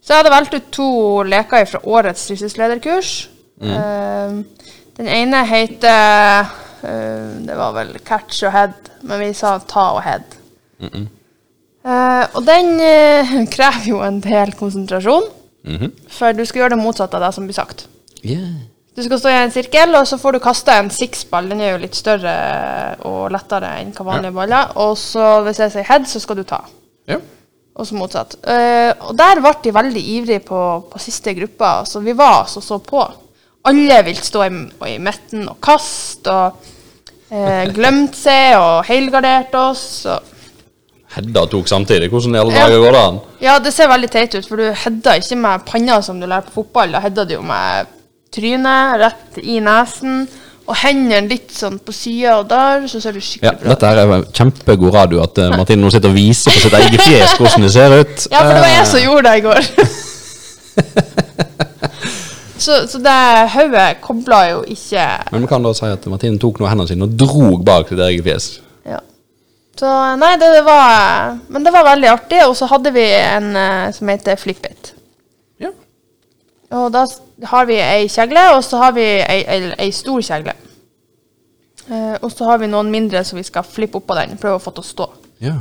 Så 0.00 0.14
jeg 0.14 0.22
hadde 0.22 0.34
valgt 0.34 0.56
ut 0.56 0.72
to 0.72 0.88
leker 1.28 1.68
fra 1.68 1.84
årets 1.84 2.26
tissesederkurs. 2.32 3.14
Mm. 3.60 3.76
Uh, 3.76 4.66
den 4.96 5.08
ene 5.08 5.44
heter 5.46 6.48
Det 6.80 7.56
var 7.56 7.72
vel 7.76 7.98
'catch 8.00 8.46
og 8.46 8.52
head', 8.52 8.88
men 9.02 9.20
vi 9.20 9.32
sa 9.32 9.58
'ta 9.58 9.92
og 9.92 10.02
head'. 10.02 10.39
Eh, 10.80 12.24
og 12.36 12.42
den 12.44 12.74
uh, 12.80 13.36
krever 13.54 13.86
jo 13.88 14.02
en 14.04 14.20
del 14.24 14.56
konsentrasjon, 14.58 15.28
Mhm. 15.60 15.90
for 16.08 16.32
du 16.32 16.44
skal 16.48 16.62
gjøre 16.62 16.72
det 16.72 16.80
motsatte 16.80 17.18
av 17.18 17.26
det 17.26 17.34
som 17.36 17.44
blir 17.44 17.56
sagt. 17.56 17.82
Yeah. 18.24 18.64
Du 18.96 19.02
skal 19.04 19.18
stå 19.20 19.28
i 19.28 19.40
en 19.42 19.52
sirkel, 19.52 19.94
og 19.94 20.06
så 20.08 20.16
får 20.18 20.32
du 20.32 20.38
kasta 20.40 20.78
en 20.80 20.88
sixball. 20.90 21.50
Den 21.50 21.60
er 21.60 21.74
jo 21.74 21.82
litt 21.82 21.96
større 21.96 22.32
og 23.08 23.30
lettere 23.32 23.74
enn 23.80 23.92
hva 23.92 24.06
vanlige 24.08 24.34
baller. 24.34 24.72
Og 24.82 24.96
så 24.98 25.42
hvis 25.46 25.60
jeg 25.62 25.72
sier 25.74 25.86
head, 25.88 26.08
så 26.08 26.20
skal 26.20 26.40
du 26.40 26.42
ta. 26.48 26.62
Ja. 27.08 27.20
Og 27.76 27.86
så 27.86 27.96
motsatt. 27.96 28.38
Uh, 28.42 28.90
og 29.08 29.14
der 29.16 29.40
ble 29.40 29.52
de 29.62 29.74
veldig 29.76 30.02
ivrige 30.16 30.42
på, 30.48 30.60
på 30.90 31.00
siste 31.00 31.36
gruppa. 31.38 31.84
Så 31.88 32.02
vi 32.04 32.16
var 32.18 32.40
altså 32.42 32.60
så 32.64 32.80
på. 32.82 33.04
Alle 33.70 34.00
vil 34.08 34.20
stå 34.20 34.42
i, 34.48 34.50
i 34.90 34.98
midten 34.98 35.46
og 35.48 35.60
kaste, 35.64 36.34
og 36.34 36.58
uh, 37.30 37.64
glemte 37.76 38.18
seg 38.18 38.58
og 38.58 38.88
helgarderte 38.90 39.64
oss. 39.70 39.86
Og 40.10 40.29
Hedda 41.10 41.42
tok 41.50 41.66
samtidig. 41.68 42.08
Hvordan 42.12 42.34
i 42.36 42.38
alle 42.38 42.52
Ja. 42.54 42.66
dager 42.68 42.78
går 42.84 42.92
det 42.92 43.00
an? 43.08 43.18
Ja, 43.42 43.58
det 43.58 43.72
ser 43.74 43.88
veldig 43.90 44.10
teit 44.10 44.34
ut, 44.34 44.46
for 44.46 44.56
du 44.56 44.62
hedda 44.72 45.16
ikke 45.18 45.36
med 45.36 45.64
panna 45.66 46.00
som 46.02 46.20
du 46.20 46.26
lærer 46.26 46.42
på 46.46 46.52
fotball. 46.62 46.92
Da 46.92 47.00
hedda 47.00 47.24
du 47.26 47.34
jo 47.34 47.42
med 47.42 47.86
trynet 48.32 49.00
rett 49.02 49.38
i 49.42 49.58
nesen, 49.60 50.28
og 50.68 50.76
hendene 50.84 51.26
litt 51.28 51.50
sånn 51.50 51.78
på 51.82 51.90
sida 51.92 52.36
og 52.38 52.46
der, 52.48 52.86
så 52.86 53.00
ser 53.02 53.12
du 53.12 53.18
Ja, 53.18 53.22
skikkelig 53.26 53.58
bra 53.58 53.72
ut. 53.72 53.78
dette 53.80 53.86
er 53.90 54.22
kjempegod 54.38 54.94
radio, 54.94 55.22
at 55.24 55.38
uh, 55.42 55.50
Martine 55.56 55.82
nå 55.82 55.90
sitter 55.90 56.08
og 56.12 56.14
viser 56.14 56.50
på 56.54 56.60
sitt 56.62 56.72
eget 56.78 57.00
fjes 57.02 57.34
hvordan 57.40 57.62
det 57.66 57.72
ser 57.74 57.90
ut. 57.98 58.26
Ja, 58.30 58.38
for 58.44 58.54
det 58.54 58.62
var 58.62 58.70
jeg 58.76 58.86
som 58.86 58.98
Eh, 59.00 59.04
gjorde 59.08 59.26
det 59.26 59.34
i 59.34 59.42
går. 59.48 59.62
så, 62.64 62.72
så 62.88 62.98
det 63.02 63.18
hodet 63.54 64.00
kobla 64.04 64.40
jo 64.50 64.58
ikke 64.68 65.04
Men 65.32 65.42
vi 65.42 65.48
kan 65.50 65.62
da 65.64 65.72
si 65.74 65.86
at 65.90 66.04
Martine 66.12 66.38
tok 66.38 66.60
nå 66.60 66.68
hendene 66.70 66.88
sine 66.90 67.06
og 67.08 67.12
drog 67.18 67.64
bak 67.66 67.88
sitt 67.90 67.98
eget 68.06 68.24
fjes. 68.26 68.46
Så 69.80 69.90
nei, 70.20 70.34
det, 70.36 70.50
det 70.58 70.64
var 70.66 71.38
Men 71.48 71.64
det 71.64 71.72
var 71.72 71.86
veldig 71.88 72.10
artig. 72.12 72.40
Og 72.44 72.56
så 72.58 72.68
hadde 72.68 72.92
vi 72.92 73.06
en 73.16 73.54
eh, 73.56 73.88
som 73.96 74.12
heter 74.12 74.40
Flippit. 74.40 74.92
Ja. 75.60 75.72
Og 76.76 76.90
da 76.94 77.06
har 77.50 77.68
vi 77.70 77.80
ei 77.80 78.08
kjegle, 78.12 78.50
og 78.56 78.64
så 78.66 78.82
har 78.82 78.92
vi 78.96 79.06
ei, 79.22 79.40
ei, 79.40 79.60
ei 79.86 79.90
stor 79.96 80.20
kjegle. 80.24 80.54
Eh, 81.88 82.16
og 82.20 82.30
så 82.32 82.46
har 82.50 82.60
vi 82.60 82.70
noen 82.70 82.92
mindre 82.92 83.24
som 83.24 83.40
vi 83.40 83.46
skal 83.46 83.66
flippe 83.66 83.98
oppå 84.02 84.18
den. 84.20 84.36
Prøve 84.40 84.60
å 84.60 84.62
få 84.62 84.74
til 84.76 84.84
å 84.84 84.90
stå. 84.94 85.12
ja. 85.46 85.58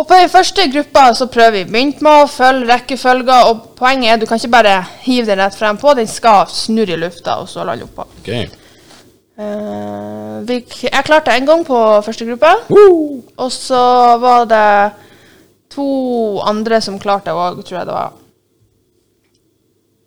Og 0.00 0.06
på 0.08 0.16
den 0.16 0.30
første 0.32 0.64
gruppa 0.72 1.02
så 1.14 1.26
prøver 1.30 1.52
vi 1.52 1.68
begynt 1.68 1.98
med 2.02 2.22
å 2.22 2.28
følge 2.30 2.64
rekkefølger, 2.70 3.50
og 3.50 3.74
poenget 3.76 4.14
er 4.14 4.22
du 4.22 4.24
kan 4.26 4.40
ikke 4.40 4.54
bare 4.54 4.78
hive 5.04 5.28
den 5.28 5.42
rett 5.42 5.54
frem 5.54 5.76
på, 5.78 5.92
den 5.94 6.08
skal 6.08 6.48
snurre 6.50 6.96
i 6.96 6.98
lufta, 6.98 7.36
og 7.42 7.50
så 7.52 7.62
lande 7.68 7.84
oppå. 7.84 8.06
Okay. 8.22 8.48
Eh, 9.36 10.21
vi, 10.48 10.58
jeg 10.88 11.06
klarte 11.06 11.34
en 11.34 11.48
gang 11.48 11.64
på 11.66 11.78
første 12.06 12.26
gruppe, 12.28 12.52
Woo! 12.72 13.22
og 13.36 13.52
så 13.52 13.82
var 14.22 14.48
det 14.50 14.66
to 15.72 15.86
andre 16.44 16.80
som 16.84 17.00
klarte 17.00 17.30
det 17.30 17.36
òg, 17.38 17.62
tror 17.64 17.78
jeg 17.78 17.88
det 17.88 17.96
var. 17.96 18.18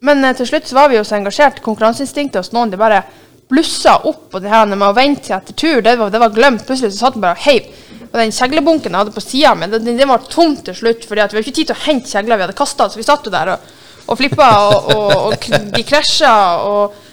Men 0.05 0.25
eh, 0.25 0.35
til 0.37 0.49
slutt 0.49 0.69
så 0.69 0.77
var 0.77 0.91
vi 0.91 0.99
jo 0.99 1.05
så 1.07 1.17
engasjert, 1.17 1.63
konkurranseinstinktet 1.65 2.43
hos 2.43 2.53
noen, 2.55 2.73
de 2.73 2.79
bare 2.79 3.03
blussa 3.49 3.99
opp, 4.09 4.27
og 4.33 4.41
det 4.41 4.51
her 4.51 4.67
med 4.71 4.85
å 4.87 4.93
vente 4.97 5.27
til 5.27 5.37
etter 5.37 5.57
tur, 5.57 5.81
det 5.85 5.95
var, 5.99 6.11
det 6.13 6.21
var 6.21 6.33
glemt. 6.33 6.65
Plutselig 6.65 6.95
så 6.95 7.05
satt 7.05 7.17
den 7.17 7.25
bare 7.25 7.37
og 7.37 7.45
heiv. 7.45 7.67
Og 8.07 8.19
den 8.21 8.33
kjeglebunken 8.33 8.93
jeg 8.93 9.01
hadde 9.01 9.13
på 9.13 9.23
sida 9.23 9.53
mi, 9.57 9.69
den, 9.69 9.97
den 9.97 10.09
var 10.09 10.25
tom 10.31 10.55
til 10.65 10.77
slutt, 10.77 11.05
fordi 11.05 11.19
vi 11.19 11.25
hadde 11.25 11.41
ikke 11.43 11.57
tid 11.59 11.71
til 11.71 11.77
å 11.77 11.83
hente 11.85 12.11
kjegler 12.11 12.39
vi 12.39 12.47
hadde 12.47 12.57
kasta, 12.57 12.87
så 12.89 13.01
vi 13.01 13.05
satt 13.05 13.27
jo 13.27 13.33
der 13.33 13.53
og, 13.55 13.73
og 14.05 14.19
flippa, 14.19 14.49
og, 14.69 14.91
og, 14.95 15.15
og 15.25 15.49
de 15.75 15.83
krasja, 15.85 16.35
og 16.63 17.04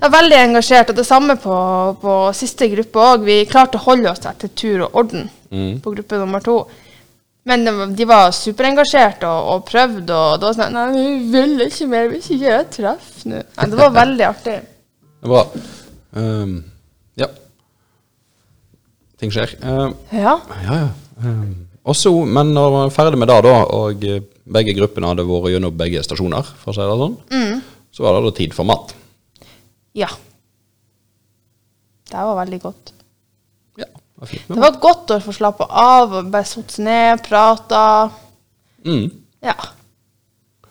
jeg 0.00 0.08
er 0.08 0.14
veldig 0.14 0.38
engasjert. 0.40 0.90
Og 0.92 0.96
det 0.96 1.06
samme 1.06 1.36
på, 1.40 1.56
på 2.00 2.14
siste 2.36 2.68
gruppe 2.72 3.02
òg. 3.04 3.26
Vi 3.26 3.42
klarte 3.50 3.76
å 3.80 3.84
holde 3.84 4.10
oss 4.12 4.24
etter 4.26 4.52
tur 4.56 4.86
og 4.86 5.02
orden 5.04 5.28
på 5.82 5.92
gruppe 5.92 6.18
nummer 6.20 6.40
to. 6.44 6.56
Men 7.48 7.64
de, 7.64 7.72
de 7.96 8.06
var 8.08 8.34
superengasjerte 8.36 9.28
og, 9.28 9.46
og 9.54 9.62
prøvde, 9.68 10.12
og 10.12 10.34
det 10.40 10.48
var 10.50 10.56
sånn 10.58 10.74
Nei, 10.76 10.84
vi 10.92 11.30
vil 11.32 11.62
ikke 11.64 11.86
mer 11.88 12.04
vi 12.10 12.18
vil 12.18 12.20
ikke 12.20 12.36
gjøre 12.44 12.66
treff 12.74 13.08
nå. 13.30 13.40
Det 13.72 13.78
var 13.80 13.94
veldig 13.96 14.26
artig. 14.28 14.58
Det 15.20 15.30
bra. 15.32 15.40
Ehm, 16.20 16.52
ja. 17.20 17.30
Ting 19.20 19.32
skjer. 19.34 19.56
Ehm, 19.64 19.96
Ja. 20.12 20.36
ja, 20.66 20.76
ja. 20.84 20.90
Um, 21.24 21.66
og 21.84 21.96
så, 21.96 22.12
men 22.24 22.52
når 22.54 22.70
man 22.72 22.86
er 22.86 22.94
ferdig 22.94 23.18
med 23.20 23.28
det, 23.28 23.40
da, 23.44 23.56
og 23.76 24.04
begge 24.52 24.76
gruppene 24.76 25.10
hadde 25.10 25.24
vært 25.28 25.52
gjennom 25.54 25.76
begge 25.80 26.04
stasjoner, 26.04 26.48
for 26.60 26.72
å 26.72 26.76
si 26.76 26.86
det 26.86 26.96
sånn, 27.02 27.60
så 27.90 28.04
var 28.04 28.16
det 28.16 28.28
da 28.28 28.32
tid 28.36 28.54
for 28.56 28.68
mat. 28.68 28.92
Ja. 30.00 30.08
Det 32.10 32.16
var 32.16 32.36
veldig 32.40 32.60
godt. 32.62 32.92
Ja, 33.78 33.86
det 33.86 34.20
var 34.20 34.26
fint. 34.26 34.48
Det 34.48 34.60
var 34.60 34.78
godt 34.82 35.12
å 35.14 35.20
få 35.22 35.34
slappe 35.36 35.66
av 35.68 36.16
og 36.20 36.30
bare 36.32 36.48
sitte 36.48 36.82
ned, 36.82 37.22
prate. 37.26 37.82
Mm. 38.86 39.06
Ja. 39.44 39.54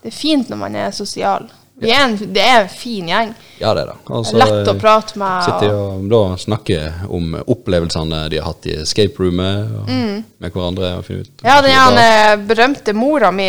Det 0.02 0.12
er 0.12 0.16
fint 0.16 0.50
når 0.52 0.60
man 0.66 0.76
er 0.80 0.92
sosial. 0.96 1.48
Vi 1.80 1.94
er 1.96 2.02
en, 2.10 2.18
det 2.36 2.44
er 2.44 2.66
en 2.66 2.72
fin 2.72 3.08
gjeng. 3.08 3.30
Ja, 3.62 3.72
det 3.76 3.86
er 3.86 3.92
det. 3.94 3.96
Altså, 4.12 4.36
Lett 4.36 4.68
å 4.68 4.74
prate 4.82 5.16
med. 5.20 5.46
Sitter 5.48 5.72
Og, 5.78 6.02
og 6.02 6.10
da 6.12 6.20
snakke 6.42 6.80
om 7.08 7.38
opplevelsene 7.40 8.26
de 8.34 8.42
har 8.42 8.50
hatt 8.50 8.68
i 8.68 8.74
escape 8.82 9.16
roomet 9.24 9.70
Mm. 9.88 10.26
med 10.44 10.52
hverandre. 10.52 10.90
og 11.00 11.08
ut 11.10 11.44
ja, 11.46 11.62
den 11.64 12.48
berømte 12.48 12.94
mora 12.94 13.32
mi, 13.32 13.48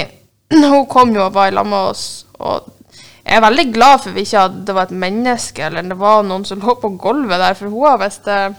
hun 0.53 0.87
kom 0.87 1.11
jo 1.15 1.25
og 1.27 1.35
var 1.35 1.51
i 1.51 1.57
lag 1.59 1.67
med 1.67 1.91
oss. 1.91 2.05
Og 2.39 2.71
jeg 3.21 3.37
er 3.37 3.45
veldig 3.45 3.67
glad 3.75 4.01
for 4.03 4.17
vi 4.17 4.25
ikke 4.25 4.47
at 4.49 4.57
det 4.67 4.75
var 4.77 4.89
et 4.89 4.97
menneske, 5.03 5.63
eller 5.67 5.87
det 5.87 5.99
var 6.01 6.25
noen 6.27 6.45
som 6.49 6.63
lå 6.63 6.75
på 6.81 6.93
gulvet 7.01 7.43
der, 7.43 7.55
for 7.59 7.73
hun 7.73 7.87
har 7.87 8.01
visst 8.01 8.27
uh, 8.31 8.51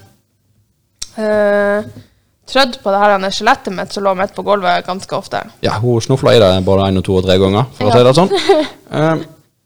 trødd 2.51 2.77
på 2.83 2.93
det 2.93 3.01
her 3.01 3.27
skjelettet 3.33 3.75
mitt 3.75 3.93
som 3.95 4.05
lå 4.05 4.15
midt 4.19 4.35
på 4.37 4.45
gulvet 4.45 4.87
ganske 4.87 5.17
ofte. 5.17 5.43
Ja, 5.65 5.79
hun 5.81 6.01
snufla 6.03 6.35
i 6.37 6.41
det 6.43 6.51
både 6.67 6.89
én 6.91 7.01
og 7.01 7.05
to 7.07 7.17
og 7.19 7.25
tre 7.25 7.39
ganger, 7.41 7.69
for 7.77 7.89
å 7.89 7.93
si 7.95 8.05
det 8.05 8.17
sånn. 8.17 8.31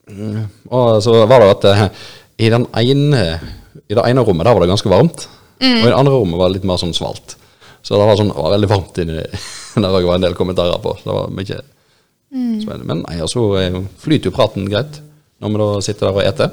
Mm, 0.05 0.43
og 0.69 0.99
så 1.01 1.13
var 1.25 1.41
det 1.41 1.53
at 1.55 1.63
uh, 1.65 1.87
i 2.37 2.51
den 2.53 2.67
ene 2.77 3.21
I 3.89 3.95
det 3.97 4.03
ene 4.05 4.21
rommet 4.21 4.45
der 4.45 4.53
var 4.53 4.61
det 4.61 4.69
ganske 4.69 4.89
varmt, 4.89 5.23
og 5.59 5.65
i 5.65 5.89
det 5.89 5.97
andre 5.97 6.13
rommet 6.13 6.39
var 6.39 6.49
det 6.49 6.59
litt 6.59 6.67
mer 6.69 6.79
sånn 6.81 6.93
svalt. 6.95 7.35
Så 7.85 7.93
det 7.93 8.05
var 8.07 8.17
sånn, 8.17 8.33
var 8.33 8.53
veldig 8.55 8.69
varmt 8.69 8.97
inni 9.03 9.21
der 9.83 9.91
òg, 9.91 10.07
var 10.07 10.17
en 10.17 10.25
del 10.25 10.37
kommentarer 10.37 10.79
på. 10.81 10.95
Så 10.97 11.09
det 11.09 11.17
var 11.17 11.33
mye 11.35 11.59
spennende. 12.61 12.87
Men 12.89 13.03
nei, 13.07 13.17
altså 13.23 13.45
eh, 13.61 13.79
flyter 14.01 14.29
jo 14.31 14.35
praten 14.35 14.69
greit 14.69 15.01
når 15.41 15.51
vi 15.51 15.61
da 15.61 15.67
sitter 15.85 16.07
der 16.07 16.15
og 16.19 16.23
eter. 16.25 16.51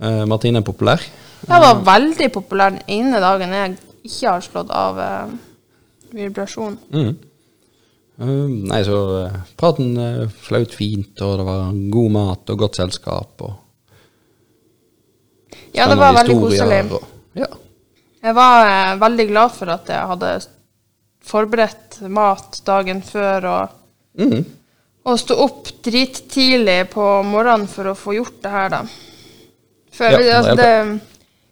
Eh, 0.00 0.24
Martine 0.28 0.60
er 0.60 0.66
populær. 0.66 1.00
Jeg 1.46 1.62
var 1.62 1.82
veldig 1.86 2.28
populær 2.34 2.70
den 2.74 2.82
ene 2.88 3.20
dagen 3.22 3.52
jeg 3.56 3.76
ikke 4.06 4.28
har 4.30 4.44
slått 4.44 4.70
av 4.74 4.98
eh, 5.02 5.36
vibrasjon. 6.16 6.78
Mm. 6.92 7.14
Uh, 8.16 8.48
nei, 8.70 8.78
så 8.86 8.96
uh, 9.26 9.32
praten 9.60 9.90
uh, 10.00 10.22
flaut 10.40 10.72
fint, 10.72 11.20
og 11.20 11.34
det 11.36 11.44
var 11.44 11.66
god 11.92 12.12
mat 12.14 12.52
og 12.54 12.62
godt 12.62 12.78
selskap. 12.78 13.42
og 13.44 13.52
Ja, 15.76 15.84
det 15.90 15.98
var 16.00 16.14
veldig 16.16 16.36
koselig. 16.40 16.92
og- 16.92 17.04
Ja. 17.36 17.46
Jeg 18.22 18.34
var 18.34 18.96
veldig 18.98 19.26
glad 19.28 19.50
for 19.52 19.66
at 19.70 19.86
jeg 19.92 20.06
hadde 20.08 20.30
forberedt 21.22 22.00
mat 22.08 22.60
dagen 22.66 23.02
før 23.02 23.44
og, 23.44 23.68
Mhm. 24.18 24.44
Og 25.06 25.18
stå 25.20 25.36
opp 25.38 25.68
drittidlig 25.86 26.80
på 26.90 27.04
morgenen 27.26 27.68
for 27.70 27.92
å 27.92 27.98
få 27.98 28.16
gjort 28.16 28.40
det 28.42 28.52
her, 28.52 28.72
da. 28.72 28.80
For 29.94 30.12
Ja, 30.12 30.18
vi, 30.18 30.30
altså, 30.34 30.56
det, 30.58 30.70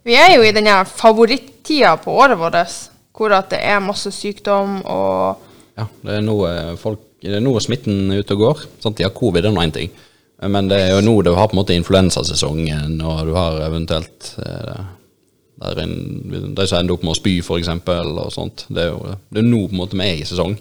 vi 0.05 0.17
er 0.19 0.35
jo 0.35 0.45
i 0.45 0.53
den 0.53 0.69
favorittida 0.91 1.95
på 2.03 2.17
året 2.19 2.41
vårt, 2.41 2.75
hvor 3.15 3.35
at 3.37 3.53
det 3.55 3.63
er 3.63 3.85
masse 3.85 4.11
sykdom 4.13 4.81
og 4.83 5.51
Ja, 5.79 5.87
det 6.07 6.19
er 6.19 6.25
nå 6.27 6.35
eh, 6.47 6.75
folk 6.79 7.01
Det 7.25 7.39
er 7.39 7.43
nå 7.43 7.55
smitten 7.63 8.13
er 8.13 8.21
ute 8.21 8.35
og 8.37 8.43
går. 8.43 8.59
Sant? 8.83 9.01
har 9.01 9.15
covid 9.17 9.47
er 9.47 9.55
nå 9.55 9.63
én 9.63 9.73
ting, 9.73 9.95
men 10.45 10.69
det 10.69 10.77
er 10.83 10.91
jo 10.93 11.07
nå 11.07 11.15
du 11.25 11.31
har 11.33 11.49
på 11.49 11.57
en 11.57 11.63
måte 11.63 11.79
influensasesongen, 11.79 12.99
og 13.01 13.31
du 13.31 13.33
har 13.39 13.63
eventuelt 13.65 14.35
eh, 14.45 14.83
der 15.63 15.81
en, 15.87 15.95
De 16.55 16.67
som 16.67 16.83
ender 16.83 16.99
opp 16.99 17.07
med 17.07 17.15
å 17.15 17.17
spy, 17.17 17.39
f.eks., 17.41 17.71
og 17.71 18.33
sånt. 18.35 18.67
Det 18.69 18.83
er 18.83 18.91
jo 18.91 19.15
det 19.31 19.41
er 19.41 19.49
nå 19.49 19.63
på 19.69 19.73
en 19.73 19.81
måte 19.81 19.97
vi 19.97 20.05
er 20.05 20.21
i 20.21 20.29
sesong. 20.29 20.59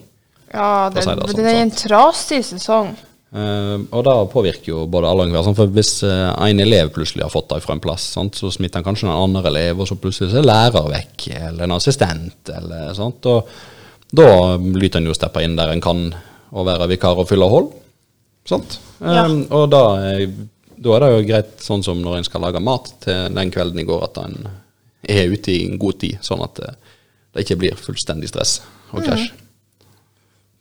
Ja, 0.53 0.89
det, 0.93 1.01
si 1.01 1.09
det 1.09 1.31
sånn, 1.31 1.41
det 1.41 1.51
er 1.51 1.63
en 1.63 1.73
trasig 1.73 2.43
sesong. 2.45 2.93
Uh, 3.33 3.81
og 3.89 4.03
det 4.05 4.13
påvirker 4.29 4.69
jo 4.69 4.83
både 4.93 5.09
alle 5.09 5.25
og 5.25 5.31
enhver. 5.31 5.55
For 5.57 5.71
hvis 5.73 5.95
uh, 6.05 6.35
en 6.45 6.61
elev 6.61 6.91
plutselig 6.93 7.25
har 7.25 7.33
fått 7.33 7.49
det 7.49 7.63
fra 7.63 7.73
en 7.73 7.81
plass, 7.81 8.05
sant? 8.13 8.37
så 8.37 8.51
smitter 8.53 8.79
han 8.79 8.85
kanskje 8.85 9.07
en 9.09 9.15
annen 9.15 9.49
elev, 9.49 9.81
og 9.81 9.89
så 9.89 9.97
plutselig 9.97 10.37
er 10.37 10.45
lærer 10.45 10.91
vekk, 10.93 11.27
eller 11.39 11.65
en 11.65 11.75
assistent, 11.79 12.53
eller 12.53 12.93
sånt. 12.97 13.25
Og 13.31 13.49
da 14.13 14.29
lyter 14.61 15.01
en 15.01 15.09
jo 15.09 15.17
steppe 15.17 15.41
inn 15.41 15.57
der 15.57 15.73
en 15.73 15.81
kan, 15.81 16.05
og 16.53 16.69
være 16.69 16.91
vikar 16.93 17.17
og 17.17 17.29
fylle 17.31 17.49
hold. 17.49 17.71
Sant? 18.45 18.77
Ja. 19.01 19.23
Eh, 19.23 19.37
og 19.55 19.65
da, 19.73 19.83
eh, 20.11 20.29
da 20.77 20.93
er 20.93 21.01
det 21.01 21.13
jo 21.15 21.27
greit, 21.31 21.53
sånn 21.63 21.81
som 21.85 22.03
når 22.03 22.19
en 22.19 22.27
skal 22.29 22.45
lage 22.45 22.61
mat 22.61 22.93
til 23.01 23.33
den 23.33 23.53
kvelden 23.55 23.81
i 23.81 23.87
går, 23.89 24.11
at 24.11 24.21
en 24.21 24.43
er 25.09 25.33
ute 25.33 25.55
i 25.55 25.63
en 25.65 25.79
god 25.81 26.03
tid, 26.05 26.21
sånn 26.21 26.43
at 26.45 26.61
det 26.61 27.47
ikke 27.47 27.63
blir 27.63 27.79
fullstendig 27.79 28.29
stress 28.29 28.59
og 28.93 29.01
krasj. 29.07 29.31
Det 29.33 29.42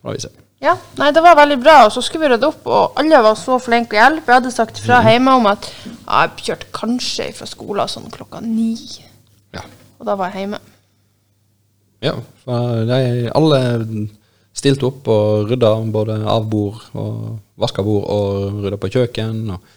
har 0.03 0.15
vi 0.15 0.23
se. 0.23 0.31
Ja, 0.63 0.77
nei, 0.95 1.09
det 1.11 1.23
var 1.23 1.35
veldig 1.35 1.57
bra. 1.59 1.77
Og 1.87 1.93
så 1.95 2.03
skulle 2.03 2.27
vi 2.27 2.33
rydde 2.33 2.47
opp, 2.47 2.67
og 2.67 2.99
alle 2.99 3.19
var 3.25 3.35
så 3.39 3.57
flinke 3.61 3.97
å 3.97 3.99
hjelpe. 3.99 4.31
Jeg 4.31 4.39
hadde 4.39 4.53
sagt 4.55 4.79
fra 4.83 5.01
mm. 5.01 5.09
hjemme 5.11 5.37
om 5.39 5.49
at 5.51 5.67
ja, 5.83 6.21
jeg 6.23 6.45
kjørte 6.47 6.71
kanskje 6.75 7.29
fra 7.35 7.47
skolen 7.49 7.91
sånn 7.91 8.11
klokka 8.13 8.43
ni. 8.45 8.71
Ja. 9.55 9.65
Og 9.99 10.07
da 10.07 10.15
var 10.19 10.31
jeg 10.31 10.45
hjemme. 10.45 10.61
Ja, 12.03 12.17
for 12.43 12.83
de 12.87 13.29
alle 13.31 13.59
stilte 14.53 14.87
opp 14.89 15.07
og 15.09 15.49
rydda 15.49 15.71
både 15.91 16.17
av 16.29 16.45
bord 16.51 16.81
og 16.99 17.39
vaska 17.59 17.83
bord 17.85 18.05
og 18.11 18.63
rydda 18.63 18.79
på 18.79 18.91
kjøkken 18.95 19.55
og 19.55 19.71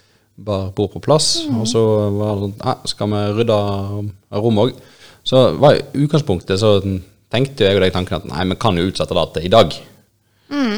bar 0.46 0.70
bord 0.76 0.92
på 0.94 1.02
plass. 1.06 1.46
Og 1.48 1.66
så 1.70 1.82
var 2.14 2.34
det 2.36 2.46
sånn 2.46 2.56
Nei, 2.60 2.76
skal 2.92 3.12
vi 3.12 3.24
rydde 3.40 3.58
rom 4.42 4.62
òg? 4.66 4.74
Så 5.26 5.48
var 5.58 5.78
i 5.78 6.04
utgangspunktet 6.04 6.60
så 6.62 6.76
tenkte 7.32 7.66
jeg 7.66 7.78
og 7.78 7.82
de 7.82 7.90
tanken 7.94 8.20
at 8.20 8.26
nei, 8.30 8.44
vi 8.52 8.58
kan 8.62 8.76
jo 8.78 8.86
utsette 8.86 9.16
det 9.16 9.28
til 9.34 9.48
i 9.48 9.54
dag. 9.56 9.78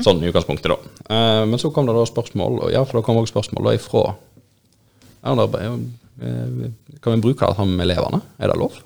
Sånn 0.05 0.23
i 0.23 0.31
utgangspunktet, 0.31 0.71
da. 0.73 0.79
Eh, 1.12 1.43
men 1.51 1.61
så 1.61 1.71
kom 1.75 1.89
det 1.89 1.97
da 1.97 2.07
spørsmål, 2.09 2.62
og 2.64 2.73
ja, 2.73 2.85
for 2.89 2.99
det 2.99 3.05
kom 3.07 3.19
også 3.21 3.35
spørsmål 3.35 3.69
da 3.69 3.75
ifra 3.77 4.05
ja, 4.14 5.35
da, 5.37 5.45
eh, 5.61 6.71
Kan 7.05 7.14
vi 7.14 7.25
bruke 7.27 7.45
det 7.45 7.59
sammen 7.59 7.77
med 7.77 7.89
elevene? 7.89 8.23
Er 8.39 8.53
det 8.53 8.57
lov? 8.61 8.79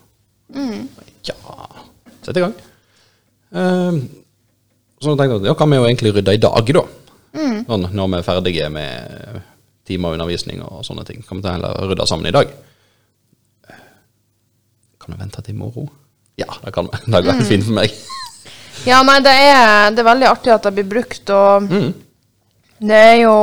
Ja, 1.28 1.36
sett 2.26 2.40
i 2.40 2.42
gang. 2.42 2.56
Eh, 3.52 4.02
så 5.02 5.14
tenkte 5.14 5.28
jeg 5.28 5.40
at 5.44 5.48
ja, 5.52 5.54
kan 5.58 5.70
vi 5.70 5.78
jo 5.78 5.86
egentlig 5.86 6.14
rydde 6.16 6.34
i 6.34 6.42
dag, 6.42 6.74
da. 6.80 6.84
Sånn, 7.32 7.88
når 7.94 8.10
vi 8.10 8.18
er 8.18 8.26
ferdige 8.26 8.68
med 8.74 9.40
timer 9.88 10.16
undervisning 10.16 10.60
og 10.66 10.82
sånne 10.86 11.04
ting. 11.08 11.22
Kan 11.26 11.40
vi 11.42 11.50
heller 11.50 11.78
rydde 11.90 12.06
sammen 12.10 12.28
i 12.28 12.34
dag? 12.34 12.50
Kan 15.02 15.14
vi 15.14 15.18
vente 15.18 15.42
til 15.42 15.54
i 15.54 15.58
morgen? 15.58 15.88
Ja, 16.38 16.50
det 16.64 16.74
kan 16.74 16.90
vi. 16.90 16.98
Det 17.12 17.22
går 17.24 17.38
helt 17.38 17.48
fint 17.50 17.66
for 17.66 17.78
meg. 17.78 17.94
Ja, 18.86 19.02
nei, 19.06 19.18
det 19.22 19.30
er, 19.30 19.90
det 19.94 20.02
er 20.02 20.08
veldig 20.08 20.28
artig 20.30 20.52
at 20.54 20.64
det 20.66 20.72
blir 20.78 20.88
brukt, 20.90 21.30
og 21.30 21.68
Mm. 21.70 21.92
det 22.80 22.98
er 23.12 23.16
jo 23.22 23.34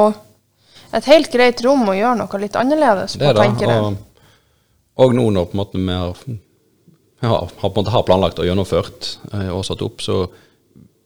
et 0.93 1.05
helt 1.05 1.31
greit 1.31 1.61
rom 1.63 1.85
å 1.87 1.95
gjøre 1.95 2.17
noe 2.17 2.39
litt 2.41 2.55
annerledes 2.59 3.13
Det 3.13 3.23
på, 3.23 3.29
er 3.29 3.39
tenker 3.45 3.69
jeg. 3.69 3.79
Og, 3.79 3.97
og 5.05 5.13
nå 5.15 5.29
når 5.31 5.45
på 5.51 5.55
en 5.55 5.61
måte 5.61 5.77
vi 5.77 5.93
har, 5.93 6.17
har, 7.29 7.47
på 7.59 7.69
en 7.69 7.77
måte 7.77 7.93
har 7.93 8.03
planlagt 8.07 8.39
og 8.41 8.49
gjennomført 8.49 9.13
eh, 9.33 9.49
og 9.53 9.63
satt 9.67 9.81
opp, 9.85 10.01
så 10.01 10.23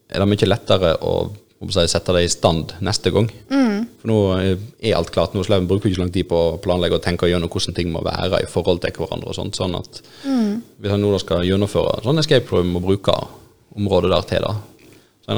er 0.10 0.20
det 0.24 0.30
mye 0.30 0.50
lettere 0.50 0.96
å, 1.04 1.14
å 1.30 1.70
si, 1.74 1.86
sette 1.92 2.14
det 2.16 2.24
i 2.26 2.32
stand 2.32 2.74
neste 2.86 3.12
gang. 3.14 3.30
For 4.02 4.10
nå 4.10 4.18
er 4.38 4.98
alt 4.98 5.12
klart. 5.16 5.34
Nå 5.34 5.44
slipper 5.46 5.64
vi 5.64 5.70
bruker 5.74 5.90
ikke 5.92 6.02
lang 6.04 6.12
tid 6.14 6.28
på 6.30 6.38
å 6.38 6.58
planlegge 6.64 6.98
og 7.00 7.04
tenke 7.06 7.30
gjennom 7.30 7.50
hvordan 7.50 7.76
ting 7.78 7.92
må 7.94 8.02
være 8.06 8.42
i 8.44 8.50
forhold 8.52 8.82
til 8.84 8.92
hverandre. 8.98 9.30
og 9.32 9.38
sånt, 9.38 9.56
sånn 9.58 9.76
at 9.80 10.02
Hvis 10.26 10.92
jeg 10.92 11.00
nå 11.02 11.14
skal 11.24 11.46
gjennomføre 11.48 12.02
sånn 12.04 12.20
escape 12.22 12.52
room 12.56 12.76
og 12.78 12.84
bruke 12.90 13.16
området 13.76 14.12
der 14.12 14.22
til 14.30 14.42
da. 14.42 14.54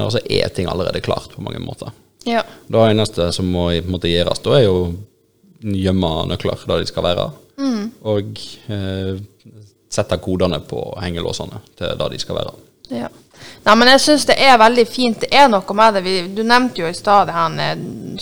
så 0.09 0.19
det- 0.19 0.31
er 0.43 0.49
ting 0.49 0.67
allerede 0.67 1.01
klart 1.01 1.29
på 1.35 1.41
mange 1.41 1.59
måter. 1.59 1.91
Ja. 2.25 2.41
Det 2.67 2.89
eneste 2.91 3.31
som 3.31 3.45
må 3.45 3.71
i 3.71 3.81
måte 3.81 4.07
gjøres, 4.09 4.39
da 4.41 4.57
er 4.57 4.63
jo 4.65 4.93
gjemme 5.61 6.27
nøkler 6.27 6.57
der 6.67 6.79
de 6.79 6.85
skal 6.85 7.03
være. 7.03 7.31
Og 8.03 8.37
eh, 8.69 9.17
sette 9.89 10.17
kodene 10.17 10.59
på 10.59 10.79
hengelåsene 11.01 11.61
til 11.77 11.97
der 11.97 12.09
de 12.09 12.19
skal 12.19 12.35
være. 12.35 12.53
Ja. 12.89 13.07
Nei, 13.65 13.75
men 13.75 13.87
jeg 13.87 13.99
syns 14.03 14.25
det 14.29 14.35
er 14.41 14.57
veldig 14.61 14.87
fint. 14.87 15.19
Det 15.21 15.29
er 15.33 15.47
noe 15.49 15.73
med 15.77 15.93
det. 15.97 16.03
Vi, 16.05 16.15
du 16.35 16.43
nevnte 16.43 16.81
jo 16.83 16.87
i 16.89 16.93
stad 16.97 17.29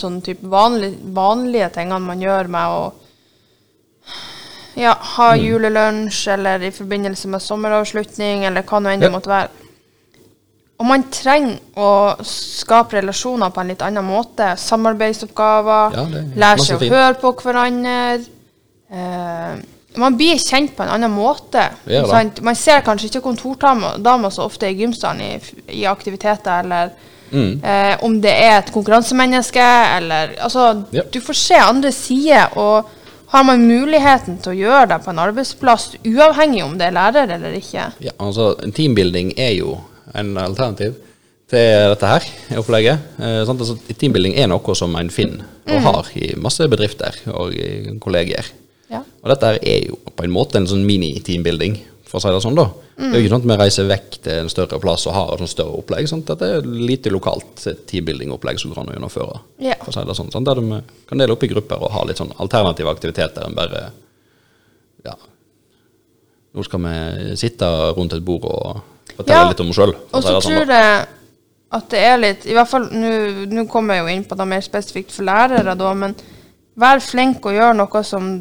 sånn 0.00 0.20
type 0.24 0.46
vanlig, 0.48 0.94
vanlige 1.14 1.68
tingene 1.74 2.00
man 2.00 2.20
gjør 2.22 2.48
med 2.48 2.76
å 2.78 2.92
ja, 4.76 4.94
ha 5.16 5.28
julelunsj, 5.38 6.28
eller 6.34 6.62
i 6.66 6.72
forbindelse 6.74 7.28
med 7.30 7.42
sommeravslutning, 7.44 8.44
eller 8.48 8.64
hva 8.66 8.80
nå 8.82 8.90
enn 8.90 9.00
det 9.04 9.10
Ja. 9.10 9.14
måtte 9.16 9.30
være. 9.30 9.48
Og 10.80 10.86
man 10.86 11.04
trenger 11.14 11.58
å 11.78 12.16
skape 12.26 12.96
relasjoner 12.98 13.50
på 13.54 13.60
en 13.62 13.68
litt 13.70 13.82
annen 13.86 14.04
måte. 14.04 14.56
Samarbeidsoppgaver. 14.58 15.94
Ja, 15.94 16.04
lære 16.34 16.64
seg 16.64 16.76
å 16.76 16.80
fint. 16.82 16.92
høre 16.92 17.14
på 17.20 17.30
hverandre. 17.44 18.24
Eh, 18.90 19.54
man 19.96 20.16
blir 20.18 20.38
kjent 20.42 20.74
på 20.76 20.82
en 20.82 20.90
annen 20.96 21.12
måte. 21.14 21.68
Sant? 22.10 22.40
Man 22.42 22.56
ser 22.58 22.82
kanskje 22.86 23.06
ikke 23.12 23.22
kontordamer 23.28 24.30
så 24.34 24.48
ofte 24.48 24.66
i 24.66 24.74
gymsalen 24.80 25.20
i, 25.22 25.32
i 25.80 25.84
aktiviteter, 25.86 26.60
eller 26.64 26.90
Mm. 27.32 27.64
eh, 27.64 27.96
om 28.04 28.20
det 28.20 28.30
er 28.30 28.58
et 28.58 28.68
konkurransemenneske, 28.72 29.62
eller 29.96 30.34
Altså, 30.40 30.84
Ja. 30.92 31.02
du 31.10 31.20
får 31.20 31.34
se 31.34 31.54
andre 31.54 31.90
sider, 31.92 32.46
og 32.58 32.84
har 33.28 33.42
man 33.44 33.66
muligheten 33.66 34.38
til 34.42 34.52
å 34.52 34.56
gjøre 34.56 34.88
det 34.88 35.04
på 35.04 35.10
en 35.10 35.18
arbeidsplass, 35.18 35.96
uavhengig 36.04 36.62
om 36.64 36.78
det 36.78 36.86
er 36.88 36.92
lærer 36.92 37.30
eller 37.34 37.52
ikke? 37.54 37.92
Ja, 38.00 38.10
altså 38.20 38.54
Teambuilding 38.72 39.32
er 39.38 39.54
jo 39.56 39.78
en 40.12 40.36
alternativ 40.38 40.98
til 41.50 41.90
dette 41.92 42.10
her 42.10 42.28
opplegget. 42.60 43.08
Eh? 43.20 43.40
Altså, 43.44 43.76
teambuilding 43.92 44.36
er 44.40 44.50
noe 44.50 44.76
som 44.78 44.94
en 44.98 45.12
finner 45.12 45.48
og 45.64 45.80
har 45.88 46.12
i 46.20 46.34
masse 46.40 46.66
bedrifter 46.68 47.16
og 47.32 47.54
kolleger. 47.54 47.98
kollegier. 48.04 48.52
Ja. 48.92 49.00
Og 49.22 49.32
dette 49.32 49.56
er 49.64 49.88
jo 49.88 49.98
på 50.12 50.26
en 50.26 50.32
måte 50.34 50.60
en 50.60 50.68
sånn 50.68 50.84
mini-teambuilding, 50.86 51.78
for 52.04 52.20
å 52.20 52.22
si 52.22 52.32
det 52.34 52.42
sånn, 52.44 52.58
da. 52.58 52.68
Det 52.94 53.08
er 53.08 53.16
jo 53.16 53.24
ikke 53.24 53.32
sånn 53.32 53.42
at 53.42 53.48
vi 53.48 53.56
reiser 53.58 53.88
vekk 53.90 54.16
til 54.22 54.40
en 54.44 54.50
større 54.52 54.78
plass 54.78 55.06
og 55.10 55.16
har 55.16 55.32
et 55.34 55.42
sånt 55.42 55.50
større 55.50 55.80
opplegg. 55.80 56.06
Sant? 56.06 56.28
Dette 56.28 56.46
er 56.46 56.60
et 56.60 56.68
lite 56.68 57.10
lokalt 57.10 57.64
teambuilding-opplegg 57.90 58.60
som 58.60 58.70
går 58.70 58.82
an 58.82 58.92
å 58.92 58.94
gjennomføre. 58.94 59.40
Ja. 59.66 59.74
For 59.80 59.90
å 59.90 59.96
si 59.96 60.04
det 60.06 60.16
sånn, 60.20 60.30
sant? 60.34 60.46
Der 60.46 60.60
vi 60.62 60.78
kan 61.10 61.22
dele 61.22 61.34
opp 61.34 61.42
i 61.42 61.50
grupper 61.50 61.82
og 61.82 61.94
ha 61.96 62.04
litt 62.06 62.20
sånn 62.22 62.30
alternative 62.38 62.92
aktiviteter 62.92 63.48
enn 63.48 63.58
bare 63.58 63.88
Ja, 65.04 65.16
nå 66.54 66.62
skal 66.64 66.80
vi 66.80 67.34
sitte 67.36 67.66
rundt 67.96 68.14
et 68.14 68.24
bord 68.24 68.46
og 68.46 68.93
fortelle 69.16 69.40
Ja, 69.40 69.50
litt 69.50 69.62
om 69.64 69.70
oss 69.72 69.80
sjøl. 69.80 69.94
Og 70.12 70.24
så 70.24 70.40
tror 70.44 70.72
jeg 70.76 71.04
at 71.74 71.86
det 71.90 72.02
er 72.06 72.18
litt 72.22 72.44
I 72.46 72.54
hvert 72.54 72.70
fall 72.70 72.84
nå 72.94 73.64
kommer 73.70 73.98
jeg 73.98 74.04
jo 74.04 74.14
inn 74.14 74.26
på 74.28 74.38
det 74.38 74.48
mer 74.50 74.64
spesifikt 74.64 75.14
for 75.14 75.26
lærere, 75.26 75.74
da, 75.78 75.94
men 75.98 76.14
vær 76.78 77.02
flink 77.02 77.46
og 77.46 77.56
gjør 77.56 77.78
noe 77.78 78.02
som 78.06 78.34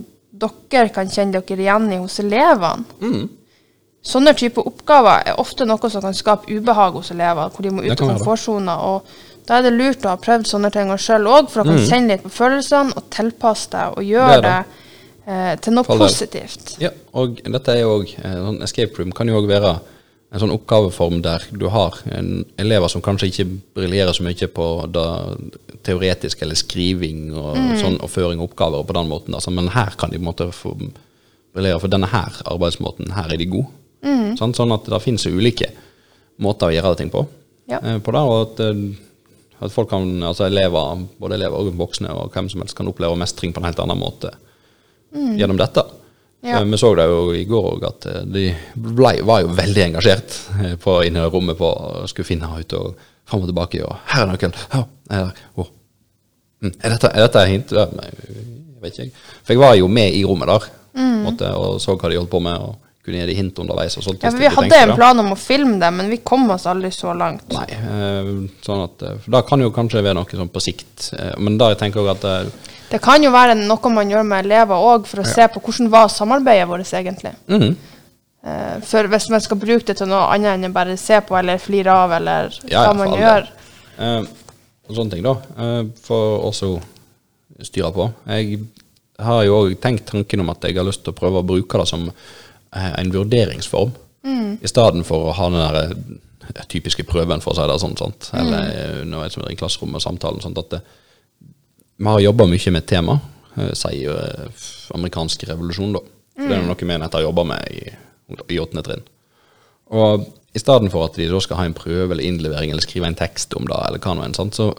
dere 0.44 0.90
kan 0.94 1.10
kjenne 1.10 1.40
dere 1.40 1.62
igjen 1.62 1.92
i 1.94 2.02
hos 2.02 2.20
elevene. 2.24 2.86
Mm. 3.02 3.26
Sånne 4.04 4.34
typer 4.36 4.66
oppgaver 4.68 5.30
er 5.30 5.40
ofte 5.40 5.64
noe 5.68 5.90
som 5.90 6.04
kan 6.04 6.16
skape 6.18 6.52
ubehag 6.52 6.98
hos 6.98 7.14
elever, 7.14 7.54
hvor 7.54 7.64
de 7.64 7.72
må 7.72 7.86
ut 7.86 7.94
kan 7.94 8.10
av 8.10 8.18
komfortsona. 8.18 8.76
Og 8.90 9.46
da 9.48 9.60
er 9.60 9.68
det 9.68 9.76
lurt 9.78 10.04
å 10.04 10.12
ha 10.12 10.20
prøvd 10.20 10.50
sånne 10.50 10.72
ting 10.76 10.92
sjøl 11.00 11.30
òg, 11.32 11.48
for 11.54 11.64
å 11.64 11.68
kunne 11.70 11.86
kjenne 11.88 12.12
litt 12.12 12.26
på 12.26 12.34
følelsene 12.34 12.98
og 13.00 13.08
tilpasse 13.14 13.72
deg 13.72 13.96
og 13.96 14.10
gjøre 14.10 14.42
Mm. 14.42 14.42
Det 14.44 14.52
det, 15.24 15.34
eh, 15.34 15.56
til 15.62 15.74
noe 15.74 15.88
For 15.88 15.98
positivt. 16.04 16.76
Ja, 16.82 16.90
og 17.14 17.40
dette 17.44 17.72
er 17.72 17.80
jo 17.84 18.00
òg 18.02 18.12
sånn 18.20 18.62
Escape 18.64 19.00
room 19.00 19.14
kan 19.16 19.28
jo 19.28 19.40
òg 19.40 19.48
være 19.48 19.80
en 20.34 20.42
sånn 20.42 20.54
oppgaveform 20.56 21.20
der 21.22 21.44
du 21.54 21.68
har 21.70 22.00
en 22.10 22.42
elever 22.58 22.90
som 22.90 23.04
kanskje 23.06 23.30
ikke 23.30 23.46
briljerer 23.78 24.16
så 24.18 24.26
mye 24.26 24.48
på 24.50 24.66
det 24.90 25.10
teoretiske 25.86 26.42
eller 26.46 26.58
skriving 26.58 27.28
og, 27.38 27.60
sånn, 27.78 28.00
og 28.02 28.10
føring 28.10 28.42
av 28.42 28.48
oppgaver 28.48 28.82
og 28.82 28.88
på 28.90 28.96
den 28.98 29.12
måten. 29.12 29.38
Altså, 29.38 29.54
men 29.54 29.70
her 29.76 29.94
kan 30.00 30.10
de 30.10 30.18
på 30.18 30.24
en 30.24 30.30
måte 30.32 30.50
få 30.56 30.74
briljere, 31.54 31.78
for 31.84 31.94
denne 31.94 32.10
her 32.10 32.42
arbeidsmåten, 32.50 33.14
her 33.14 33.30
er 33.30 33.38
de 33.38 33.50
gode. 33.52 33.70
Mm. 34.02 34.34
Sånn 34.40 34.74
at 34.74 34.90
det 34.90 35.04
finnes 35.06 35.30
ulike 35.30 35.70
måter 36.42 36.72
å 36.72 36.76
gjøre 36.80 36.98
ting 37.04 37.14
på. 37.14 37.28
Ja. 37.70 37.78
eh, 37.80 38.00
på 38.02 38.12
det, 38.12 38.24
og 38.26 38.40
at, 38.42 38.64
eh, 38.66 39.62
at 39.64 39.72
folk 39.72 39.92
kan, 39.94 40.10
altså 40.26 40.48
elever, 40.50 41.06
både 41.22 41.38
elever 41.38 41.62
og 41.62 41.78
voksne 41.78 42.10
og 42.10 42.34
hvem 42.34 42.50
som 42.50 42.66
helst 42.66 42.76
kan 42.76 42.90
oppleve 42.90 43.22
mestring 43.22 43.54
på 43.54 43.62
en 43.62 43.70
helt 43.70 43.80
annen 43.86 44.02
måte 44.02 44.34
gjennom 45.14 45.60
dette. 45.62 45.86
Ja. 46.44 46.60
Eh, 46.60 46.64
Vi 46.66 46.78
så 46.78 46.96
det 46.96 47.06
jo 47.08 47.32
i 47.34 47.46
går 47.48 47.70
òg, 47.72 47.86
at 47.88 48.06
eh, 48.12 48.22
de 48.28 48.44
ble, 48.76 49.16
var 49.24 49.44
jo 49.46 49.56
veldig 49.56 49.84
engasjert 49.88 50.38
eh, 50.60 50.76
på, 50.82 51.00
inne 51.08 51.24
i 51.24 51.32
rommet 51.32 51.58
på 51.60 51.70
å 51.72 52.08
skulle 52.12 52.28
finne 52.28 52.50
ut 52.52 52.76
og 52.80 53.00
fram 53.30 53.46
og 53.46 53.52
tilbake. 53.52 53.84
Og 53.88 53.96
'Her 54.12 54.26
er 54.26 54.32
nøkkelen!' 54.34 54.58
Ja, 54.74 54.84
er, 55.10 55.30
det? 55.30 55.46
Å. 55.56 55.68
Mm, 56.64 56.74
er, 56.74 56.89
dette, 56.89 57.12
er 57.14 57.28
dette 57.28 57.46
hint? 57.48 57.72
Ja, 57.72 57.88
jeg 57.88 58.82
vet 58.84 59.00
ikke. 59.00 59.28
For 59.44 59.56
jeg 59.56 59.64
var 59.64 59.78
jo 59.80 59.88
med 59.88 60.12
i 60.12 60.24
rommet 60.28 60.52
der 60.52 60.72
måtte, 61.24 61.54
og 61.56 61.80
så 61.82 61.96
hva 61.96 62.12
de 62.12 62.20
holdt 62.20 62.30
på 62.30 62.41
med, 62.44 62.60
og 62.60 62.76
kunne 63.04 63.22
gi 63.22 63.30
de 63.32 63.36
hint 63.36 63.58
underveis. 63.60 63.96
Og 63.98 64.04
sånt, 64.04 64.24
Ja, 64.24 64.32
vi 64.36 64.52
hadde 64.52 64.76
en 64.76 64.94
plan 64.96 65.20
om 65.20 65.32
å 65.32 65.39
filme 65.39 65.80
det, 65.80 65.89
men 65.96 66.12
vi 66.12 66.20
kom 66.24 66.44
oss 66.52 66.68
aldri 66.68 66.91
så 66.91 67.16
langt. 67.16 67.48
Nei, 67.52 67.68
sånn 68.64 68.84
at 68.84 69.00
For 69.24 69.32
da 69.32 69.41
kan 69.48 69.64
jo 69.64 69.72
kanskje 69.76 70.04
være 70.04 70.20
noe 70.20 70.39
sånn 70.39 70.52
på 70.52 70.64
sikt. 70.64 71.10
Men 71.39 71.58
da 71.58 71.72
jeg 71.72 71.80
tenker 71.80 72.04
jeg 72.04 72.16
at 72.20 72.70
Det 72.94 73.02
kan 73.02 73.24
jo 73.26 73.32
være 73.34 73.56
noe 73.58 73.89
man 73.94 74.12
gjør 74.12 74.28
med 74.30 74.46
elever 74.46 74.86
òg, 74.91 75.08
for 75.10 75.24
å 75.24 75.26
se 75.26 75.48
på 75.50 75.62
hvordan 75.64 75.89
var 75.94 76.12
samarbeidet 76.14 76.70
vårt 76.70 76.94
egentlig. 76.94 77.34
Mm. 77.50 77.74
For 78.86 79.08
hvis 79.10 79.30
man 79.32 79.41
skal 79.41 79.58
bruke 79.58 79.88
det 79.88 79.96
til 79.98 80.10
noe 80.12 80.28
annet 80.34 80.58
enn 80.58 80.68
å 80.68 80.76
bare 80.76 80.98
se 81.00 81.18
på 81.26 81.38
eller 81.39 81.62
flire 81.64 81.96
av, 81.96 82.14
eller 82.20 82.54
Ja, 82.68 82.76
ja, 82.76 82.86
hva 82.86 82.94
man 83.00 83.16
gjør. 83.18 83.48
og 84.84 84.96
sånne 84.98 85.16
ting, 85.16 85.24
da. 85.26 85.34
Uh, 85.58 85.89
for 86.04 86.44
også 86.52 86.76
styre 87.64 87.91
på. 87.96 88.10
Jeg 88.28 88.60
har 89.24 89.44
jo 89.48 89.60
òg 89.64 89.78
tenkt 89.82 90.10
tanken 90.12 90.44
om 90.44 90.52
at 90.52 90.66
jeg 90.68 90.78
har 90.78 90.86
lyst 90.86 91.06
til 91.06 91.14
å 91.14 91.18
prøve 91.18 91.41
å 91.41 91.48
bruke 91.48 91.80
det 91.80 91.88
som 91.88 92.10
en 92.74 93.14
vurderingsform. 93.14 93.94
I 94.64 94.70
stedet 94.70 95.04
for 95.08 95.30
å 95.30 95.36
ha 95.36 95.50
den 95.52 95.62
der 96.54 96.68
typiske 96.72 97.06
prøven, 97.08 97.41
for 97.44 97.54
å 97.54 97.58
si 97.58 97.66
det 97.70 97.80
sånn. 97.82 97.96
Sant? 98.00 98.30
Eller 98.38 99.02
mm. 99.02 99.10
når 99.12 99.26
jeg 99.26 99.41
er 99.41 99.52
i 99.52 99.58
klasserommet 99.60 100.00
og 100.00 100.06
samtalen. 100.06 100.44
sånn 100.44 100.58
at 100.60 100.76
det, 100.76 100.82
vi 101.98 102.10
har 102.10 102.24
jobba 102.24 102.48
mye 102.50 102.74
med 102.76 102.86
tema, 102.89 103.20
eh, 103.58 103.72
sier 103.78 104.18
eh, 104.18 104.68
amerikansk 104.96 105.46
revolusjon, 105.50 105.94
da. 105.98 106.04
For 106.34 106.50
Det 106.50 106.58
er 106.58 106.66
noe 106.66 106.80
vi 106.80 106.89
nettopp 106.89 107.20
har 107.20 107.28
jobba 107.28 107.44
med 107.46 107.74
i, 107.76 107.84
i 108.56 108.60
åttende 108.60 108.84
trinn. 108.86 109.04
Og 109.94 110.26
i 110.54 110.62
stedet 110.62 110.89
for 110.94 111.06
at 111.06 111.18
de 111.18 111.30
da 111.30 111.41
skal 111.41 111.60
ha 111.60 111.66
en 111.70 111.78
prøve 111.78 112.12
eller 112.14 112.26
innlevering 112.26 112.72
eller 112.74 112.86
skrive 112.86 113.10
en 113.10 113.18
tekst 113.18 113.54
om 113.58 113.68
det, 113.70 113.78
eller 113.78 114.02
hva 114.02 114.16
nå 114.18 114.26
enn, 114.26 114.54
så 114.54 114.72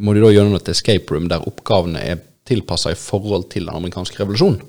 må 0.00 0.14
de 0.14 0.22
da 0.22 0.30
gjennom 0.32 0.56
et 0.56 0.70
escape 0.72 1.12
room 1.12 1.26
der 1.30 1.46
oppgavene 1.46 2.02
er 2.02 2.22
tilpassa 2.48 2.94
i 2.94 2.98
forhold 2.98 3.48
til 3.52 3.66
den 3.66 3.76
amerikanske 3.76 4.22
revolusjonen. 4.22 4.62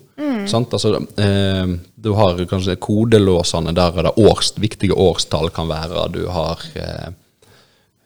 Sant? 0.49 0.73
Altså, 0.73 0.95
eh, 1.21 1.71
du 1.95 2.11
har 2.17 2.39
kanskje 2.49 2.77
kodelåsene 2.81 3.73
der 3.77 3.97
er 3.97 4.07
det 4.07 4.13
års, 4.21 4.51
viktige 4.59 4.97
årstall 4.97 5.51
kan 5.53 5.69
være. 5.69 6.07
Du 6.13 6.21
har 6.33 6.61
eh, 6.75 7.09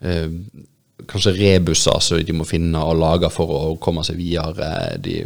eh, 0.01 0.31
kanskje 1.09 1.35
rebuser 1.37 2.01
som 2.03 2.21
de 2.21 2.35
må 2.35 2.47
finne 2.47 2.81
og 2.81 2.99
lage 2.99 3.29
for 3.33 3.51
å 3.51 3.61
komme 3.81 4.03
seg 4.05 4.19
videre. 4.19 4.95
De, 5.01 5.21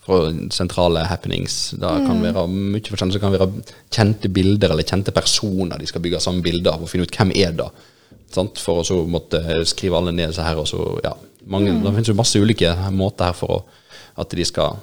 fra 0.00 0.30
sentrale 0.50 1.04
happenings. 1.06 1.74
Det 1.78 1.90
kan 2.06 2.22
være 2.24 2.46
mye 2.50 2.82
forskjellig. 2.82 3.16
Det 3.16 3.22
kan 3.22 3.34
være 3.34 3.48
kjente 3.92 4.30
bilder 4.32 4.74
eller 4.74 4.86
kjente 4.86 5.14
personer 5.14 5.80
de 5.80 5.88
skal 5.88 6.02
bygge 6.04 6.22
samme 6.24 6.44
bilde 6.44 6.72
av 6.72 6.84
og 6.84 6.90
finne 6.90 7.06
ut 7.06 7.16
hvem 7.16 7.34
er 7.36 7.56
det. 7.58 7.68
Sant? 8.32 8.62
For 8.62 8.80
å 8.80 8.86
så 8.86 9.00
måtte 9.10 9.42
skrive 9.68 9.98
alle 9.98 10.14
ned 10.16 10.34
så 10.34 10.46
her. 10.46 10.60
Og 10.62 10.68
så, 10.70 10.80
ja, 11.04 11.14
mange, 11.50 11.74
Det 11.74 11.94
finnes 11.94 12.12
jo 12.12 12.18
masse 12.18 12.40
ulike 12.40 12.72
måter 12.94 13.30
her 13.30 13.36
for 13.36 13.60
å, 13.60 13.60
at 14.20 14.36
de 14.36 14.46
skal 14.46 14.80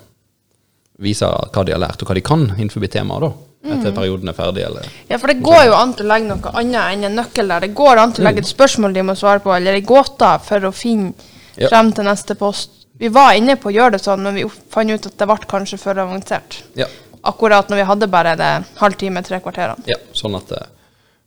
vise 1.01 1.27
hva 1.27 1.63
de 1.65 1.75
har 1.75 1.81
lært 1.81 2.01
og 2.01 2.09
hva 2.09 2.17
de 2.17 2.25
kan 2.25 2.47
innenfor 2.57 2.85
temaet. 2.87 3.27
da, 3.27 3.46
Etter 3.63 3.91
perioden 3.91 4.29
er 4.29 4.33
ferdig. 4.37 4.63
eller... 4.63 4.85
Ja, 5.09 5.17
for 5.17 5.27
det 5.27 5.41
går 5.43 5.65
jo 5.67 5.73
an 5.75 5.93
til 5.97 6.05
å 6.05 6.11
legge 6.13 6.27
noe 6.29 6.51
annet 6.53 6.93
enn 6.93 7.03
en 7.09 7.15
nøkkel 7.19 7.47
der. 7.51 7.65
Det 7.65 7.73
går 7.75 7.97
an 7.99 8.13
til 8.13 8.23
å 8.23 8.27
legge 8.29 8.39
et 8.45 8.47
spørsmål 8.51 8.93
de 8.93 9.01
må 9.03 9.15
svare 9.17 9.41
på, 9.43 9.51
eller 9.55 9.73
ei 9.73 9.81
gåte 9.81 10.29
for 10.45 10.69
å 10.69 10.71
finne 10.71 11.13
Ja. 11.57 11.67
frem 11.71 11.89
til 11.91 12.05
neste 12.05 12.35
post. 12.37 12.69
Vi 12.99 13.09
var 13.09 13.33
inne 13.33 13.55
på 13.57 13.69
å 13.69 13.73
gjøre 13.73 13.97
det 13.97 14.01
sånn, 14.03 14.21
men 14.23 14.35
vi 14.37 14.45
fant 14.69 14.89
ut 14.93 15.05
at 15.09 15.17
det 15.17 15.27
ble 15.27 15.37
kanskje 15.49 15.77
for 15.81 15.97
avansert. 15.99 16.61
Ja, 16.77 16.85
Akkurat 17.27 17.67
når 17.69 17.75
vi 17.81 17.85
hadde 17.89 18.07
bare 18.07 18.35
det 18.39 18.51
halvtime, 18.79 19.23
tre 19.25 19.39
kvarterene. 19.43 19.81
Ja, 19.89 19.97
sånn 20.13 20.37
at 20.37 20.51
eh, 20.53 20.67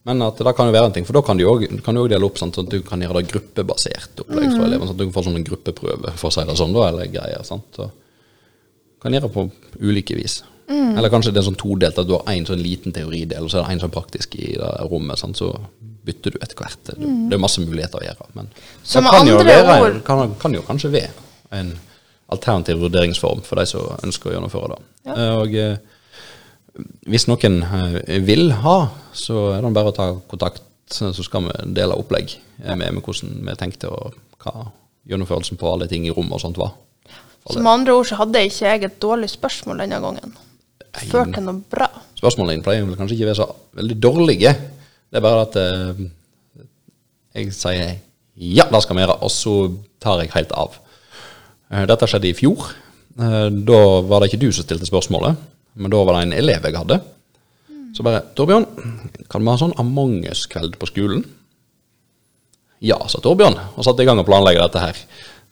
Men 0.06 0.22
at 0.22 0.38
det 0.38 0.54
kan 0.56 0.66
jo 0.70 0.72
være 0.72 0.86
en 0.86 0.92
ting, 0.96 1.04
for 1.04 1.12
da 1.12 1.20
kan 1.20 1.36
du 1.36 1.44
òg- 1.44 1.82
kan 1.84 1.94
du 1.94 2.00
òg 2.00 2.08
dele 2.08 2.24
opp 2.24 2.38
sånn 2.40 2.54
at 2.56 2.70
du 2.70 2.80
kan 2.80 3.02
gjøre 3.02 3.20
det 3.20 3.32
gruppebasert 3.34 4.22
opplegg 4.22 4.54
for 4.54 4.64
elevene. 4.64 4.86
Sånn 4.86 4.94
at 4.94 4.96
du 4.96 5.04
kan 5.10 5.12
få 5.18 5.24
sånn 5.26 5.36
en 5.36 5.44
gruppeprøve, 5.44 6.14
for 6.16 6.30
å 6.30 6.32
si 6.32 6.44
det 6.46 6.56
sånn, 6.56 6.72
da, 6.72 6.86
eller 6.88 7.06
greier. 7.12 7.42
sant? 7.44 7.66
Så 7.76 7.90
kan 9.02 9.12
gjøre 9.12 9.28
det 9.28 9.34
på 9.34 9.50
ulike 9.82 10.16
vis. 10.16 10.42
Eller 10.70 11.10
kanskje 11.10 11.32
det 11.34 11.40
er 11.42 11.46
sånn 11.48 11.58
todelt, 11.58 11.98
at 11.98 12.06
du 12.06 12.12
har 12.14 12.28
én 12.34 12.44
sånn 12.46 12.60
liten 12.62 12.92
teoridel, 12.94 13.42
og 13.44 13.50
så 13.50 13.58
er 13.58 13.64
det 13.66 13.74
én 13.76 13.80
sånn 13.82 13.90
praktisk 13.94 14.34
i 14.38 14.52
det 14.54 14.70
rommet. 14.90 15.18
sant? 15.18 15.36
Så 15.40 15.50
bytter 16.06 16.30
du 16.36 16.38
etter 16.40 16.56
hvert. 16.56 16.78
Det, 16.86 16.94
det 17.28 17.34
er 17.36 17.42
masse 17.42 17.60
muligheter 17.60 17.98
å 18.00 18.04
gjøre. 18.06 18.28
Men 18.38 18.48
Så 18.82 19.00
det 19.02 19.10
kan 19.12 19.26
jo, 19.28 19.38
være, 19.44 19.78
ord- 19.82 20.02
kan, 20.06 20.34
kan 20.40 20.54
jo 20.54 20.62
kanskje 20.66 20.92
være 20.94 21.10
en 21.58 21.72
alternativ 22.30 22.78
vurderingsform 22.84 23.42
for 23.42 23.58
de 23.58 23.66
som 23.66 23.88
ønsker 24.06 24.30
å 24.30 24.34
gjennomføre 24.36 24.76
det. 24.76 24.82
Ja. 25.10 25.16
Og 25.42 25.54
eh, 25.58 25.76
hvis 27.10 27.26
noen 27.28 27.60
eh, 27.66 28.18
vil 28.24 28.52
ha, 28.62 28.76
så 29.16 29.48
er 29.56 29.64
det 29.66 29.72
bare 29.76 29.90
å 29.92 29.96
ta 29.96 30.06
kontakt, 30.30 30.62
så 30.90 31.10
skal 31.14 31.48
vi 31.48 31.72
dele 31.76 31.96
opplegg 31.98 32.32
eh, 32.64 32.76
med, 32.78 32.94
med 32.96 33.02
hvordan 33.02 33.40
vi 33.48 33.56
tenkte 33.58 33.90
og 33.90 34.14
hva 34.44 34.68
gjennomførelsen 35.10 35.58
på 35.60 35.68
alle 35.72 35.88
ting 35.90 36.06
i 36.06 36.14
rommet 36.14 36.38
og 36.38 36.44
sånt 36.44 36.58
var. 36.60 36.76
Så 37.50 37.58
med 37.58 37.72
andre 37.72 37.94
ord 37.96 38.06
så 38.06 38.18
hadde 38.20 38.42
ikke 38.46 38.68
jeg 38.68 38.84
et 38.86 38.98
dårlig 39.02 39.30
spørsmål 39.32 39.80
denne 39.82 39.98
gangen. 40.02 40.34
Ført 41.10 41.34
til 41.34 41.46
noe 41.46 41.62
bra. 41.70 41.88
Spørsmålene 42.18 42.58
dine 42.58 42.66
pleier 42.66 42.86
vel 42.86 42.98
kanskje 42.98 43.16
ikke 43.16 43.30
være 43.30 43.40
så 43.40 43.48
veldig 43.78 43.96
dårlige. 44.02 44.52
Det 45.10 45.18
er 45.18 45.24
bare 45.24 45.44
at 45.46 45.58
eh, 45.60 46.02
jeg 47.38 47.54
sier 47.54 47.98
ja, 48.40 48.64
det 48.70 48.80
skal 48.82 48.96
vi 48.96 49.02
gjøre, 49.04 49.18
og 49.20 49.32
så 49.34 49.54
tar 50.00 50.22
jeg 50.22 50.32
helt 50.34 50.52
av. 50.56 50.78
Eh, 51.70 51.84
dette 51.90 52.08
skjedde 52.08 52.30
i 52.30 52.36
fjor. 52.36 52.70
Eh, 53.20 53.48
da 53.68 53.80
var 54.06 54.22
det 54.22 54.30
ikke 54.30 54.44
du 54.46 54.50
som 54.50 54.64
stilte 54.64 54.88
spørsmålet, 54.88 55.40
men 55.76 55.92
da 55.92 56.04
var 56.06 56.16
det 56.16 56.28
en 56.28 56.38
elev 56.38 56.68
jeg 56.68 56.78
hadde. 56.78 57.00
Så 57.94 58.06
bare 58.06 58.22
'Torbjørn, 58.22 58.66
kan 59.28 59.42
vi 59.42 59.50
ha 59.50 59.58
sånn 59.58 59.76
Among 59.82 60.22
us-kveld 60.30 60.78
på 60.78 60.88
skolen?' 60.88 61.26
Ja, 62.80 62.96
sa 63.10 63.20
Torbjørn, 63.20 63.58
og 63.76 63.84
satte 63.84 64.02
i 64.02 64.08
gang 64.08 64.22
å 64.22 64.24
planlegge 64.24 64.62
dette 64.62 64.80
her. 64.80 64.96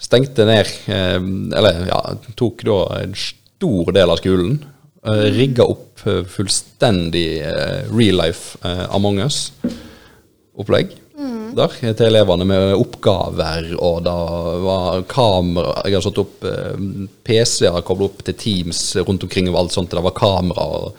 Stengte 0.01 0.47
ned, 0.49 0.71
eh, 0.89 1.19
eller 1.59 1.87
ja, 1.91 2.01
tok 2.39 2.63
da 2.65 2.79
en 3.03 3.15
stor 3.15 3.93
del 3.93 4.15
av 4.15 4.23
skolen. 4.23 4.63
Eh, 5.07 5.29
rigga 5.31 5.63
opp 5.63 6.01
uh, 6.07 6.25
fullstendig 6.27 7.43
uh, 7.47 7.87
real 7.95 8.17
life 8.19 8.59
uh, 8.67 8.89
Among 8.91 9.21
us-opplegg 9.23 10.97
der 11.59 11.75
eh, 11.81 11.95
til 11.97 12.09
elevene 12.11 12.45
med 12.47 12.75
oppgaver, 12.77 13.71
og 13.83 14.03
da 14.07 14.17
var 14.63 15.05
kamera 15.11 15.85
Jeg 15.87 15.97
har 15.97 16.05
satt 16.05 16.21
opp 16.23 16.45
PC-er 17.27 17.81
kobla 17.87 18.07
opp 18.07 18.21
til 18.27 18.37
Teams 18.39 18.83
rundt 19.01 19.25
omkring 19.27 19.49
og 19.51 19.59
alt 19.63 19.75
sånt. 19.75 19.91
Det 19.91 20.05
var 20.05 20.15
kamera. 20.15 20.93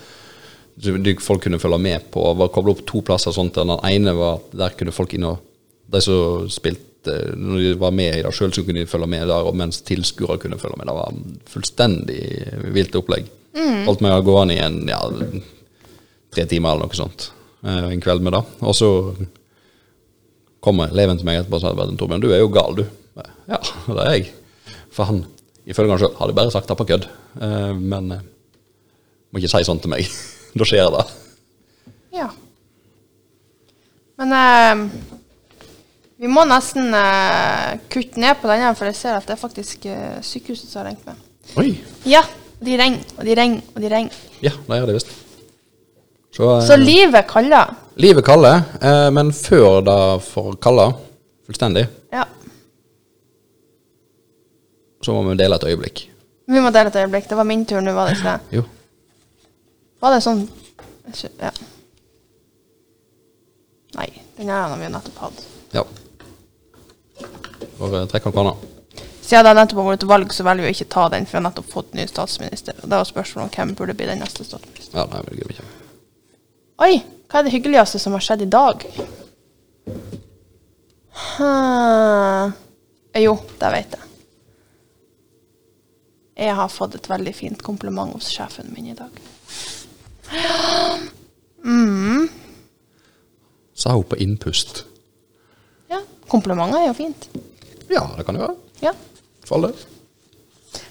som 0.82 1.22
folk 1.24 1.44
kunne 1.44 1.60
følge 1.60 1.78
med 1.78 2.12
på. 2.12 2.24
var 2.34 2.52
kobla 2.52 2.74
opp 2.74 2.86
to 2.88 3.02
plasser. 3.02 3.32
sånt, 3.32 3.58
og 3.58 3.68
Den 3.68 3.92
ene 3.92 4.16
var 4.18 4.42
at 4.42 4.58
der 4.58 4.76
kunne 4.76 4.96
folk 4.96 5.14
inn 5.14 5.30
og 5.30 5.40
De 5.88 6.02
som 6.02 6.50
spilte 6.50 7.16
Når 7.36 7.58
de 7.58 7.74
var 7.80 7.92
med 7.92 8.18
i 8.18 8.22
det 8.24 8.34
sjøl, 8.34 8.52
kunne 8.52 8.82
de 8.82 8.86
følge 8.86 9.08
med 9.08 9.28
der, 9.28 9.46
og 9.46 9.56
mens 9.56 9.82
tilskuere 9.82 10.40
kunne 10.40 10.60
følge 10.60 10.76
med. 10.78 10.88
Det 10.88 10.98
var 10.98 11.14
fullstendig 11.48 12.74
vilt 12.74 12.96
opplegg. 12.96 13.39
Holdt 13.88 14.04
meg 14.06 14.24
gående 14.28 14.56
i 14.56 14.62
en 14.64 14.80
ja, 14.90 15.00
tre 16.34 16.46
timer 16.50 16.76
eller 16.76 16.88
noe 16.90 16.98
sånt 16.98 17.30
eh, 17.66 17.90
en 17.92 18.04
kveld 18.04 18.24
med 18.26 18.36
det. 18.38 18.44
Og 18.62 18.76
så 18.78 18.90
kommer 20.64 20.92
eleven 20.92 21.20
til 21.20 21.28
meg 21.28 21.42
etterpå 21.42 21.60
og 21.60 21.64
sier 21.64 21.96
Torbjørn, 22.00 22.24
du 22.24 22.32
er 22.34 22.44
jo 22.44 22.52
gal, 22.54 22.82
du. 22.82 22.86
Ja, 23.50 23.60
det 23.60 24.04
er 24.04 24.12
jeg. 24.18 24.28
For 24.94 25.10
han, 25.10 25.24
ifølge 25.70 25.96
han 25.96 26.02
sjøl, 26.02 26.18
hadde 26.20 26.36
bare 26.38 26.54
sagt 26.54 26.70
det 26.70 26.78
på 26.80 26.88
kødd. 26.90 27.08
Eh, 27.42 27.72
men 27.78 28.12
eh, 28.16 28.28
må 29.32 29.42
ikke 29.42 29.52
si 29.54 29.66
sånn 29.68 29.82
til 29.82 29.94
meg. 29.94 30.10
da 30.60 30.68
skjer 30.68 30.92
det. 30.96 31.06
Ja. 32.20 32.30
Men 34.20 34.36
eh, 34.36 34.84
vi 36.20 36.28
må 36.32 36.44
nesten 36.48 36.92
eh, 36.96 37.80
kutte 37.92 38.22
ned 38.22 38.42
på 38.42 38.52
denne, 38.52 38.74
for 38.76 38.90
jeg 38.90 39.00
ser 39.00 39.18
at 39.18 39.28
det 39.28 39.38
er 39.38 39.42
faktisk 39.42 39.88
eh, 39.90 40.20
sykehuset 40.26 40.68
som 40.68 40.84
har 40.84 40.92
ringt 40.92 41.06
meg. 41.08 41.26
Oi. 41.58 41.72
Ja, 42.10 42.22
de 42.66 42.78
ringer, 42.78 43.04
og 43.18 43.26
de 43.26 43.36
ringer, 43.36 43.62
og 43.76 43.82
de 43.82 43.90
ringer. 43.90 44.16
Ja, 44.44 44.52
det 44.68 44.80
gjør 44.80 44.86
det 44.90 44.96
visst. 45.00 45.12
Så, 46.36 46.50
eh, 46.58 46.66
Så 46.68 46.76
livet 46.78 47.28
kaller. 47.28 47.76
livet 47.98 48.26
kaller, 48.26 48.62
eh, 48.82 49.10
men 49.12 49.32
før 49.32 49.82
det 49.84 50.24
får 50.24 50.56
kalle 50.62 50.94
fullstendig, 51.48 51.88
Ja. 52.14 52.24
så 55.04 55.12
må 55.16 55.24
vi 55.30 55.38
dele 55.38 55.56
et 55.56 55.64
øyeblikk. 55.64 56.06
Vi 56.48 56.60
må 56.60 56.72
dele 56.74 56.88
et 56.90 56.96
øyeblikk. 56.96 57.28
Det 57.30 57.38
var 57.38 57.44
min 57.44 57.66
tur 57.66 57.80
nå, 57.82 57.94
var 57.94 58.08
det 58.10 58.18
ikke 58.18 58.32
det? 58.32 58.40
Jo. 58.58 58.64
Var 60.02 60.14
det 60.16 60.24
sånn 60.24 60.48
ikke- 61.08 61.32
Ja. 61.42 61.52
Nei, 63.96 64.08
den 64.38 64.48
her 64.50 64.68
har 64.68 64.78
vi 64.78 64.84
jo 64.84 64.90
nettopp 64.90 65.18
hatt. 65.18 65.46
Ja. 65.74 65.84
Bare 67.80 68.06
trekk 68.08 68.28
av 68.28 68.34
kona. 68.34 68.54
Siden 69.30 69.46
det 69.46 69.52
nettopp 69.54 69.84
har 69.84 69.92
vært 69.92 70.08
valg, 70.10 70.32
så 70.34 70.44
velger 70.48 70.66
vi 70.66 70.72
å 70.72 70.74
ikke 70.74 70.90
ta 70.90 71.04
den, 71.14 71.28
for 71.28 71.36
vi 71.36 71.38
har 71.38 71.44
nettopp 71.46 71.68
fått 71.70 71.92
ny 71.94 72.08
statsminister. 72.10 72.74
Og 72.82 72.90
det 72.90 72.98
var 72.98 73.06
spørsmålet 73.06 73.46
om 73.46 73.52
hvem 73.54 73.74
burde 73.78 73.94
bli 73.94 74.08
den 74.10 74.24
neste 74.24 74.42
statsministeren. 74.48 74.98
Ja, 74.98 75.04
nei, 75.12 75.36
gidder 75.38 75.52
vi 75.52 75.58
ikke. 75.60 75.66
Oi, 76.82 76.96
hva 77.30 77.38
er 77.38 77.46
det 77.46 77.54
hyggeligste 77.54 78.02
som 78.02 78.16
har 78.18 78.24
skjedd 78.26 78.42
i 78.48 78.50
dag? 78.50 78.86
Hmm. 81.20 82.56
Jo, 83.20 83.36
det 83.62 83.70
vet 83.76 83.94
jeg. 84.00 84.08
Jeg 86.40 86.56
har 86.56 86.72
fått 86.74 86.96
et 86.98 87.10
veldig 87.12 87.34
fint 87.36 87.62
kompliment 87.62 88.16
hos 88.16 88.32
sjefen 88.34 88.72
min 88.74 88.88
i 88.94 88.98
dag. 88.98 89.14
Sa 93.78 93.94
hun 93.94 94.10
på 94.10 94.18
innpust. 94.26 94.86
Ja, 95.92 96.02
komplimenter 96.32 96.82
er 96.82 96.90
jo 96.90 96.98
fint. 96.98 97.30
Ja, 97.92 98.08
det 98.18 98.26
kan 98.26 98.40
det 98.40 98.48
være. 98.48 98.58
Ja. 98.82 98.96
For 99.50 99.58
all 99.58 99.68
del. 99.72 99.86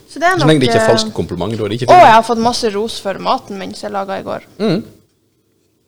Så 0.09 0.18
det 0.18 0.26
er 0.26 0.34
Så 0.34 0.40
nok 0.42 0.48
lenge 0.50 0.61
det 0.64 0.68
ikke 0.72 0.80
er 0.82 0.88
falske 0.88 1.12
komplimenter. 1.14 1.56
kompliment, 1.56 1.59
da 1.59 1.64
er 1.64 1.68
det 1.68 1.76
ikke 1.82 1.94
Å, 1.94 1.98
jeg 2.02 2.14
har 2.16 2.22
fått 2.26 2.40
masse 2.42 2.70
ros 2.74 2.96
for 3.04 3.18
maten 3.22 3.59
min 3.61 3.74
som 3.76 3.86
jeg 3.86 3.94
laga 3.94 4.16
i 4.18 4.24
går. 4.26 4.46
Mm. 4.59 4.78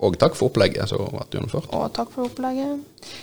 Og 0.01 0.17
takk 0.21 0.37
for 0.39 0.49
opplegget 0.49 0.89
som 0.89 1.03
ble 1.13 1.25
gjennomført. 1.35 1.67
Og 1.77 1.89
takk 1.97 2.13
for 2.15 2.29
opplegget. 2.29 2.79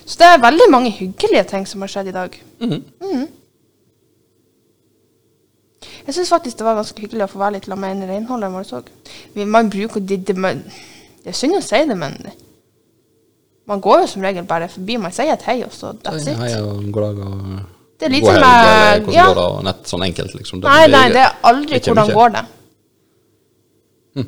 Så 0.05 0.19
det 0.19 0.27
er 0.29 0.41
veldig 0.43 0.67
mange 0.73 0.91
hyggelige 0.93 1.45
ting 1.49 1.65
som 1.69 1.81
har 1.85 1.93
skjedd 1.93 2.11
i 2.11 2.15
dag. 2.17 2.35
Mhm. 2.61 2.83
Mhm. 3.01 3.27
Jeg 6.07 6.15
syns 6.15 6.29
faktisk 6.29 6.57
det 6.57 6.65
var 6.65 6.75
ganske 6.77 7.01
hyggelig 7.03 7.23
å 7.25 7.31
få 7.31 7.39
være 7.41 7.53
litt 7.57 7.65
sammen 7.65 7.99
med 7.99 8.09
renholderen 8.09 8.53
vår 8.53 8.69
òg. 8.77 8.91
Man 9.45 9.69
bruker 9.69 9.99
det, 9.99 10.21
det, 10.27 10.35
man, 10.37 10.61
det 11.23 11.33
er 11.33 11.37
synd 11.37 11.57
å 11.57 11.61
si 11.61 11.81
det, 11.89 11.97
men 11.97 12.15
man 13.67 13.81
går 13.83 13.99
jo 14.01 14.07
som 14.07 14.21
regel 14.23 14.45
bare 14.47 14.69
forbi. 14.71 14.97
Man 14.97 15.11
sier 15.11 15.33
et 15.33 15.43
hei, 15.49 15.63
og 15.65 15.73
så 15.75 15.91
that's 16.03 16.27
it. 16.27 16.37
Hei 16.39 16.53
og 16.61 16.85
god 16.95 17.03
dag 17.09 17.19
og 17.27 17.76
Det 17.97 18.05
er 18.05 18.09
litt 18.13 18.25
som 18.25 18.35
jeg- 18.35 19.13
ja. 19.13 19.25
går 19.25 19.35
det, 19.35 19.43
og 19.43 19.63
nett 19.63 19.87
sånn 19.89 20.03
enkelt, 20.05 20.35
liksom. 20.35 20.59
Nei, 20.61 20.87
nei, 20.87 21.07
det 21.09 21.23
er 21.23 21.33
aldri 21.43 21.79
det 21.79 21.83
hvordan 21.87 22.13
går 22.13 22.29
det. 22.35 22.43
Hm. 24.15 24.27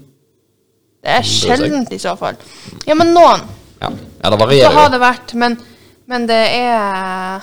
Det 1.04 1.10
er 1.10 1.22
Det 1.22 1.26
sjeldent 1.26 1.94
i 1.94 1.98
så 2.02 2.16
fall. 2.18 2.36
Ja, 2.88 2.96
men 2.96 3.14
noen. 3.14 3.42
Ja, 3.82 3.90
ja 4.24 4.30
det 4.30 4.40
Så 4.40 4.46
varierer 4.46 4.74
har 4.74 4.90
jo. 4.90 4.92
det 4.96 5.02
vært, 5.02 5.34
men, 5.36 5.58
men 6.08 6.28
det 6.28 6.42
er 6.56 7.40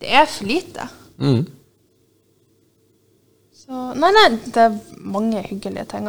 Det 0.00 0.08
er 0.14 0.26
for 0.26 0.44
lite. 0.46 0.88
Mm. 1.18 1.46
Så 3.52 3.94
Nei, 3.98 4.10
nei, 4.14 4.28
det 4.46 4.56
er 4.56 4.76
mange 4.96 5.42
hyggelige 5.42 5.84
ting. 5.90 6.06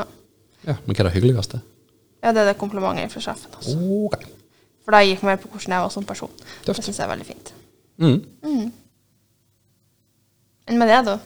Ja, 0.68 0.76
men 0.86 0.96
hva 0.96 1.00
er 1.00 1.10
det 1.10 1.14
hyggeligste? 1.18 1.62
Ja, 2.24 2.32
det 2.32 2.42
er 2.44 2.46
det 2.54 2.58
komplimentet 2.60 3.12
fra 3.12 3.20
sjefen. 3.24 3.52
Altså. 3.56 3.76
Okay. 4.06 4.28
For 4.86 4.92
det 4.96 5.08
gikk 5.08 5.24
mer 5.24 5.36
på 5.42 5.48
hvordan 5.52 5.74
jeg 5.76 5.82
var 5.82 5.90
som 5.90 6.06
person. 6.06 6.32
Tøft. 6.66 6.78
Det 6.78 6.86
syns 6.86 6.98
jeg 7.00 7.06
er 7.06 7.12
veldig 7.16 7.26
fint. 7.26 7.54
Mm. 8.00 8.26
Mm. 8.44 8.72
Enn 10.70 10.78
med 10.78 10.90
det, 10.92 11.00
da? 11.08 11.18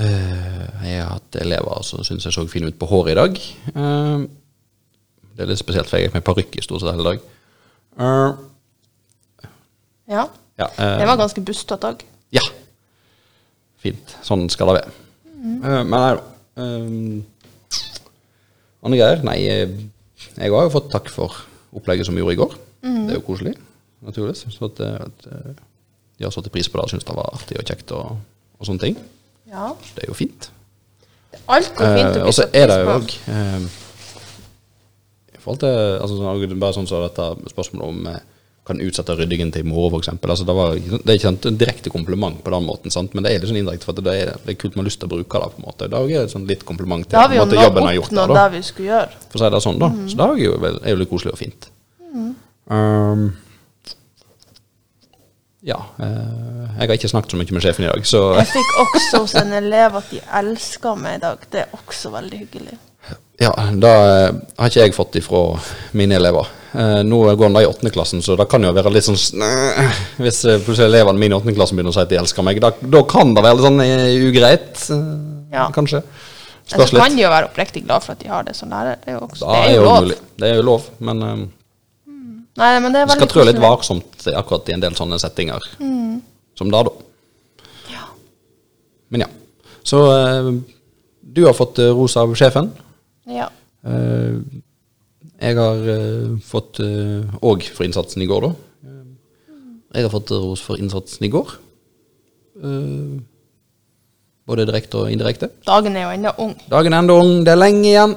Uh, 0.00 0.66
jeg 0.86 1.02
har 1.02 1.10
hatt 1.12 1.36
elever 1.42 1.82
som 1.86 2.02
syns 2.06 2.24
jeg 2.26 2.32
så 2.34 2.46
fin 2.50 2.64
ut 2.66 2.78
på 2.80 2.88
håret 2.90 3.12
i 3.12 3.18
dag. 3.18 3.36
Uh, 3.76 4.24
det 5.36 5.44
er 5.44 5.50
litt 5.52 5.60
spesielt, 5.60 5.88
for 5.90 6.00
jeg 6.00 6.08
har 6.10 6.16
med 6.16 6.24
parykk 6.26 6.56
i 6.58 6.64
stort 6.64 6.82
sett 6.82 6.94
hele 6.96 7.12
dag. 7.12 7.26
Uh, 8.00 8.32
Ja. 10.10 10.24
ja, 10.58 10.66
eh, 10.74 10.96
Det 10.98 11.06
var 11.06 11.16
ganske 11.20 11.40
bustete 11.46 11.86
òg. 11.86 12.00
ja. 12.34 12.42
Fint. 13.78 14.16
Sånn 14.26 14.48
skal 14.50 14.66
det 14.66 14.74
være. 14.80 14.90
Eh, 15.30 15.84
men 15.86 15.94
nei 15.94 16.08
da. 16.16 16.24
Eh, 16.58 17.76
andre 18.84 18.98
greier? 18.98 19.22
Nei, 19.24 19.36
eh, 19.46 19.68
jeg 20.36 20.50
har 20.52 20.66
jo 20.66 20.72
fått 20.74 20.90
takk 20.92 21.08
for 21.08 21.32
opplegget 21.72 22.06
som 22.08 22.14
vi 22.18 22.20
gjorde 22.24 22.34
i 22.34 22.40
går. 22.42 22.56
Det 22.82 23.14
er 23.14 23.20
jo 23.20 23.24
koselig, 23.28 23.54
naturligvis. 24.02 24.42
Så 24.52 24.66
at, 24.68 24.80
eh, 24.84 24.98
at 25.06 25.30
eh, 25.30 25.54
de 26.20 26.28
har 26.28 26.32
satt 26.34 26.50
pris 26.52 26.68
på 26.68 26.76
det 26.76 26.86
og 26.86 26.92
syns 26.92 27.06
det 27.08 27.16
var 27.16 27.30
artig 27.32 27.56
og 27.56 27.68
kjekt 27.70 27.92
og, 27.96 28.18
og 28.60 28.68
sånne 28.68 28.82
ting. 28.84 28.98
Ja. 29.50 29.70
Det 29.96 30.04
er 30.04 30.10
jo 30.12 30.16
fint. 30.18 30.50
Det 31.30 31.40
Alt 31.46 31.70
alltid 31.70 31.96
fint 31.96 32.18
å 32.20 32.26
og 32.26 32.34
så 32.36 32.44
bli 32.44 32.50
satt 32.50 32.58
er 32.60 32.68
det 32.68 32.76
pris 32.76 32.82
jo 32.82 32.90
på. 32.90 32.98
òg 32.98 33.14
eh, 33.32 33.70
I 35.38 35.40
forhold 35.40 35.62
til 35.62 35.78
altså, 36.02 36.18
sånn, 36.18 36.60
Bare 36.60 36.76
sånn 36.76 36.90
som 36.90 37.06
dette 37.06 37.54
spørsmålet 37.54 37.88
om 37.88 38.12
eh, 38.12 38.20
kan 38.70 38.82
utsette 38.84 39.16
ryddingen 39.16 39.50
til 39.54 39.64
i 39.64 39.68
morgen, 39.70 39.96
f.eks. 39.96 40.12
Altså, 40.20 40.44
det, 40.46 40.54
var, 40.54 40.76
det 40.76 41.00
er 41.00 41.16
ikke 41.16 41.26
sant, 41.30 41.48
en 41.48 41.58
direkte 41.58 41.90
kompliment 41.90 42.38
på 42.44 42.52
den 42.52 42.68
måten, 42.68 42.92
sant? 42.94 43.16
men 43.16 43.24
det 43.24 43.32
er 43.32 43.40
litt 43.40 43.50
sånn 43.50 43.58
indirekte 43.62 43.88
for 43.88 44.04
det 44.04 44.14
er, 44.14 44.34
det 44.44 44.54
er 44.54 44.58
kult 44.60 44.76
man 44.76 44.84
har 44.84 44.90
lyst 44.90 45.00
til 45.02 45.08
å 45.08 45.14
bruke 45.16 45.40
det. 45.42 45.48
på 45.54 45.62
en 45.62 45.66
måte. 45.66 45.88
Det 45.90 45.98
er 45.98 46.12
jo 46.12 46.26
sånn 46.34 46.46
litt 46.50 46.66
kompliment 46.68 47.08
til 47.08 47.16
Da 47.16 47.24
har 47.24 47.32
vi 47.32 47.40
på 47.40 47.40
jo 47.40 47.46
en 47.46 47.48
måte, 47.48 47.58
nå 47.58 47.64
jobben 47.66 47.88
gjort. 47.96 48.10
oppnådd 48.12 48.36
det 48.36 48.46
vi 48.54 48.62
skulle 48.68 48.92
gjøre. 48.92 49.22
for 49.24 49.40
å 49.40 49.42
si 49.42 49.52
det 49.56 49.62
sånn, 49.66 49.80
da. 49.80 49.90
Så 50.04 50.20
det 50.20 50.26
er 50.28 50.42
jo, 50.44 50.52
er 50.92 51.00
litt 51.00 51.10
koselig 51.10 51.34
og 51.34 51.40
fint. 51.40 51.70
Um, 52.70 53.24
ja. 55.66 55.78
eh, 56.00 56.76
jeg 56.78 56.88
har 56.88 56.94
ikke 56.96 57.10
snakket 57.12 57.34
så 57.34 57.40
mye 57.40 57.56
med 57.56 57.64
sjefen 57.64 57.86
i 57.86 57.90
dag, 57.90 58.06
så 58.08 58.22
Jeg 58.38 58.48
fikk 58.52 58.70
også 58.84 59.24
hos 59.24 59.34
en 59.40 59.52
elev 59.58 59.98
at 60.00 60.12
de 60.12 60.22
elsker 60.40 60.96
meg 61.00 61.18
i 61.18 61.24
dag. 61.26 61.44
Det 61.52 61.64
er 61.64 61.74
også 61.76 62.12
veldig 62.14 62.40
hyggelig. 62.44 62.78
Ja, 63.40 63.52
da 63.80 63.92
eh, 64.06 64.40
har 64.60 64.72
ikke 64.72 64.86
jeg 64.86 64.96
fått 64.96 65.16
ifra 65.20 65.42
mine 65.96 66.18
elever. 66.20 66.48
Eh, 66.72 67.00
nå 67.08 67.22
går 67.28 67.46
han 67.48 67.56
da 67.56 67.62
i 67.64 67.68
åttendeklassen, 67.68 68.22
så 68.22 68.36
det 68.38 68.48
kan 68.52 68.62
jo 68.64 68.72
være 68.76 68.92
litt 68.94 69.08
sånn 69.08 69.18
Hvis 70.20 70.42
plutselig 70.66 70.86
elevene 70.86 71.18
mine 71.18 71.34
i 71.34 71.38
åttendeklassen 71.40 71.78
begynner 71.78 71.94
å 71.94 71.96
si 71.96 72.04
at 72.04 72.12
de 72.12 72.20
elsker 72.20 72.46
meg, 72.46 72.60
da, 72.62 72.72
da 72.80 73.04
kan 73.08 73.32
det 73.34 73.44
være 73.46 73.58
litt 73.58 73.68
sånn 73.68 73.86
ugreit, 74.30 74.84
Ja. 75.50 75.70
kanskje. 75.74 76.04
Spørs 76.70 76.92
litt. 76.92 77.00
så 77.00 77.06
kan 77.08 77.16
de 77.16 77.24
jo 77.24 77.30
være 77.32 77.48
oppriktig 77.48 77.82
glad 77.86 78.04
for 78.04 78.14
at 78.14 78.20
de 78.22 78.28
har 78.30 78.44
det 78.46 78.54
som 78.54 78.70
lærer. 78.70 79.00
Det 79.02 79.10
er 79.10 79.16
jo, 79.16 79.24
også, 79.26 79.48
det 79.48 79.62
er 79.64 79.74
jo 79.74 79.86
lov. 79.88 80.12
Det 80.38 80.50
er 80.50 80.60
jo 80.60 80.66
lov, 80.68 80.84
men 81.08 81.22
eh, 81.26 81.40
Nei, 82.60 82.74
men 82.84 82.92
det 82.92 83.02
er 83.02 83.08
vi 83.08 83.14
skal 83.14 83.24
veldig 83.24 83.32
trå 83.32 83.46
litt 83.48 83.62
varsomt 83.62 84.26
akkurat 84.36 84.68
i 84.68 84.76
en 84.76 84.82
del 84.84 84.96
sånne 84.98 85.18
settinger. 85.22 85.64
Som 86.58 86.72
da, 86.72 86.82
da. 86.84 86.92
Ja. 87.92 88.08
Men 89.08 89.24
ja. 89.24 89.30
Så 89.86 90.02
eh, 90.12 90.50
du 91.20 91.46
har 91.46 91.56
fått 91.56 91.80
eh, 91.80 91.92
ros 91.96 92.18
av 92.20 92.34
sjefen. 92.36 92.68
Ja. 93.30 93.48
Eh, 93.86 94.36
jeg 95.40 95.56
har 95.56 95.78
uh, 95.88 96.36
fått 96.44 96.82
òg 96.84 97.64
for 97.72 97.86
innsatsen 97.86 98.20
i 98.20 98.28
går, 98.28 98.44
da. 98.44 98.50
Eh, 98.84 99.06
jeg 99.96 100.04
har 100.04 100.12
fått 100.12 100.32
ros 100.36 100.60
for 100.60 100.80
innsatsen 100.80 101.24
i 101.24 101.30
går. 101.32 101.54
Eh, 102.60 103.14
både 104.50 104.66
direkte 104.68 105.00
og 105.00 105.14
indirekte. 105.14 105.48
Dagen 105.64 105.96
er 105.96 106.04
jo 106.04 106.12
ennå 106.18 106.34
ung. 106.44 106.52
Dagen 106.68 106.92
er 106.92 107.04
enda 107.04 107.16
ung, 107.16 107.32
det 107.46 107.54
er 107.54 107.62
lenge 107.62 107.88
igjen. 107.88 108.14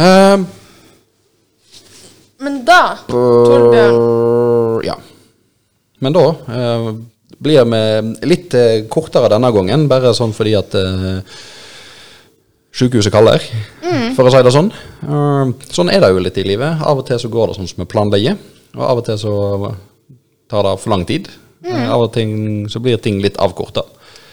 Eh, 0.00 0.46
Men 2.40 2.60
da, 2.64 2.82
Torbjørn 3.08 4.84
ja. 4.86 4.94
Men 6.00 6.14
da 6.16 6.22
eh, 6.48 6.86
blir 7.40 7.66
vi 7.68 7.80
litt 8.30 8.54
eh, 8.56 8.86
kortere 8.88 9.28
denne 9.32 9.50
gangen, 9.52 9.84
bare 9.90 10.14
sånn 10.16 10.32
fordi 10.36 10.54
at 10.56 10.76
eh, 10.80 11.20
sykehuset 12.72 13.12
kaller, 13.12 13.44
for 14.16 14.24
å 14.24 14.32
si 14.32 14.40
det 14.46 14.54
sånn. 14.54 14.72
Eh, 15.04 15.52
sånn 15.68 15.92
er 15.92 16.00
det 16.00 16.12
jo 16.14 16.24
litt 16.24 16.40
i 16.40 16.46
livet. 16.48 16.80
Av 16.80 17.02
og 17.02 17.06
til 17.08 17.20
så 17.20 17.28
går 17.32 17.52
det 17.52 17.60
sånn 17.60 17.68
som 17.68 17.84
vi 17.84 17.90
planlegger, 17.92 18.40
og 18.78 18.84
av 18.88 19.02
og 19.02 19.06
til 19.10 19.20
så 19.20 19.36
tar 20.50 20.64
det 20.64 20.76
for 20.80 20.94
lang 20.94 21.04
tid. 21.08 21.28
Eh, 21.66 21.86
av 21.92 22.06
og 22.06 22.14
til 22.16 22.68
så 22.72 22.80
blir 22.80 23.00
ting 23.04 23.20
litt 23.20 23.36
avkorta. 23.36 23.84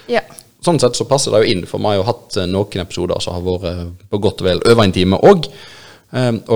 Ja. 0.08 0.24
Sånn 0.64 0.80
sett 0.80 0.95
så 0.95 1.05
passer 1.10 1.36
det 1.36 1.43
jo 1.43 1.51
inn, 1.51 1.68
for 1.68 1.84
vi 1.84 1.91
har 1.91 1.99
jo 1.99 2.08
hatt 2.08 2.39
noen 2.47 2.84
episoder 2.88 3.20
som 3.24 3.36
har 3.36 3.43
vært 3.43 4.08
på 4.08 4.20
godt 4.24 4.45
og 4.45 4.47
vel 4.47 4.64
over 4.64 4.88
en 4.88 4.95
time 4.95 5.20
òg. 5.20 5.51
Og 5.51 5.76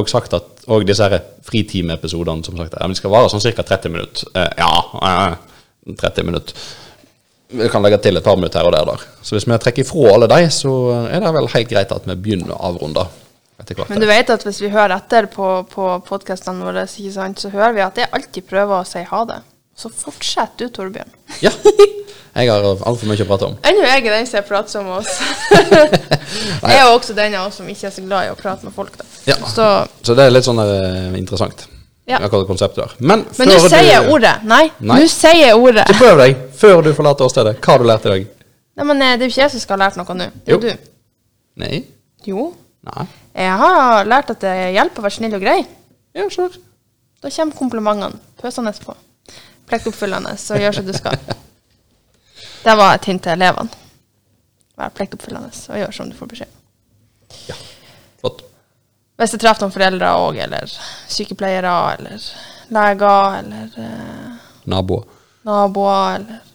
sagt 0.07 0.33
at 0.33 0.51
og 0.71 0.85
disse 0.85 1.03
her 1.03 1.23
fritimeepisodene 1.47 2.45
som 2.45 2.57
sagt, 2.57 2.75
ja, 2.77 2.85
men 2.85 2.95
de 2.95 3.01
skal 3.01 3.13
vare 3.13 3.31
sånn 3.31 3.41
ca. 3.41 3.65
30 3.65 3.91
minutter. 3.93 4.29
Eh, 4.37 4.51
ja, 4.61 4.73
eh, 5.01 5.95
30 5.97 6.27
minutter. 6.27 6.55
Vi 7.51 7.67
kan 7.69 7.83
legge 7.83 7.97
til 7.99 8.17
et 8.17 8.23
par 8.23 8.37
minutter 8.39 8.61
her 8.61 8.69
og 8.69 8.75
der. 8.75 8.85
der. 8.85 9.01
Så 9.21 9.35
hvis 9.35 9.47
vi 9.47 9.57
trekker 9.57 9.83
ifra 9.83 10.13
alle 10.13 10.29
de, 10.31 10.45
så 10.53 10.75
er 11.09 11.19
det 11.19 11.33
vel 11.35 11.49
helt 11.51 11.69
greit 11.69 11.91
at 11.91 12.07
vi 12.07 12.15
begynner 12.15 12.53
å 12.55 12.61
avrunde. 12.71 13.07
Men 13.89 14.01
du 14.01 14.07
vet 14.09 14.29
at 14.33 14.41
hvis 14.41 14.61
vi 14.63 14.71
hører 14.73 14.95
etter 14.95 15.27
på, 15.29 15.47
på 15.69 15.89
podkastene 16.07 16.65
våre, 16.65 16.87
så 16.89 17.51
hører 17.53 17.75
vi 17.75 17.83
at 17.85 17.99
jeg 17.99 18.09
alltid 18.09 18.47
prøver 18.49 18.79
å 18.79 18.87
si 18.87 19.03
ha 19.05 19.19
det. 19.29 19.41
Så 19.77 19.91
fortsett 19.93 20.57
du, 20.57 20.67
Torbjørn. 20.69 21.11
Ja. 21.45 21.51
Jeg 22.31 22.47
har 22.47 22.63
altfor 22.63 23.09
mye 23.09 23.25
å 23.25 23.27
prate 23.27 23.47
om. 23.49 23.55
Ennå 23.67 23.83
er 23.83 23.97
jeg 23.99 24.07
den 24.07 24.27
som 24.29 24.39
er 24.39 24.45
pratsom 24.47 24.85
med 24.87 25.01
oss. 25.01 25.17
jeg 26.63 26.77
er 26.77 26.85
jo 26.85 26.93
også 26.93 27.15
den 27.17 27.35
av 27.35 27.49
oss 27.49 27.59
som 27.59 27.67
ikke 27.67 27.89
er 27.89 27.93
så 27.95 28.03
glad 28.05 28.29
i 28.29 28.31
å 28.31 28.37
prate 28.39 28.67
med 28.67 28.75
folk. 28.75 28.95
Ja. 29.27 29.35
Så, 29.51 29.67
Så 30.05 30.15
det 30.15 30.25
er 30.25 30.31
litt 30.31 30.47
sånn 30.47 30.61
uh, 30.63 31.11
interessant. 31.19 31.65
Ja. 32.07 32.21
Akkurat 32.23 32.47
konseptet 32.47 32.81
der. 32.85 32.93
Men, 32.99 33.25
men 33.37 33.51
nå 33.51 33.57
sier 33.67 33.83
jeg 33.85 34.07
ordet. 34.11 34.33
Nei, 34.47 34.63
nå 34.79 35.01
sier 35.11 35.37
jeg 35.43 35.59
ordet. 35.59 35.85
Så 35.91 35.99
prøv 35.99 36.23
deg 36.23 36.39
før 36.61 36.81
du 36.87 36.93
forlater 36.97 37.27
åstedet. 37.27 37.57
Hva 37.59 37.75
har 37.75 37.83
du 37.83 37.89
lært 37.91 38.07
i 38.07 38.13
dag? 38.15 38.25
Nei, 38.79 38.87
men 38.87 39.03
eh, 39.05 39.13
det 39.19 39.25
er 39.25 39.29
jo 39.29 39.35
ikke 39.35 39.43
jeg 39.43 39.53
som 39.53 39.63
skal 39.65 39.77
ha 39.77 39.83
lært 39.85 39.99
noe 39.99 40.17
nå. 40.17 40.31
Det 40.41 40.55
er 40.55 40.57
Jo. 40.57 40.63
du. 40.63 40.89
Nei? 41.61 41.83
Jo. 42.25 42.47
Nei? 42.87 43.05
Jeg 43.43 43.59
har 43.61 44.09
lært 44.09 44.33
at 44.33 44.43
det 44.43 44.55
hjelper 44.77 45.03
å 45.03 45.07
være 45.07 45.17
snill 45.19 45.37
og 45.37 45.43
grei. 45.45 45.59
Ja, 46.17 46.25
sure. 46.31 46.63
Da 47.21 47.29
kommer 47.29 47.59
komplimentene 47.59 48.19
pøsende 48.41 48.73
på. 48.81 48.95
Pliktoppfyllende, 49.69 50.35
og 50.35 50.65
gjør 50.65 50.79
som 50.79 50.87
du 50.87 50.95
skal. 50.97 51.19
Det 52.63 52.75
var 52.77 52.95
et 52.95 53.05
hint 53.09 53.23
til 53.25 53.33
elevene. 53.33 53.69
Vær 54.77 54.93
pliktoppfyllende 54.95 55.49
og 55.69 55.79
gjør 55.81 55.95
som 55.95 56.09
du 56.11 56.15
får 56.17 56.29
beskjed 56.33 56.51
om. 56.51 56.59
Ja. 57.49 57.55
Flott. 58.21 58.43
Hvis 59.21 59.33
jeg 59.35 59.41
treffer 59.43 59.65
noen 59.65 59.73
foreldre 59.75 60.11
òg, 60.19 60.37
eller 60.45 60.71
sykepleiere, 61.11 61.73
eller 61.97 62.23
leger, 62.73 63.35
eller 63.41 63.75
eh, 63.81 64.47
Naboer. 64.71 65.05
naboer, 65.47 66.15
eller 66.21 66.47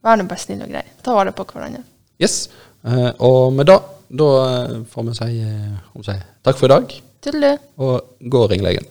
Vær 0.00 0.16
nå 0.16 0.24
bare 0.30 0.40
snill 0.40 0.62
og 0.64 0.70
grei. 0.72 0.80
Ta 1.04 1.12
vare 1.12 1.32
på 1.36 1.44
hverandre. 1.44 1.82
Yes. 2.22 2.46
Eh, 2.88 3.10
og 3.20 3.50
med 3.52 3.68
det, 3.68 3.76
da 4.16 4.28
eh, 4.46 4.78
får 4.88 5.04
vi 5.10 5.16
si, 5.18 5.28
eh, 5.44 5.74
om 5.92 6.04
si 6.06 6.14
takk 6.46 6.56
for 6.56 6.70
i 6.70 6.72
dag, 6.72 6.94
Tudelu. 7.20 7.50
og 7.84 8.14
gå 8.32 8.40
og 8.46 8.48
ring 8.54 8.64
legen. 8.64 8.86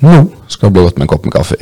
Nå 0.00 0.30
skal 0.48 0.68
det 0.68 0.72
bli 0.72 0.82
godt 0.82 0.98
med 0.98 1.06
en 1.06 1.08
kopp 1.14 1.24
med 1.24 1.32
kaffe. 1.32 1.56